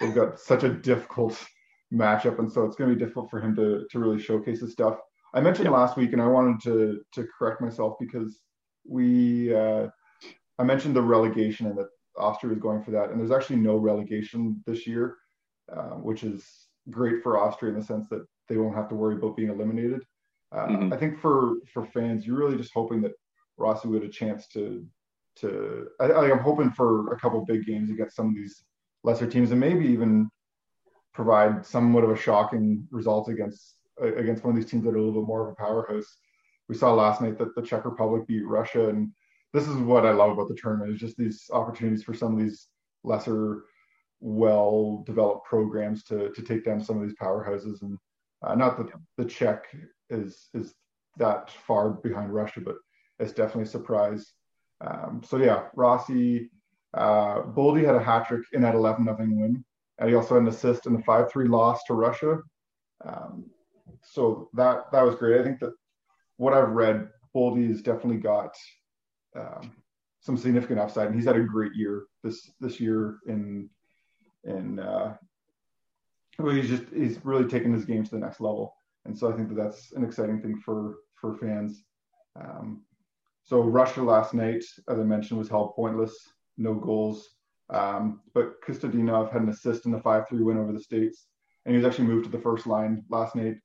they've 0.00 0.14
got 0.14 0.38
such 0.38 0.62
a 0.62 0.68
difficult 0.68 1.44
matchup, 1.92 2.38
and 2.38 2.50
so 2.50 2.64
it's 2.64 2.76
going 2.76 2.90
to 2.90 2.96
be 2.96 3.04
difficult 3.04 3.28
for 3.28 3.40
him 3.40 3.56
to 3.56 3.86
to 3.90 3.98
really 3.98 4.22
showcase 4.22 4.60
his 4.60 4.72
stuff. 4.72 4.98
I 5.34 5.40
mentioned 5.40 5.66
yeah. 5.66 5.72
last 5.72 5.96
week, 5.96 6.12
and 6.12 6.22
I 6.22 6.28
wanted 6.28 6.60
to 6.62 7.00
to 7.12 7.28
correct 7.36 7.60
myself 7.60 7.96
because 7.98 8.38
we 8.88 9.52
uh, 9.52 9.88
I 10.60 10.62
mentioned 10.62 10.94
the 10.94 11.02
relegation 11.02 11.66
and 11.66 11.76
that 11.76 11.88
Austria 12.16 12.50
was 12.50 12.62
going 12.62 12.84
for 12.84 12.92
that, 12.92 13.10
and 13.10 13.18
there's 13.18 13.32
actually 13.32 13.56
no 13.56 13.76
relegation 13.76 14.62
this 14.64 14.86
year, 14.86 15.16
uh, 15.74 15.96
which 15.96 16.22
is 16.22 16.46
great 16.88 17.20
for 17.24 17.36
Austria 17.36 17.72
in 17.72 17.80
the 17.80 17.84
sense 17.84 18.06
that 18.10 18.24
they 18.48 18.56
won't 18.56 18.76
have 18.76 18.88
to 18.88 18.94
worry 18.94 19.16
about 19.16 19.36
being 19.36 19.50
eliminated. 19.50 20.02
Uh, 20.52 20.66
mm-hmm. 20.66 20.92
I 20.92 20.96
think 20.96 21.18
for 21.20 21.56
for 21.72 21.84
fans, 21.86 22.26
you're 22.26 22.38
really 22.38 22.56
just 22.56 22.74
hoping 22.74 23.02
that 23.02 23.12
Rossi 23.56 23.88
would 23.88 24.02
have 24.02 24.10
a 24.10 24.12
chance 24.12 24.46
to 24.48 24.86
to. 25.36 25.88
I, 26.00 26.12
I'm 26.12 26.38
hoping 26.38 26.70
for 26.70 27.12
a 27.12 27.18
couple 27.18 27.44
big 27.44 27.66
games 27.66 27.90
against 27.90 28.16
some 28.16 28.28
of 28.28 28.34
these 28.34 28.64
lesser 29.02 29.26
teams, 29.26 29.50
and 29.50 29.60
maybe 29.60 29.86
even 29.86 30.30
provide 31.12 31.64
somewhat 31.64 32.04
of 32.04 32.10
a 32.10 32.16
shocking 32.16 32.86
result 32.90 33.28
against 33.28 33.76
against 34.00 34.44
one 34.44 34.54
of 34.54 34.56
these 34.60 34.70
teams 34.70 34.84
that 34.84 34.90
are 34.90 34.96
a 34.96 35.02
little 35.02 35.22
bit 35.22 35.26
more 35.26 35.46
of 35.46 35.52
a 35.52 35.56
powerhouse. 35.56 36.18
We 36.68 36.74
saw 36.74 36.92
last 36.92 37.20
night 37.22 37.38
that 37.38 37.54
the 37.54 37.62
Czech 37.62 37.84
Republic 37.84 38.26
beat 38.26 38.46
Russia, 38.46 38.88
and 38.88 39.12
this 39.52 39.66
is 39.66 39.76
what 39.76 40.04
I 40.04 40.10
love 40.10 40.32
about 40.32 40.48
the 40.48 40.54
tournament 40.60 40.92
is 40.92 41.00
just 41.00 41.16
these 41.16 41.48
opportunities 41.52 42.02
for 42.02 42.14
some 42.14 42.34
of 42.34 42.38
these 42.38 42.68
lesser, 43.04 43.64
well 44.20 45.02
developed 45.06 45.46
programs 45.46 46.04
to 46.04 46.30
to 46.30 46.42
take 46.42 46.64
down 46.64 46.82
some 46.82 47.00
of 47.00 47.08
these 47.08 47.16
powerhouses. 47.20 47.82
And 47.82 47.98
uh, 48.42 48.54
not 48.54 48.76
that 48.78 48.88
the 49.16 49.24
Czech 49.24 49.64
is 50.10 50.48
is 50.54 50.74
that 51.16 51.50
far 51.50 51.90
behind 51.90 52.32
Russia, 52.32 52.60
but 52.60 52.76
it's 53.18 53.32
definitely 53.32 53.64
a 53.64 53.66
surprise. 53.66 54.32
Um, 54.80 55.22
so 55.24 55.38
yeah, 55.38 55.68
Rossi, 55.74 56.50
uh, 56.94 57.42
Boldy 57.42 57.84
had 57.84 57.94
a 57.94 58.02
hat 58.02 58.28
trick 58.28 58.42
in 58.52 58.60
that 58.62 58.74
11 58.74 59.04
nothing 59.04 59.40
win. 59.40 59.64
And 59.98 60.10
he 60.10 60.14
also 60.14 60.34
had 60.34 60.42
an 60.42 60.48
assist 60.48 60.86
in 60.86 60.92
the 60.92 61.02
5 61.02 61.32
3 61.32 61.48
loss 61.48 61.84
to 61.84 61.94
Russia. 61.94 62.38
Um, 63.04 63.46
so 64.02 64.50
that 64.54 64.90
that 64.92 65.02
was 65.02 65.14
great. 65.14 65.40
I 65.40 65.44
think 65.44 65.60
that 65.60 65.72
what 66.36 66.52
I've 66.52 66.70
read, 66.70 67.08
Boldy's 67.34 67.82
definitely 67.82 68.18
got 68.18 68.54
um, 69.34 69.72
some 70.20 70.36
significant 70.36 70.80
upside, 70.80 71.06
and 71.06 71.14
he's 71.14 71.24
had 71.24 71.36
a 71.36 71.40
great 71.40 71.74
year 71.74 72.04
this 72.22 72.50
this 72.60 72.78
year 72.78 73.18
in 73.26 73.68
in 74.44 74.78
uh, 74.78 75.16
he's 76.44 76.68
just 76.68 76.84
he's 76.94 77.24
really 77.24 77.48
taken 77.48 77.72
his 77.72 77.84
game 77.84 78.04
to 78.04 78.10
the 78.10 78.18
next 78.18 78.40
level, 78.40 78.74
and 79.04 79.16
so 79.16 79.32
I 79.32 79.36
think 79.36 79.48
that 79.48 79.56
that's 79.56 79.92
an 79.92 80.04
exciting 80.04 80.40
thing 80.40 80.60
for 80.64 80.96
for 81.20 81.36
fans. 81.36 81.82
Um, 82.38 82.82
so 83.44 83.62
Russia 83.62 84.02
last 84.02 84.34
night, 84.34 84.64
as 84.88 84.98
I 84.98 85.02
mentioned, 85.02 85.38
was 85.38 85.48
held 85.48 85.74
pointless, 85.74 86.14
no 86.58 86.74
goals. 86.74 87.28
Um, 87.70 88.20
but 88.34 88.60
Khusnutdinov 88.62 89.32
had 89.32 89.42
an 89.42 89.48
assist 89.48 89.86
in 89.86 89.92
the 89.92 89.98
5-3 89.98 90.26
win 90.44 90.58
over 90.58 90.72
the 90.72 90.80
States, 90.80 91.26
and 91.64 91.74
he 91.74 91.80
was 91.80 91.86
actually 91.86 92.08
moved 92.08 92.24
to 92.26 92.30
the 92.30 92.42
first 92.42 92.66
line 92.66 93.04
last 93.08 93.34
night 93.34 93.56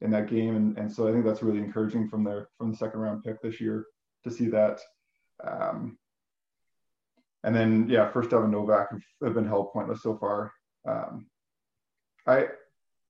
in 0.00 0.10
that 0.10 0.28
game, 0.28 0.56
and, 0.56 0.78
and 0.78 0.92
so 0.92 1.08
I 1.08 1.12
think 1.12 1.24
that's 1.24 1.42
really 1.42 1.58
encouraging 1.58 2.08
from 2.08 2.24
their 2.24 2.48
from 2.58 2.70
the 2.70 2.76
second 2.76 3.00
round 3.00 3.22
pick 3.22 3.40
this 3.42 3.60
year 3.60 3.86
to 4.24 4.30
see 4.30 4.48
that. 4.48 4.80
Um, 5.46 5.98
and 7.44 7.54
then 7.54 7.88
yeah, 7.88 8.10
Firstov 8.10 8.44
and 8.44 8.52
Novak 8.52 8.90
have, 8.90 9.02
have, 9.22 9.34
been 9.34 9.46
held 9.46 9.72
pointless 9.72 10.02
so 10.02 10.16
far. 10.16 10.52
Um, 10.86 11.26
I 12.26 12.46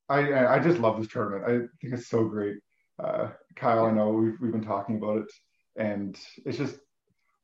I 0.08 0.56
I 0.56 0.58
just 0.58 0.78
love 0.78 0.98
this 0.98 1.10
tournament. 1.10 1.44
I 1.44 1.50
think 1.80 1.94
it's 1.94 2.08
so 2.08 2.24
great. 2.24 2.56
Uh, 3.02 3.30
Kyle, 3.56 3.86
I 3.86 3.92
know 3.92 4.10
we've 4.10 4.36
we've 4.40 4.52
been 4.52 4.64
talking 4.64 4.96
about 4.96 5.18
it, 5.18 5.32
and 5.76 6.18
it's 6.44 6.58
just 6.58 6.78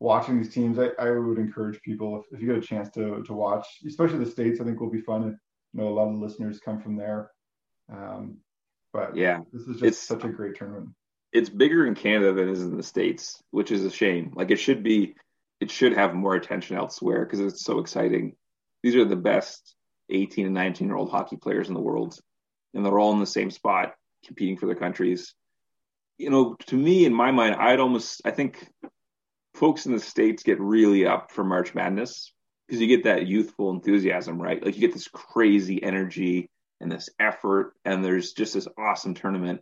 watching 0.01 0.39
these 0.39 0.53
teams. 0.53 0.79
I, 0.79 0.91
I 0.99 1.11
would 1.11 1.39
encourage 1.39 1.81
people 1.83 2.21
if, 2.21 2.27
if 2.35 2.41
you 2.41 2.49
get 2.49 2.63
a 2.63 2.67
chance 2.67 2.91
to 2.91 3.23
to 3.23 3.33
watch, 3.33 3.67
especially 3.87 4.19
the 4.19 4.31
states. 4.31 4.61
I 4.61 4.65
think 4.65 4.81
will 4.81 4.91
be 4.91 5.01
fun. 5.01 5.39
You 5.73 5.81
know, 5.81 5.89
a 5.89 5.95
lot 5.95 6.09
of 6.09 6.15
the 6.15 6.25
listeners 6.25 6.61
come 6.61 6.81
from 6.81 6.97
there. 6.97 7.31
Um, 7.93 8.39
but 8.93 9.17
yeah, 9.17 9.41
this 9.53 9.63
is 9.63 9.75
just 9.75 9.85
it's, 9.85 9.99
such 9.99 10.25
a 10.25 10.29
great 10.29 10.57
tournament. 10.57 10.91
It's 11.33 11.51
bigger 11.51 11.87
in 11.87 11.95
Canada 11.95 12.33
than 12.33 12.49
it 12.49 12.53
is 12.53 12.63
in 12.63 12.77
the 12.77 12.83
states, 12.83 13.43
which 13.51 13.71
is 13.71 13.85
a 13.85 13.91
shame. 13.91 14.33
Like 14.35 14.51
it 14.51 14.57
should 14.57 14.83
be, 14.83 15.15
it 15.61 15.71
should 15.71 15.93
have 15.93 16.15
more 16.15 16.35
attention 16.35 16.77
elsewhere 16.77 17.25
because 17.25 17.41
it's 17.41 17.63
so 17.63 17.79
exciting. 17.79 18.37
These 18.83 18.97
are 18.97 19.05
the 19.05 19.17
best 19.17 19.76
18 20.11 20.47
and 20.47 20.55
19 20.55 20.87
year 20.87 20.97
old 20.97 21.11
hockey 21.11 21.37
players 21.37 21.69
in 21.69 21.75
the 21.75 21.81
world, 21.81 22.19
and 22.75 22.85
they're 22.85 22.99
all 22.99 23.13
in 23.13 23.21
the 23.21 23.27
same 23.27 23.51
spot 23.51 23.95
competing 24.25 24.57
for 24.57 24.67
their 24.67 24.75
countries. 24.75 25.35
You 26.19 26.31
know, 26.31 26.57
to 26.67 26.77
me, 26.77 27.05
in 27.05 27.13
my 27.13 27.31
mind, 27.31 27.57
I'd 27.57 27.81
almost, 27.81 28.23
I 28.25 28.31
think 28.31 28.67
folks 29.55 29.87
in 29.87 29.93
the 29.93 30.01
States 30.01 30.43
get 30.43 30.61
really 30.61 31.07
up 31.07 31.33
for 31.33 31.45
March 31.45 31.75
Madness 31.75 32.33
because 32.67 32.81
you 32.81 32.87
get 32.87 33.05
that 33.05 33.27
youthful 33.27 33.71
enthusiasm, 33.71 34.41
right? 34.41 34.63
Like 34.65 34.75
you 34.75 34.81
get 34.81 34.93
this 34.93 35.09
crazy 35.09 35.83
energy 35.83 36.49
and 36.81 36.91
this 36.91 37.09
effort, 37.19 37.75
and 37.85 38.05
there's 38.05 38.33
just 38.33 38.55
this 38.55 38.69
awesome 38.79 39.15
tournament. 39.15 39.61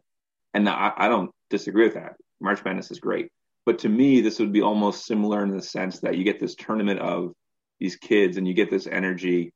And 0.53 0.69
I, 0.69 0.93
I 0.97 1.09
don't 1.09 1.31
disagree 1.51 1.85
with 1.85 1.95
that. 1.95 2.15
March 2.41 2.65
Madness 2.65 2.91
is 2.91 3.01
great. 3.01 3.29
But 3.67 3.81
to 3.81 3.89
me, 3.89 4.21
this 4.21 4.39
would 4.39 4.53
be 4.53 4.63
almost 4.63 5.07
similar 5.07 5.43
in 5.43 5.51
the 5.51 5.63
sense 5.63 6.01
that 6.01 6.17
you 6.17 6.25
get 6.25 6.41
this 6.41 6.55
tournament 6.55 7.01
of 7.01 7.33
these 7.81 7.97
kids 7.97 8.37
and 8.37 8.47
you 8.47 8.55
get 8.55 8.71
this 8.71 8.87
energy. 8.87 9.53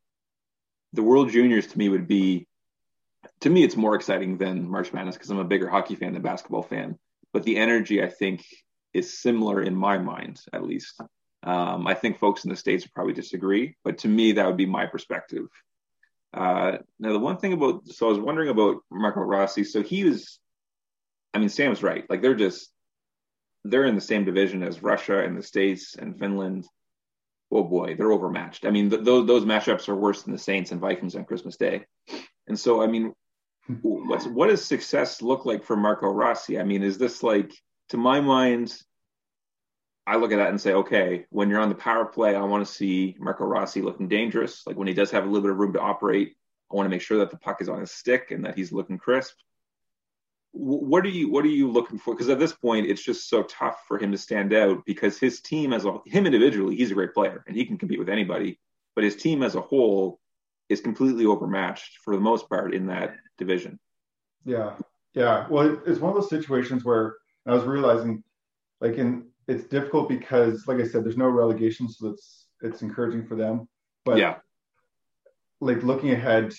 The 0.92 1.02
World 1.02 1.30
Juniors 1.30 1.66
to 1.68 1.78
me 1.78 1.88
would 1.88 2.08
be, 2.08 2.46
to 3.40 3.50
me, 3.50 3.64
it's 3.64 3.76
more 3.76 3.94
exciting 3.94 4.38
than 4.38 4.68
March 4.68 4.92
Madness 4.92 5.16
because 5.16 5.30
I'm 5.30 5.38
a 5.38 5.44
bigger 5.44 5.68
hockey 5.68 5.94
fan 5.94 6.12
than 6.12 6.22
basketball 6.22 6.62
fan. 6.62 6.98
But 7.32 7.42
the 7.42 7.58
energy, 7.58 8.02
I 8.02 8.08
think, 8.08 8.44
is 8.94 9.18
similar 9.18 9.62
in 9.62 9.74
my 9.74 9.98
mind, 9.98 10.40
at 10.52 10.64
least. 10.64 11.00
Um, 11.42 11.86
I 11.86 11.94
think 11.94 12.18
folks 12.18 12.44
in 12.44 12.50
the 12.50 12.56
States 12.56 12.84
would 12.84 12.94
probably 12.94 13.12
disagree, 13.12 13.76
but 13.84 13.98
to 13.98 14.08
me, 14.08 14.32
that 14.32 14.46
would 14.46 14.56
be 14.56 14.66
my 14.66 14.86
perspective. 14.86 15.46
Uh, 16.34 16.78
now, 16.98 17.12
the 17.12 17.18
one 17.18 17.38
thing 17.38 17.52
about, 17.52 17.86
so 17.86 18.06
I 18.06 18.10
was 18.10 18.18
wondering 18.18 18.48
about 18.48 18.78
Marco 18.90 19.20
Rossi. 19.20 19.64
So 19.64 19.82
he 19.82 20.04
was, 20.04 20.38
I 21.32 21.38
mean, 21.38 21.48
Sam's 21.48 21.82
right. 21.82 22.04
Like 22.08 22.22
they're 22.22 22.34
just, 22.34 22.70
they're 23.64 23.84
in 23.84 23.94
the 23.94 24.00
same 24.00 24.24
division 24.24 24.62
as 24.62 24.82
Russia 24.82 25.22
and 25.22 25.36
the 25.36 25.42
States 25.42 25.96
and 25.96 26.18
Finland. 26.18 26.66
Oh 27.50 27.64
boy, 27.64 27.94
they're 27.96 28.12
overmatched. 28.12 28.66
I 28.66 28.70
mean, 28.70 28.90
th- 28.90 29.04
those 29.04 29.26
those 29.26 29.44
matchups 29.44 29.88
are 29.88 29.96
worse 29.96 30.22
than 30.22 30.32
the 30.32 30.38
Saints 30.38 30.70
and 30.70 30.80
Vikings 30.80 31.16
on 31.16 31.24
Christmas 31.24 31.56
Day. 31.56 31.86
And 32.46 32.58
so, 32.58 32.82
I 32.82 32.86
mean, 32.86 33.14
hmm. 33.66 33.74
what's 33.82 34.26
what 34.26 34.48
does 34.48 34.64
success 34.64 35.22
look 35.22 35.46
like 35.46 35.64
for 35.64 35.76
Marco 35.76 36.08
Rossi? 36.08 36.58
I 36.58 36.64
mean, 36.64 36.82
is 36.82 36.98
this 36.98 37.22
like, 37.22 37.52
to 37.90 37.96
my 37.96 38.20
mind, 38.20 38.74
I 40.06 40.16
look 40.16 40.32
at 40.32 40.36
that 40.36 40.48
and 40.50 40.60
say, 40.60 40.72
okay, 40.72 41.26
when 41.30 41.50
you're 41.50 41.60
on 41.60 41.68
the 41.68 41.74
power 41.74 42.06
play, 42.06 42.34
I 42.34 42.42
want 42.42 42.66
to 42.66 42.72
see 42.72 43.14
Marco 43.18 43.44
Rossi 43.44 43.82
looking 43.82 44.08
dangerous. 44.08 44.66
Like 44.66 44.76
when 44.76 44.88
he 44.88 44.94
does 44.94 45.10
have 45.10 45.24
a 45.24 45.26
little 45.26 45.42
bit 45.42 45.50
of 45.50 45.58
room 45.58 45.74
to 45.74 45.80
operate, 45.80 46.34
I 46.70 46.76
want 46.76 46.86
to 46.86 46.90
make 46.90 47.02
sure 47.02 47.18
that 47.18 47.30
the 47.30 47.38
puck 47.38 47.60
is 47.60 47.68
on 47.68 47.80
his 47.80 47.92
stick 47.92 48.30
and 48.30 48.44
that 48.44 48.56
he's 48.56 48.72
looking 48.72 48.98
crisp. 48.98 49.34
What 50.52 51.04
are 51.04 51.10
you 51.10 51.30
What 51.30 51.44
are 51.44 51.48
you 51.48 51.70
looking 51.70 51.98
for? 51.98 52.14
Because 52.14 52.28
at 52.28 52.38
this 52.38 52.52
point, 52.52 52.86
it's 52.86 53.02
just 53.02 53.28
so 53.28 53.42
tough 53.44 53.84
for 53.86 53.98
him 53.98 54.10
to 54.12 54.18
stand 54.18 54.52
out 54.52 54.84
because 54.86 55.18
his 55.18 55.40
team 55.40 55.72
as 55.72 55.84
a 55.84 55.98
him 56.06 56.26
individually, 56.26 56.76
he's 56.76 56.90
a 56.90 56.94
great 56.94 57.14
player 57.14 57.44
and 57.46 57.56
he 57.56 57.64
can 57.64 57.78
compete 57.78 57.98
with 57.98 58.08
anybody. 58.08 58.58
But 58.94 59.04
his 59.04 59.16
team 59.16 59.42
as 59.42 59.54
a 59.54 59.60
whole 59.60 60.20
is 60.68 60.80
completely 60.80 61.26
overmatched 61.26 61.98
for 62.04 62.14
the 62.14 62.20
most 62.20 62.48
part 62.48 62.74
in 62.74 62.86
that 62.86 63.16
division. 63.36 63.78
Yeah, 64.44 64.74
yeah. 65.14 65.46
Well, 65.48 65.80
it's 65.86 66.00
one 66.00 66.14
of 66.14 66.20
those 66.20 66.30
situations 66.30 66.84
where 66.84 67.16
I 67.46 67.54
was 67.54 67.64
realizing, 67.64 68.22
like 68.80 68.96
in 68.96 69.26
it's 69.46 69.64
difficult 69.64 70.08
because, 70.08 70.66
like 70.66 70.78
I 70.78 70.86
said, 70.86 71.04
there's 71.04 71.16
no 71.16 71.28
relegation, 71.28 71.88
so 71.88 72.08
it's 72.08 72.46
it's 72.60 72.82
encouraging 72.82 73.26
for 73.26 73.34
them. 73.34 73.68
But 74.04 74.18
yeah, 74.18 74.36
like 75.60 75.82
looking 75.82 76.10
ahead, 76.10 76.54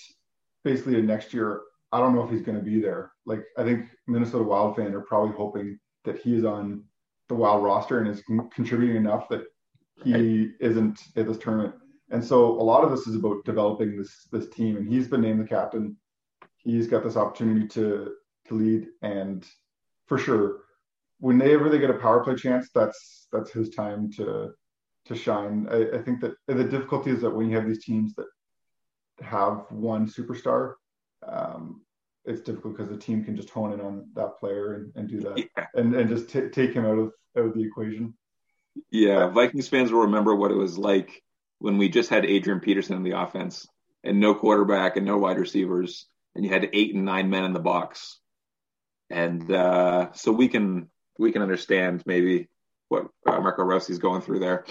basically 0.64 0.94
to 0.94 1.02
next 1.02 1.32
year, 1.32 1.62
I 1.92 2.00
don't 2.00 2.14
know 2.14 2.24
if 2.24 2.30
he's 2.30 2.42
going 2.42 2.58
to 2.58 2.64
be 2.64 2.80
there. 2.80 3.12
Like 3.30 3.44
I 3.56 3.62
think 3.62 3.86
Minnesota 4.08 4.42
Wild 4.42 4.74
fans 4.74 4.92
are 4.92 5.02
probably 5.02 5.36
hoping 5.36 5.78
that 6.04 6.18
he 6.18 6.34
is 6.34 6.44
on 6.44 6.82
the 7.28 7.36
Wild 7.36 7.62
roster 7.62 8.00
and 8.00 8.08
is 8.08 8.24
contributing 8.52 8.96
enough 8.96 9.28
that 9.28 9.44
he 10.02 10.12
right. 10.12 10.50
isn't 10.58 10.98
at 11.16 11.28
this 11.28 11.38
tournament. 11.38 11.74
And 12.10 12.24
so 12.24 12.46
a 12.60 12.64
lot 12.72 12.82
of 12.82 12.90
this 12.90 13.06
is 13.06 13.14
about 13.14 13.44
developing 13.44 13.96
this 13.96 14.26
this 14.32 14.48
team, 14.48 14.76
and 14.76 14.92
he's 14.92 15.06
been 15.06 15.20
named 15.20 15.40
the 15.40 15.48
captain. 15.48 15.96
He's 16.56 16.88
got 16.88 17.04
this 17.04 17.16
opportunity 17.16 17.68
to 17.68 18.14
to 18.48 18.54
lead, 18.54 18.88
and 19.02 19.46
for 20.06 20.18
sure, 20.18 20.62
whenever 21.20 21.68
they 21.68 21.78
get 21.78 21.90
a 21.90 21.94
power 21.94 22.24
play 22.24 22.34
chance, 22.34 22.70
that's 22.74 23.28
that's 23.30 23.52
his 23.52 23.70
time 23.70 24.10
to 24.14 24.50
to 25.04 25.14
shine. 25.14 25.68
I, 25.70 25.98
I, 25.98 26.02
think 26.02 26.20
that 26.20 26.34
the 26.46 26.64
difficulty 26.64 27.10
is 27.10 27.22
that 27.22 27.30
when 27.30 27.48
you 27.48 27.56
have 27.56 27.66
these 27.66 27.84
teams 27.84 28.14
that 28.16 28.26
have 29.22 29.66
one 29.70 30.06
superstar, 30.06 30.74
um, 31.26 31.80
it's 32.30 32.40
difficult 32.40 32.76
because 32.76 32.90
the 32.90 32.96
team 32.96 33.24
can 33.24 33.36
just 33.36 33.50
hone 33.50 33.72
in 33.72 33.80
on 33.80 34.08
that 34.14 34.38
player 34.38 34.74
and, 34.74 34.92
and 34.94 35.08
do 35.08 35.20
that 35.20 35.38
yeah. 35.38 35.66
and, 35.74 35.94
and 35.94 36.08
just 36.08 36.30
t- 36.30 36.48
take 36.48 36.72
him 36.72 36.86
out 36.86 36.98
of 36.98 37.12
out 37.36 37.46
of 37.46 37.54
the 37.54 37.62
equation. 37.62 38.14
Yeah, 38.90 39.28
Vikings 39.28 39.68
fans 39.68 39.90
will 39.90 40.02
remember 40.02 40.34
what 40.34 40.50
it 40.50 40.56
was 40.56 40.78
like 40.78 41.22
when 41.58 41.76
we 41.76 41.88
just 41.88 42.08
had 42.08 42.24
Adrian 42.24 42.60
Peterson 42.60 42.96
in 42.96 43.02
the 43.02 43.18
offense 43.18 43.66
and 44.02 44.20
no 44.20 44.34
quarterback 44.34 44.96
and 44.96 45.04
no 45.04 45.18
wide 45.18 45.38
receivers, 45.38 46.06
and 46.34 46.44
you 46.44 46.50
had 46.50 46.70
eight 46.72 46.94
and 46.94 47.04
nine 47.04 47.28
men 47.28 47.44
in 47.44 47.52
the 47.52 47.60
box. 47.60 48.18
And 49.10 49.50
uh, 49.50 50.12
so 50.12 50.32
we 50.32 50.48
can 50.48 50.88
we 51.18 51.32
can 51.32 51.42
understand 51.42 52.02
maybe 52.06 52.48
what 52.88 53.08
uh, 53.26 53.40
Marco 53.40 53.62
Rossi's 53.62 53.98
going 53.98 54.22
through 54.22 54.38
there. 54.38 54.64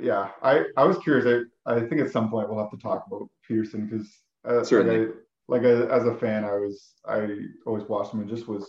Yeah, 0.00 0.30
I, 0.42 0.64
I 0.76 0.84
was 0.84 0.98
curious. 0.98 1.46
I, 1.64 1.76
I 1.76 1.80
think 1.86 2.00
at 2.00 2.10
some 2.10 2.30
point 2.30 2.48
we'll 2.48 2.58
have 2.58 2.72
to 2.72 2.78
talk 2.78 3.04
about 3.06 3.28
Peterson 3.46 3.86
because 3.86 4.08
uh, 4.44 4.64
certainly, 4.64 5.06
like, 5.06 5.14
Like 5.48 5.62
as 5.62 6.04
a 6.04 6.14
fan, 6.14 6.44
I 6.44 6.52
was 6.52 6.94
I 7.06 7.28
always 7.66 7.84
watched 7.84 8.12
him 8.12 8.20
and 8.20 8.28
just 8.28 8.48
was 8.48 8.66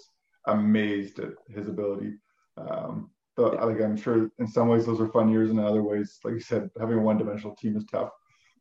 amazed 0.48 1.20
at 1.20 1.34
his 1.54 1.68
ability. 1.68 2.14
Um, 2.58 3.12
but 3.36 3.56
like 3.56 3.82
I'm 3.82 3.98
sure 3.98 4.30
in 4.40 4.48
some 4.48 4.68
ways 4.68 4.86
those 4.86 5.00
are 5.00 5.10
fun 5.10 5.30
years, 5.30 5.50
and 5.50 5.60
in 5.60 5.66
other 5.66 5.84
ways, 5.84 6.20
like 6.24 6.34
you 6.34 6.40
said, 6.40 6.70
having 6.80 6.98
a 6.98 7.02
one-dimensional 7.02 7.56
team 7.56 7.78
is 7.78 7.86
tough. 7.86 8.10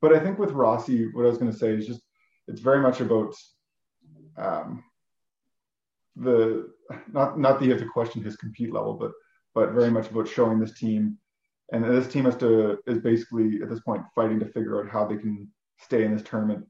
But 0.01 0.15
I 0.15 0.21
think 0.21 0.39
with 0.39 0.53
Rossi, 0.53 1.07
what 1.13 1.25
I 1.25 1.29
was 1.29 1.39
going 1.39 1.51
to 1.51 1.57
say 1.57 1.71
is 1.71 1.87
just 1.87 2.03
it's 2.47 2.61
very 2.61 2.81
much 2.81 3.01
about 3.01 3.35
um, 4.37 4.85
the 6.17 6.71
not 7.13 7.39
not 7.39 7.59
that 7.59 7.65
you 7.65 7.73
have 7.73 7.81
to 7.81 7.89
question 7.89 8.23
his 8.23 8.37
compete 8.37 8.73
level, 8.73 8.95
but 8.95 9.13
but 9.55 9.73
very 9.73 9.91
much 9.91 10.11
about 10.11 10.29
showing 10.29 10.59
this 10.59 10.79
team, 10.79 11.19
and 11.73 11.85
this 11.85 12.09
team 12.09 12.25
has 12.25 12.37
to 12.37 12.79
is 12.87 12.99
basically 12.99 13.61
at 13.63 13.69
this 13.69 13.81
point 13.81 14.03
fighting 14.15 14.41
to 14.41 14.47
figure 14.47 14.81
out 14.81 14.91
how 14.91 15.07
they 15.07 15.17
can 15.17 15.49
stay 15.81 16.05
in 16.05 16.13
this 16.13 16.23
tournament. 16.23 16.67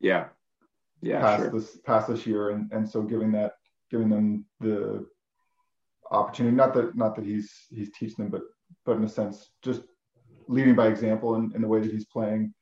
Yeah, 0.00 0.28
yeah, 1.02 1.20
past 1.20 1.42
sure. 1.42 1.50
this 1.50 1.78
past 1.84 2.08
this 2.08 2.26
year, 2.26 2.50
and 2.50 2.70
and 2.72 2.88
so 2.88 3.02
giving 3.02 3.32
that 3.32 3.52
giving 3.90 4.08
them 4.08 4.44
the 4.60 5.06
opportunity. 6.10 6.54
Not 6.54 6.74
that 6.74 6.96
not 6.96 7.16
that 7.16 7.24
he's 7.24 7.52
he's 7.70 7.90
teaching 7.92 8.24
them, 8.24 8.30
but 8.30 8.42
but 8.84 8.96
in 8.96 9.04
a 9.04 9.08
sense, 9.08 9.50
just 9.62 9.82
leading 10.48 10.74
by 10.74 10.88
example 10.88 11.36
in, 11.36 11.52
in 11.54 11.62
the 11.62 11.68
way 11.68 11.80
that 11.80 11.90
he's 11.90 12.06
playing, 12.06 12.52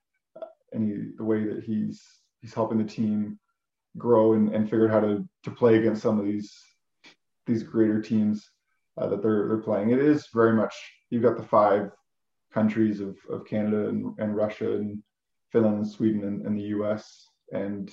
uh, 0.41 0.47
and 0.73 0.87
he, 0.87 1.13
the 1.17 1.25
way 1.25 1.45
that 1.45 1.65
he's 1.65 2.03
he's 2.41 2.55
helping 2.55 2.79
the 2.79 2.85
team 2.85 3.39
grow 3.97 4.35
and, 4.35 4.55
and 4.55 4.69
figure 4.69 4.87
out 4.87 4.93
how 4.93 5.01
to 5.01 5.29
to 5.45 5.51
play 5.51 5.77
against 5.77 6.03
some 6.03 6.19
of 6.19 6.27
these 6.27 6.53
these 7.47 7.63
greater 7.63 8.01
teams 8.01 8.49
uh, 8.99 9.07
that 9.09 9.23
they're 9.23 9.49
they're 9.49 9.59
playing. 9.59 9.91
It 9.91 10.01
is 10.01 10.29
very 10.33 10.55
much 10.55 10.75
you've 11.11 11.23
got 11.23 11.37
the 11.37 11.43
five 11.43 11.91
countries 12.53 13.01
of, 13.01 13.17
of 13.31 13.47
Canada 13.47 13.89
and, 13.89 14.15
and 14.19 14.37
Russia 14.37 14.77
and 14.77 15.03
Finland 15.53 15.77
and 15.79 15.89
Sweden 15.89 16.25
and, 16.25 16.47
and 16.47 16.57
the 16.57 16.69
US 16.79 17.29
and 17.53 17.91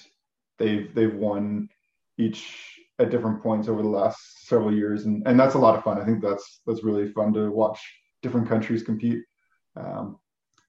they've 0.58 0.94
they've 0.94 1.14
won 1.14 1.70
each 2.18 2.80
at 3.00 3.12
different 3.12 3.44
points 3.44 3.68
over 3.68 3.82
the 3.82 3.88
last 3.88 4.48
several 4.48 4.74
years, 4.74 5.06
and 5.06 5.26
and 5.28 5.40
that's 5.40 5.56
a 5.56 5.60
lot 5.60 5.76
of 5.76 5.84
fun. 5.84 6.02
I 6.02 6.06
think 6.06 6.22
that's 6.22 6.62
that's 6.66 6.84
really 6.84 7.08
fun 7.12 7.34
to 7.34 7.52
watch 7.52 7.80
different 8.22 8.48
countries 8.48 8.84
compete. 8.84 9.24
Um, 9.76 10.18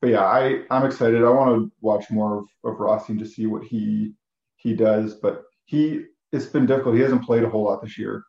but 0.01 0.11
yeah, 0.11 0.25
I 0.25 0.63
I'm 0.71 0.85
excited. 0.85 1.25
I 1.25 1.31
want 1.31 1.57
to 1.57 1.73
watch 1.81 2.11
more 2.11 2.39
of, 2.39 2.47
of 2.65 2.81
Rossi 2.81 3.13
and 3.13 3.21
to 3.21 3.27
see 3.27 3.47
what 3.47 3.65
he 3.65 4.13
he 4.57 4.75
does. 4.75 5.15
But 5.15 5.45
he 5.65 6.05
it's 6.33 6.47
been 6.47 6.67
difficult. 6.67 6.97
He 6.97 7.03
hasn't 7.03 7.25
played 7.25 7.45
a 7.45 7.49
whole 7.49 7.65
lot 7.65 7.83
this 7.83 7.99
year. 7.99 8.25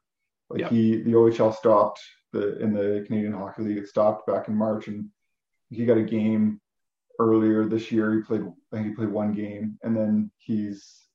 Like 0.49 0.61
yeah. 0.61 0.69
he 0.69 1.01
the 1.01 1.13
OHL 1.13 1.55
stopped 1.55 2.01
the 2.31 2.59
in 2.59 2.73
the 2.73 3.03
Canadian 3.05 3.33
Hockey 3.33 3.63
League. 3.63 3.77
It 3.77 3.87
stopped 3.87 4.27
back 4.27 4.47
in 4.47 4.55
March, 4.55 4.87
and 4.87 5.09
he 5.69 5.85
got 5.85 5.97
a 5.97 6.03
game 6.03 6.61
earlier 7.19 7.65
this 7.65 7.91
year. 7.91 8.13
He 8.13 8.21
played 8.21 8.41
I 8.41 8.75
think 8.75 8.87
he 8.87 8.93
played 8.93 9.09
one 9.09 9.33
game, 9.33 9.77
and 9.83 9.95
then 9.95 10.31
he's 10.37 11.06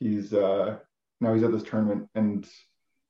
he's 0.00 0.32
uh 0.32 0.78
now 1.20 1.34
he's 1.34 1.42
at 1.42 1.52
this 1.52 1.62
tournament, 1.62 2.08
and 2.14 2.46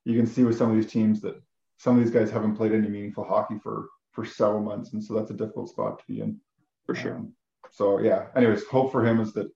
you 0.05 0.17
can 0.17 0.27
see 0.27 0.45
with 0.45 0.57
some 0.57 0.71
of 0.71 0.77
these 0.77 0.91
teams 0.91 1.21
that 1.23 1.41
some 1.77 1.99
of 1.99 2.03
these 2.03 2.13
guys 2.13 2.31
haven't 2.31 2.57
played 2.57 2.73
any 2.73 2.89
meaningful 2.89 3.25
hockey 3.25 3.59
for 3.63 3.89
for 4.13 4.25
several 4.25 4.63
months, 4.63 4.93
and 4.93 5.03
so 5.03 5.15
that's 5.15 5.31
a 5.31 5.35
difficult 5.35 5.69
spot 5.69 5.99
to 5.99 6.05
be 6.09 6.21
in. 6.21 6.41
For 6.87 6.95
sure. 6.95 7.17
Um, 7.17 7.33
so 7.71 7.99
yeah. 7.99 8.27
Anyways, 8.37 8.65
hope 8.67 8.93
for 8.93 9.05
him 9.05 9.21
is 9.21 9.33
that 9.35 9.51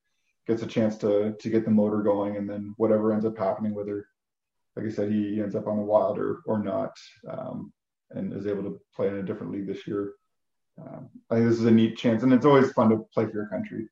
gets 0.46 0.62
a 0.62 0.66
chance 0.66 0.96
to 0.98 1.34
to 1.38 1.50
get 1.50 1.64
the 1.64 1.70
motor 1.70 2.02
going, 2.02 2.36
and 2.36 2.48
then 2.48 2.74
whatever 2.76 3.12
ends 3.12 3.24
up 3.24 3.38
happening, 3.38 3.74
whether 3.74 4.06
like 4.76 4.86
I 4.86 4.90
said, 4.90 5.10
he 5.10 5.40
ends 5.40 5.54
up 5.54 5.66
on 5.66 5.76
the 5.76 5.82
Wild 5.82 6.18
or 6.18 6.40
or 6.46 6.62
not, 6.62 6.96
um, 7.28 7.72
and 8.10 8.32
is 8.32 8.46
able 8.46 8.64
to 8.64 8.80
play 8.94 9.08
in 9.08 9.16
a 9.16 9.22
different 9.22 9.52
league 9.52 9.66
this 9.66 9.86
year. 9.86 10.12
Um, 10.80 11.08
I 11.30 11.36
think 11.36 11.48
this 11.48 11.58
is 11.58 11.66
a 11.66 11.70
neat 11.70 11.96
chance, 11.96 12.22
and 12.22 12.32
it's 12.32 12.46
always 12.46 12.72
fun 12.72 12.90
to 12.90 13.04
play 13.14 13.26
for 13.26 13.32
your 13.32 13.48
country. 13.48 13.88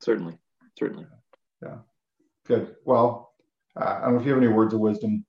Certainly, 0.00 0.38
certainly. 0.78 1.06
Yeah. 1.62 1.78
Good. 2.48 2.76
Well, 2.86 3.34
uh, 3.78 3.84
I 3.84 4.00
don't 4.04 4.14
know 4.14 4.20
if 4.20 4.26
you 4.26 4.32
have 4.32 4.42
any 4.42 4.50
words 4.50 4.72
of 4.72 4.80
wisdom. 4.80 5.26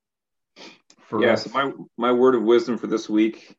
For 1.09 1.21
yes, 1.21 1.45
us. 1.45 1.53
my 1.53 1.71
my 1.97 2.13
word 2.13 2.35
of 2.35 2.43
wisdom 2.43 2.77
for 2.77 2.87
this 2.87 3.09
week 3.09 3.57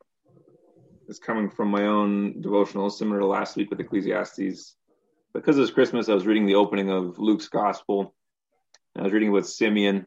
is 1.09 1.19
coming 1.19 1.51
from 1.51 1.69
my 1.69 1.85
own 1.85 2.41
devotional, 2.41 2.89
similar 2.89 3.21
to 3.21 3.27
last 3.27 3.57
week 3.57 3.69
with 3.69 3.79
Ecclesiastes. 3.79 4.75
Because 5.35 5.59
it's 5.59 5.71
Christmas, 5.71 6.09
I 6.09 6.15
was 6.15 6.27
reading 6.27 6.47
the 6.47 6.55
opening 6.55 6.91
of 6.91 7.19
Luke's 7.19 7.49
Gospel. 7.49 8.15
I 8.97 9.03
was 9.03 9.13
reading 9.13 9.29
about 9.29 9.47
Simeon, 9.47 10.07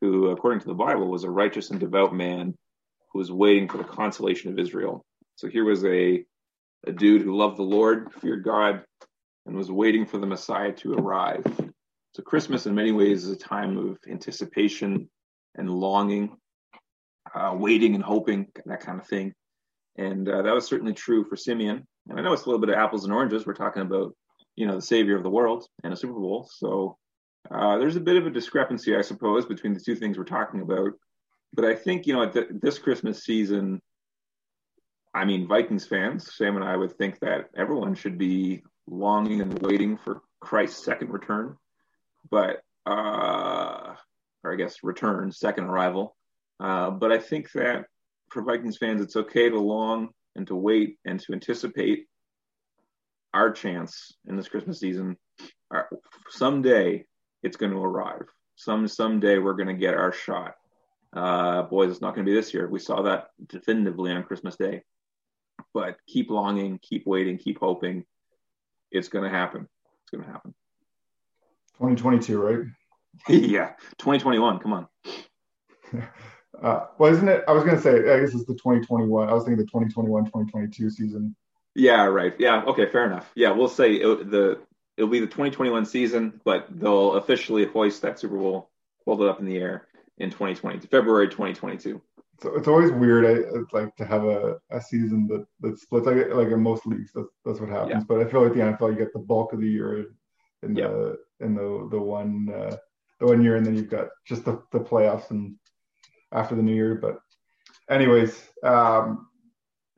who, 0.00 0.28
according 0.28 0.60
to 0.60 0.68
the 0.68 0.74
Bible, 0.74 1.08
was 1.08 1.24
a 1.24 1.30
righteous 1.30 1.70
and 1.70 1.80
devout 1.80 2.14
man 2.14 2.54
who 3.12 3.18
was 3.18 3.32
waiting 3.32 3.68
for 3.68 3.78
the 3.78 3.84
consolation 3.84 4.52
of 4.52 4.58
Israel. 4.58 5.06
So 5.36 5.48
here 5.48 5.64
was 5.64 5.84
a 5.86 6.22
a 6.86 6.92
dude 6.92 7.22
who 7.22 7.36
loved 7.36 7.56
the 7.56 7.62
Lord, 7.62 8.12
feared 8.20 8.44
God, 8.44 8.84
and 9.46 9.56
was 9.56 9.70
waiting 9.70 10.04
for 10.04 10.18
the 10.18 10.26
Messiah 10.26 10.72
to 10.72 10.92
arrive. 10.92 11.44
So 12.12 12.22
Christmas, 12.22 12.66
in 12.66 12.74
many 12.74 12.90
ways, 12.90 13.24
is 13.24 13.30
a 13.30 13.36
time 13.36 13.76
of 13.78 13.98
anticipation 14.10 15.08
and 15.56 15.70
longing, 15.70 16.36
uh, 17.34 17.54
waiting 17.56 17.94
and 17.94 18.02
hoping, 18.02 18.48
that 18.66 18.80
kind 18.80 19.00
of 19.00 19.06
thing. 19.06 19.32
And 19.96 20.28
uh, 20.28 20.42
that 20.42 20.54
was 20.54 20.66
certainly 20.66 20.92
true 20.92 21.24
for 21.24 21.36
Simeon. 21.36 21.86
And 22.08 22.18
I 22.18 22.22
know 22.22 22.32
it's 22.32 22.42
a 22.42 22.46
little 22.46 22.60
bit 22.60 22.70
of 22.70 22.76
apples 22.76 23.04
and 23.04 23.12
oranges. 23.12 23.46
We're 23.46 23.54
talking 23.54 23.82
about, 23.82 24.14
you 24.56 24.66
know, 24.66 24.76
the 24.76 24.82
savior 24.82 25.16
of 25.16 25.22
the 25.22 25.30
world 25.30 25.66
and 25.84 25.92
a 25.92 25.96
Super 25.96 26.14
Bowl. 26.14 26.48
So 26.52 26.96
uh, 27.50 27.78
there's 27.78 27.96
a 27.96 28.00
bit 28.00 28.16
of 28.16 28.26
a 28.26 28.30
discrepancy, 28.30 28.96
I 28.96 29.02
suppose, 29.02 29.46
between 29.46 29.74
the 29.74 29.80
two 29.80 29.94
things 29.94 30.18
we're 30.18 30.24
talking 30.24 30.62
about. 30.62 30.92
But 31.52 31.64
I 31.64 31.74
think, 31.74 32.06
you 32.06 32.14
know, 32.14 32.22
at 32.22 32.32
the, 32.32 32.46
this 32.50 32.78
Christmas 32.78 33.24
season, 33.24 33.80
I 35.14 35.24
mean, 35.24 35.46
Vikings 35.46 35.86
fans, 35.86 36.34
Sam 36.34 36.56
and 36.56 36.64
I 36.64 36.76
would 36.76 36.96
think 36.96 37.20
that 37.20 37.50
everyone 37.56 37.94
should 37.94 38.18
be 38.18 38.62
longing 38.88 39.40
and 39.40 39.56
waiting 39.60 39.96
for 39.96 40.22
Christ's 40.40 40.84
second 40.84 41.10
return 41.10 41.56
but 42.28 42.62
uh, 42.86 43.94
or 44.42 44.52
I 44.52 44.56
guess 44.56 44.78
return, 44.82 45.32
second 45.32 45.64
arrival. 45.64 46.16
Uh, 46.58 46.90
but 46.90 47.12
I 47.12 47.18
think 47.18 47.50
that 47.52 47.86
for 48.30 48.42
Vikings 48.42 48.76
fans, 48.76 49.00
it's 49.00 49.16
okay 49.16 49.48
to 49.48 49.58
long 49.58 50.10
and 50.36 50.46
to 50.46 50.54
wait 50.54 50.98
and 51.04 51.20
to 51.20 51.32
anticipate 51.32 52.06
our 53.32 53.50
chance 53.50 54.12
in 54.28 54.36
this 54.36 54.48
Christmas 54.48 54.80
season. 54.80 55.16
Our, 55.70 55.88
someday 56.30 57.04
it's 57.42 57.56
going 57.56 57.72
to 57.72 57.78
arrive. 57.78 58.26
Some 58.56 58.88
someday 58.88 59.38
we're 59.38 59.54
going 59.54 59.68
to 59.68 59.74
get 59.74 59.94
our 59.94 60.12
shot. 60.12 60.54
Uh, 61.12 61.62
boys, 61.62 61.90
it's 61.90 62.00
not 62.00 62.14
going 62.14 62.24
to 62.26 62.30
be 62.30 62.36
this 62.36 62.52
year. 62.54 62.68
We 62.68 62.78
saw 62.78 63.02
that 63.02 63.28
definitively 63.48 64.12
on 64.12 64.22
Christmas 64.22 64.56
Day. 64.56 64.82
But 65.74 65.96
keep 66.06 66.30
longing, 66.30 66.78
keep 66.82 67.06
waiting, 67.06 67.38
keep 67.38 67.58
hoping. 67.58 68.04
It's 68.90 69.08
going 69.08 69.24
to 69.24 69.30
happen. 69.30 69.68
It's 70.02 70.10
going 70.10 70.24
to 70.24 70.30
happen. 70.30 70.54
2022, 71.80 72.40
right? 72.40 72.66
yeah, 73.28 73.70
2021. 73.98 74.58
Come 74.58 74.72
on. 74.72 74.88
Uh, 76.62 76.86
well, 76.98 77.10
isn't 77.10 77.28
it? 77.28 77.42
I 77.48 77.52
was 77.52 77.64
going 77.64 77.76
to 77.76 77.80
say, 77.80 78.12
I 78.12 78.20
guess 78.20 78.34
it's 78.34 78.44
the 78.44 78.52
2021. 78.52 79.28
I 79.28 79.32
was 79.32 79.44
thinking 79.44 79.56
the 79.56 79.64
2021 79.64 80.26
2022 80.26 80.90
season. 80.90 81.34
Yeah, 81.74 82.04
right. 82.04 82.34
Yeah, 82.38 82.64
okay, 82.64 82.84
fair 82.84 83.06
enough. 83.06 83.30
Yeah, 83.34 83.52
we'll 83.52 83.68
say 83.68 83.94
it, 83.94 84.30
the 84.30 84.60
it'll 84.98 85.08
be 85.08 85.20
the 85.20 85.26
2021 85.26 85.86
season, 85.86 86.38
but 86.44 86.66
they'll 86.68 87.14
officially 87.14 87.64
hoist 87.64 88.02
that 88.02 88.18
Super 88.18 88.36
Bowl, 88.36 88.68
hold 89.06 89.22
it 89.22 89.28
up 89.28 89.40
in 89.40 89.46
the 89.46 89.56
air 89.56 89.86
in 90.18 90.28
2020, 90.28 90.86
February 90.88 91.28
2022. 91.28 92.02
So 92.42 92.54
it's 92.54 92.68
always 92.68 92.90
weird. 92.90 93.24
I 93.24 93.76
like 93.76 93.96
to 93.96 94.04
have 94.04 94.24
a, 94.24 94.58
a 94.70 94.80
season 94.80 95.26
that 95.28 95.46
that 95.60 95.78
splits. 95.78 96.06
Like 96.06 96.28
like 96.32 96.48
in 96.48 96.60
most 96.60 96.86
leagues, 96.86 97.10
that's 97.14 97.28
that's 97.44 97.60
what 97.60 97.68
happens. 97.68 97.90
Yeah. 97.90 98.02
But 98.06 98.20
I 98.20 98.24
feel 98.24 98.42
like 98.42 98.54
the 98.54 98.60
NFL, 98.60 98.92
you 98.92 98.98
get 98.98 99.12
the 99.12 99.18
bulk 99.18 99.52
of 99.52 99.60
the 99.60 99.68
year 99.68 100.06
in 100.62 100.76
yep. 100.76 100.90
the 100.90 101.18
in 101.40 101.54
the 101.54 101.88
the 101.90 102.00
one 102.00 102.48
uh, 102.54 102.76
the 103.18 103.26
one 103.26 103.42
year, 103.42 103.56
and 103.56 103.66
then 103.66 103.76
you've 103.76 103.90
got 103.90 104.08
just 104.26 104.44
the, 104.44 104.62
the 104.72 104.80
playoffs 104.80 105.30
and 105.30 105.56
after 106.32 106.54
the 106.54 106.62
new 106.62 106.74
year. 106.74 106.94
But 106.94 107.20
anyways, 107.90 108.48
um, 108.62 109.28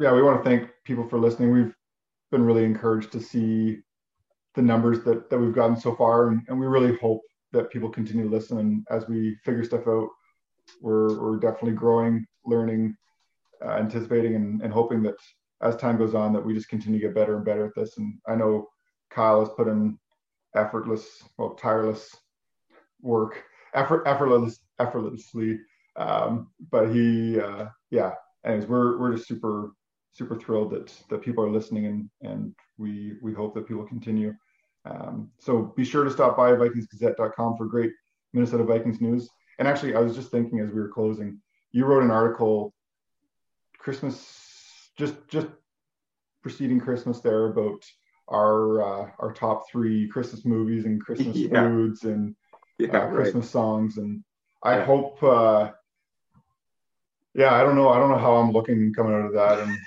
yeah, 0.00 0.12
we 0.12 0.22
want 0.22 0.42
to 0.42 0.48
thank 0.48 0.70
people 0.84 1.08
for 1.08 1.18
listening. 1.18 1.52
We've 1.52 1.74
been 2.30 2.44
really 2.44 2.64
encouraged 2.64 3.12
to 3.12 3.20
see 3.20 3.78
the 4.54 4.62
numbers 4.62 5.04
that 5.04 5.30
that 5.30 5.38
we've 5.38 5.54
gotten 5.54 5.76
so 5.76 5.94
far, 5.94 6.28
and, 6.28 6.42
and 6.48 6.58
we 6.58 6.66
really 6.66 6.96
hope 6.96 7.22
that 7.52 7.70
people 7.70 7.88
continue 7.90 8.24
to 8.24 8.34
listen. 8.34 8.58
And 8.58 8.86
as 8.90 9.08
we 9.08 9.36
figure 9.44 9.64
stuff 9.64 9.86
out, 9.86 10.08
we're 10.80 11.20
we're 11.20 11.38
definitely 11.38 11.72
growing, 11.72 12.26
learning, 12.44 12.96
uh, 13.64 13.74
anticipating, 13.74 14.34
and, 14.34 14.62
and 14.62 14.72
hoping 14.72 15.02
that 15.04 15.14
as 15.62 15.76
time 15.76 15.96
goes 15.96 16.14
on, 16.14 16.32
that 16.32 16.44
we 16.44 16.54
just 16.54 16.68
continue 16.68 16.98
to 16.98 17.06
get 17.06 17.14
better 17.14 17.36
and 17.36 17.44
better 17.44 17.64
at 17.66 17.74
this. 17.76 17.96
And 17.98 18.14
I 18.26 18.34
know 18.34 18.68
Kyle 19.10 19.40
has 19.40 19.54
put 19.56 19.68
in 19.68 19.98
effortless, 20.54 21.24
well, 21.38 21.54
tireless 21.54 22.16
work, 23.00 23.44
effort, 23.74 24.02
effortless, 24.06 24.60
effortlessly. 24.78 25.58
Um, 25.96 26.48
but 26.70 26.90
he, 26.94 27.40
uh, 27.40 27.66
yeah. 27.90 28.12
Anyways, 28.44 28.66
we're 28.66 28.98
we're 28.98 29.14
just 29.14 29.28
super 29.28 29.72
super 30.12 30.36
thrilled 30.36 30.70
that 30.70 30.92
that 31.10 31.22
people 31.22 31.44
are 31.44 31.50
listening 31.50 31.86
and 31.86 32.10
and 32.22 32.54
we 32.78 33.14
we 33.22 33.32
hope 33.32 33.54
that 33.54 33.68
people 33.68 33.84
continue. 33.84 34.34
Um, 34.84 35.30
so 35.38 35.72
be 35.76 35.84
sure 35.84 36.04
to 36.04 36.10
stop 36.10 36.36
by 36.36 36.52
VikingsGazette.com 36.52 37.56
for 37.56 37.66
great 37.66 37.92
Minnesota 38.32 38.64
Vikings 38.64 39.00
news. 39.00 39.28
And 39.58 39.68
actually, 39.68 39.94
I 39.94 40.00
was 40.00 40.16
just 40.16 40.30
thinking 40.30 40.60
as 40.60 40.70
we 40.70 40.80
were 40.80 40.88
closing, 40.88 41.40
you 41.70 41.84
wrote 41.84 42.02
an 42.02 42.10
article 42.10 42.74
Christmas 43.78 44.90
just 44.96 45.14
just 45.28 45.46
preceding 46.42 46.80
Christmas 46.80 47.20
there 47.20 47.46
about 47.46 47.84
our 48.32 48.82
uh, 48.82 49.10
our 49.18 49.32
top 49.32 49.70
three 49.70 50.08
Christmas 50.08 50.44
movies 50.44 50.84
and 50.84 51.00
Christmas 51.00 51.36
yeah. 51.36 51.62
foods 51.62 52.04
and 52.04 52.34
yeah, 52.78 52.98
uh, 52.98 53.10
Christmas 53.10 53.44
right. 53.46 53.52
songs. 53.52 53.98
And 53.98 54.24
I 54.62 54.78
yeah. 54.78 54.84
hope, 54.84 55.22
uh, 55.22 55.70
yeah, 57.34 57.54
I 57.54 57.62
don't 57.62 57.76
know, 57.76 57.90
I 57.90 57.98
don't 57.98 58.10
know 58.10 58.18
how 58.18 58.36
I'm 58.36 58.52
looking 58.52 58.92
coming 58.94 59.14
out 59.14 59.26
of 59.26 59.34
that. 59.34 59.58
And 59.60 59.78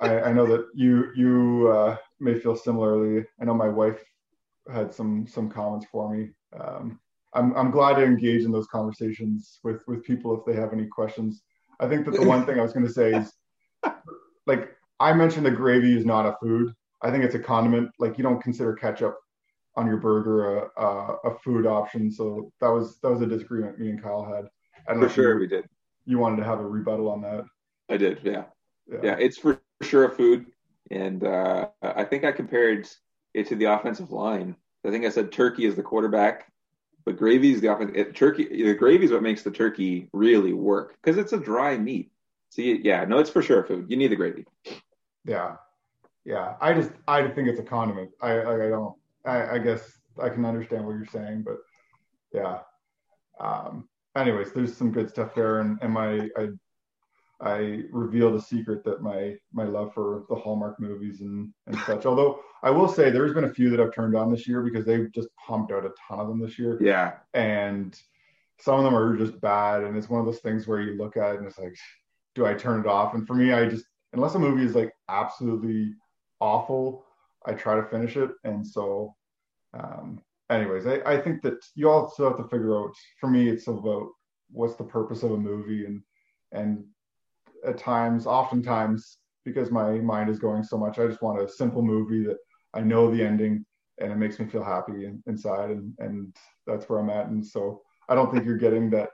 I, 0.00 0.28
I, 0.28 0.32
know 0.32 0.46
that 0.46 0.66
you 0.74 1.10
you 1.14 1.68
uh, 1.68 1.96
may 2.20 2.38
feel 2.38 2.56
similarly. 2.56 3.24
I 3.40 3.44
know 3.44 3.54
my 3.54 3.68
wife 3.68 4.02
had 4.72 4.92
some 4.92 5.26
some 5.26 5.50
comments 5.50 5.86
for 5.90 6.14
me. 6.14 6.30
Um, 6.58 6.98
I'm 7.34 7.54
I'm 7.56 7.70
glad 7.70 7.96
to 7.96 8.04
engage 8.04 8.44
in 8.44 8.52
those 8.52 8.66
conversations 8.66 9.60
with 9.62 9.82
with 9.86 10.04
people 10.04 10.38
if 10.38 10.44
they 10.44 10.58
have 10.60 10.72
any 10.72 10.86
questions. 10.86 11.42
I 11.80 11.88
think 11.88 12.04
that 12.04 12.14
the 12.14 12.26
one 12.26 12.46
thing 12.46 12.58
I 12.58 12.62
was 12.62 12.72
going 12.72 12.86
to 12.86 12.92
say 12.92 13.12
is, 13.12 13.32
like 14.46 14.70
I 15.00 15.12
mentioned, 15.12 15.46
the 15.46 15.50
gravy 15.50 15.96
is 15.96 16.04
not 16.04 16.26
a 16.26 16.36
food. 16.40 16.72
I 17.04 17.10
think 17.10 17.22
it's 17.22 17.34
a 17.34 17.38
condiment. 17.38 17.90
Like 17.98 18.16
you 18.16 18.24
don't 18.24 18.42
consider 18.42 18.72
ketchup 18.72 19.18
on 19.76 19.86
your 19.86 19.98
burger 19.98 20.58
a, 20.58 20.82
a, 20.82 21.16
a 21.24 21.38
food 21.40 21.66
option. 21.66 22.10
So 22.10 22.50
that 22.60 22.68
was 22.68 22.98
that 23.00 23.10
was 23.10 23.20
a 23.20 23.26
disagreement 23.26 23.78
me 23.78 23.90
and 23.90 24.02
Kyle 24.02 24.24
had. 24.24 24.46
I 24.88 24.98
for 24.98 25.08
sure, 25.08 25.34
you, 25.34 25.40
we 25.40 25.46
did. 25.46 25.66
You 26.06 26.18
wanted 26.18 26.36
to 26.36 26.44
have 26.44 26.60
a 26.60 26.66
rebuttal 26.66 27.10
on 27.10 27.20
that. 27.22 27.44
I 27.88 27.98
did, 27.98 28.20
yeah, 28.22 28.44
yeah. 28.90 28.98
yeah 29.02 29.16
it's 29.18 29.38
for 29.38 29.60
sure 29.82 30.04
a 30.04 30.10
food, 30.10 30.46
and 30.90 31.24
uh, 31.24 31.68
I 31.82 32.04
think 32.04 32.24
I 32.24 32.32
compared 32.32 32.88
it 33.34 33.46
to 33.48 33.56
the 33.56 33.66
offensive 33.66 34.10
line. 34.10 34.56
I 34.86 34.90
think 34.90 35.04
I 35.04 35.10
said 35.10 35.32
turkey 35.32 35.66
is 35.66 35.76
the 35.76 35.82
quarterback, 35.82 36.50
but 37.04 37.16
gravy 37.16 37.52
is 37.52 37.60
the 37.60 37.72
offense. 37.72 37.92
Turkey, 38.14 38.44
the 38.44 38.74
gravy 38.74 39.04
is 39.04 39.12
what 39.12 39.22
makes 39.22 39.42
the 39.42 39.50
turkey 39.50 40.08
really 40.12 40.52
work 40.52 40.96
because 41.02 41.18
it's 41.18 41.32
a 41.32 41.38
dry 41.38 41.76
meat. 41.76 42.10
See, 42.50 42.80
yeah, 42.82 43.04
no, 43.04 43.18
it's 43.18 43.30
for 43.30 43.42
sure 43.42 43.64
food. 43.64 43.86
You 43.88 43.96
need 43.96 44.08
the 44.08 44.16
gravy. 44.16 44.46
Yeah, 45.24 45.56
yeah. 46.24 46.54
I 46.60 46.72
just, 46.72 46.90
I 47.06 47.26
think 47.28 47.48
it's 47.48 47.60
a 47.60 47.64
condiment. 47.64 48.10
I, 48.20 48.32
I, 48.32 48.66
I 48.66 48.68
don't. 48.68 48.94
I, 49.26 49.54
I 49.54 49.58
guess 49.58 49.98
I 50.22 50.28
can 50.28 50.44
understand 50.44 50.86
what 50.86 50.96
you're 50.96 51.06
saying, 51.06 51.44
but 51.44 51.56
yeah. 52.32 52.58
Um, 53.40 53.88
anyways, 54.16 54.52
there's 54.52 54.76
some 54.76 54.92
good 54.92 55.08
stuff 55.08 55.34
there, 55.34 55.60
and, 55.60 55.78
and 55.82 55.92
my 55.92 56.28
I 56.36 56.48
I 57.40 57.82
revealed 57.90 58.34
a 58.34 58.40
secret 58.40 58.84
that 58.84 59.02
my 59.02 59.34
my 59.52 59.64
love 59.64 59.92
for 59.92 60.24
the 60.28 60.34
Hallmark 60.34 60.80
movies 60.80 61.20
and 61.20 61.52
and 61.66 61.78
such. 61.80 62.06
Although 62.06 62.40
I 62.62 62.70
will 62.70 62.88
say 62.88 63.10
there's 63.10 63.34
been 63.34 63.44
a 63.44 63.54
few 63.54 63.70
that 63.70 63.80
I've 63.80 63.94
turned 63.94 64.16
on 64.16 64.30
this 64.30 64.46
year 64.46 64.62
because 64.62 64.84
they've 64.84 65.12
just 65.12 65.28
pumped 65.36 65.72
out 65.72 65.84
a 65.84 65.90
ton 66.08 66.20
of 66.20 66.28
them 66.28 66.40
this 66.40 66.58
year. 66.58 66.78
Yeah. 66.80 67.14
And 67.34 67.98
some 68.60 68.78
of 68.78 68.84
them 68.84 68.94
are 68.94 69.16
just 69.16 69.40
bad, 69.40 69.82
and 69.82 69.96
it's 69.96 70.08
one 70.08 70.20
of 70.20 70.26
those 70.26 70.40
things 70.40 70.66
where 70.66 70.80
you 70.80 70.96
look 70.96 71.16
at 71.16 71.34
it 71.34 71.38
and 71.38 71.46
it's 71.46 71.58
like, 71.58 71.76
do 72.34 72.46
I 72.46 72.54
turn 72.54 72.80
it 72.80 72.86
off? 72.86 73.14
And 73.14 73.26
for 73.26 73.34
me, 73.34 73.52
I 73.52 73.66
just 73.68 73.86
unless 74.12 74.34
a 74.34 74.38
movie 74.38 74.64
is 74.64 74.74
like 74.74 74.92
absolutely 75.08 75.92
awful, 76.44 77.04
I 77.46 77.52
try 77.52 77.74
to 77.76 77.90
finish 77.94 78.16
it. 78.16 78.30
And 78.44 78.66
so, 78.66 79.14
um, 79.80 80.20
anyways, 80.50 80.86
I, 80.86 80.96
I 81.14 81.16
think 81.20 81.42
that 81.42 81.58
you 81.74 81.88
also 81.90 82.28
have 82.28 82.38
to 82.38 82.48
figure 82.52 82.76
out. 82.78 82.92
For 83.20 83.28
me, 83.28 83.48
it's 83.48 83.68
about 83.68 84.08
what's 84.50 84.76
the 84.76 84.84
purpose 84.96 85.22
of 85.22 85.32
a 85.32 85.36
movie 85.50 85.84
and 85.86 86.02
and 86.52 86.84
at 87.66 87.78
times, 87.78 88.26
oftentimes, 88.26 89.18
because 89.44 89.70
my 89.70 89.92
mind 90.12 90.28
is 90.30 90.38
going 90.38 90.62
so 90.62 90.76
much, 90.76 90.98
I 90.98 91.06
just 91.06 91.22
want 91.22 91.42
a 91.42 91.48
simple 91.48 91.82
movie 91.82 92.24
that 92.26 92.38
I 92.74 92.80
know 92.80 93.10
the 93.10 93.24
ending 93.24 93.64
and 93.98 94.12
it 94.12 94.16
makes 94.16 94.38
me 94.38 94.46
feel 94.46 94.64
happy 94.64 95.10
inside, 95.26 95.70
and 95.70 95.94
and 95.98 96.36
that's 96.66 96.88
where 96.88 96.98
I'm 97.00 97.10
at. 97.10 97.28
And 97.28 97.44
so 97.46 97.82
I 98.08 98.14
don't 98.14 98.32
think 98.32 98.44
you're 98.44 98.66
getting 98.66 98.90
that 98.90 99.10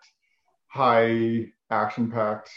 high 0.68 1.46
action 1.70 2.10
packed 2.10 2.50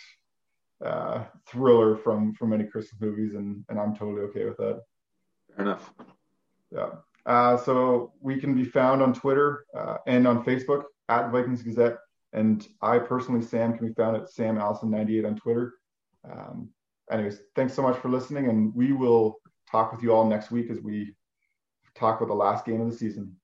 uh, 0.83 1.23
thriller 1.47 1.95
from 1.95 2.33
from 2.33 2.49
many 2.49 2.65
Christmas 2.65 3.01
movies, 3.01 3.33
and 3.35 3.63
and 3.69 3.79
I'm 3.79 3.95
totally 3.95 4.21
okay 4.23 4.45
with 4.45 4.57
that. 4.57 4.81
Fair 5.55 5.65
enough. 5.65 5.93
Yeah. 6.71 6.89
Uh, 7.25 7.55
so 7.57 8.11
we 8.19 8.39
can 8.39 8.53
be 8.53 8.65
found 8.65 9.01
on 9.01 9.13
Twitter 9.13 9.65
uh, 9.77 9.97
and 10.07 10.27
on 10.27 10.43
Facebook 10.43 10.83
at 11.07 11.31
Vikings 11.31 11.63
Gazette, 11.63 11.97
and 12.33 12.67
I 12.81 12.99
personally, 12.99 13.41
Sam, 13.41 13.77
can 13.77 13.87
be 13.87 13.93
found 13.93 14.17
at 14.17 14.29
Sam 14.29 14.57
Allison98 14.57 15.25
on 15.25 15.35
Twitter. 15.37 15.73
Um, 16.29 16.69
anyways, 17.11 17.39
thanks 17.55 17.73
so 17.73 17.81
much 17.81 17.97
for 17.97 18.09
listening, 18.09 18.49
and 18.49 18.75
we 18.75 18.91
will 18.91 19.37
talk 19.71 19.91
with 19.91 20.03
you 20.03 20.13
all 20.13 20.25
next 20.25 20.51
week 20.51 20.69
as 20.69 20.81
we 20.81 21.13
talk 21.95 22.19
about 22.19 22.27
the 22.27 22.33
last 22.33 22.65
game 22.65 22.81
of 22.81 22.89
the 22.89 22.97
season. 22.97 23.35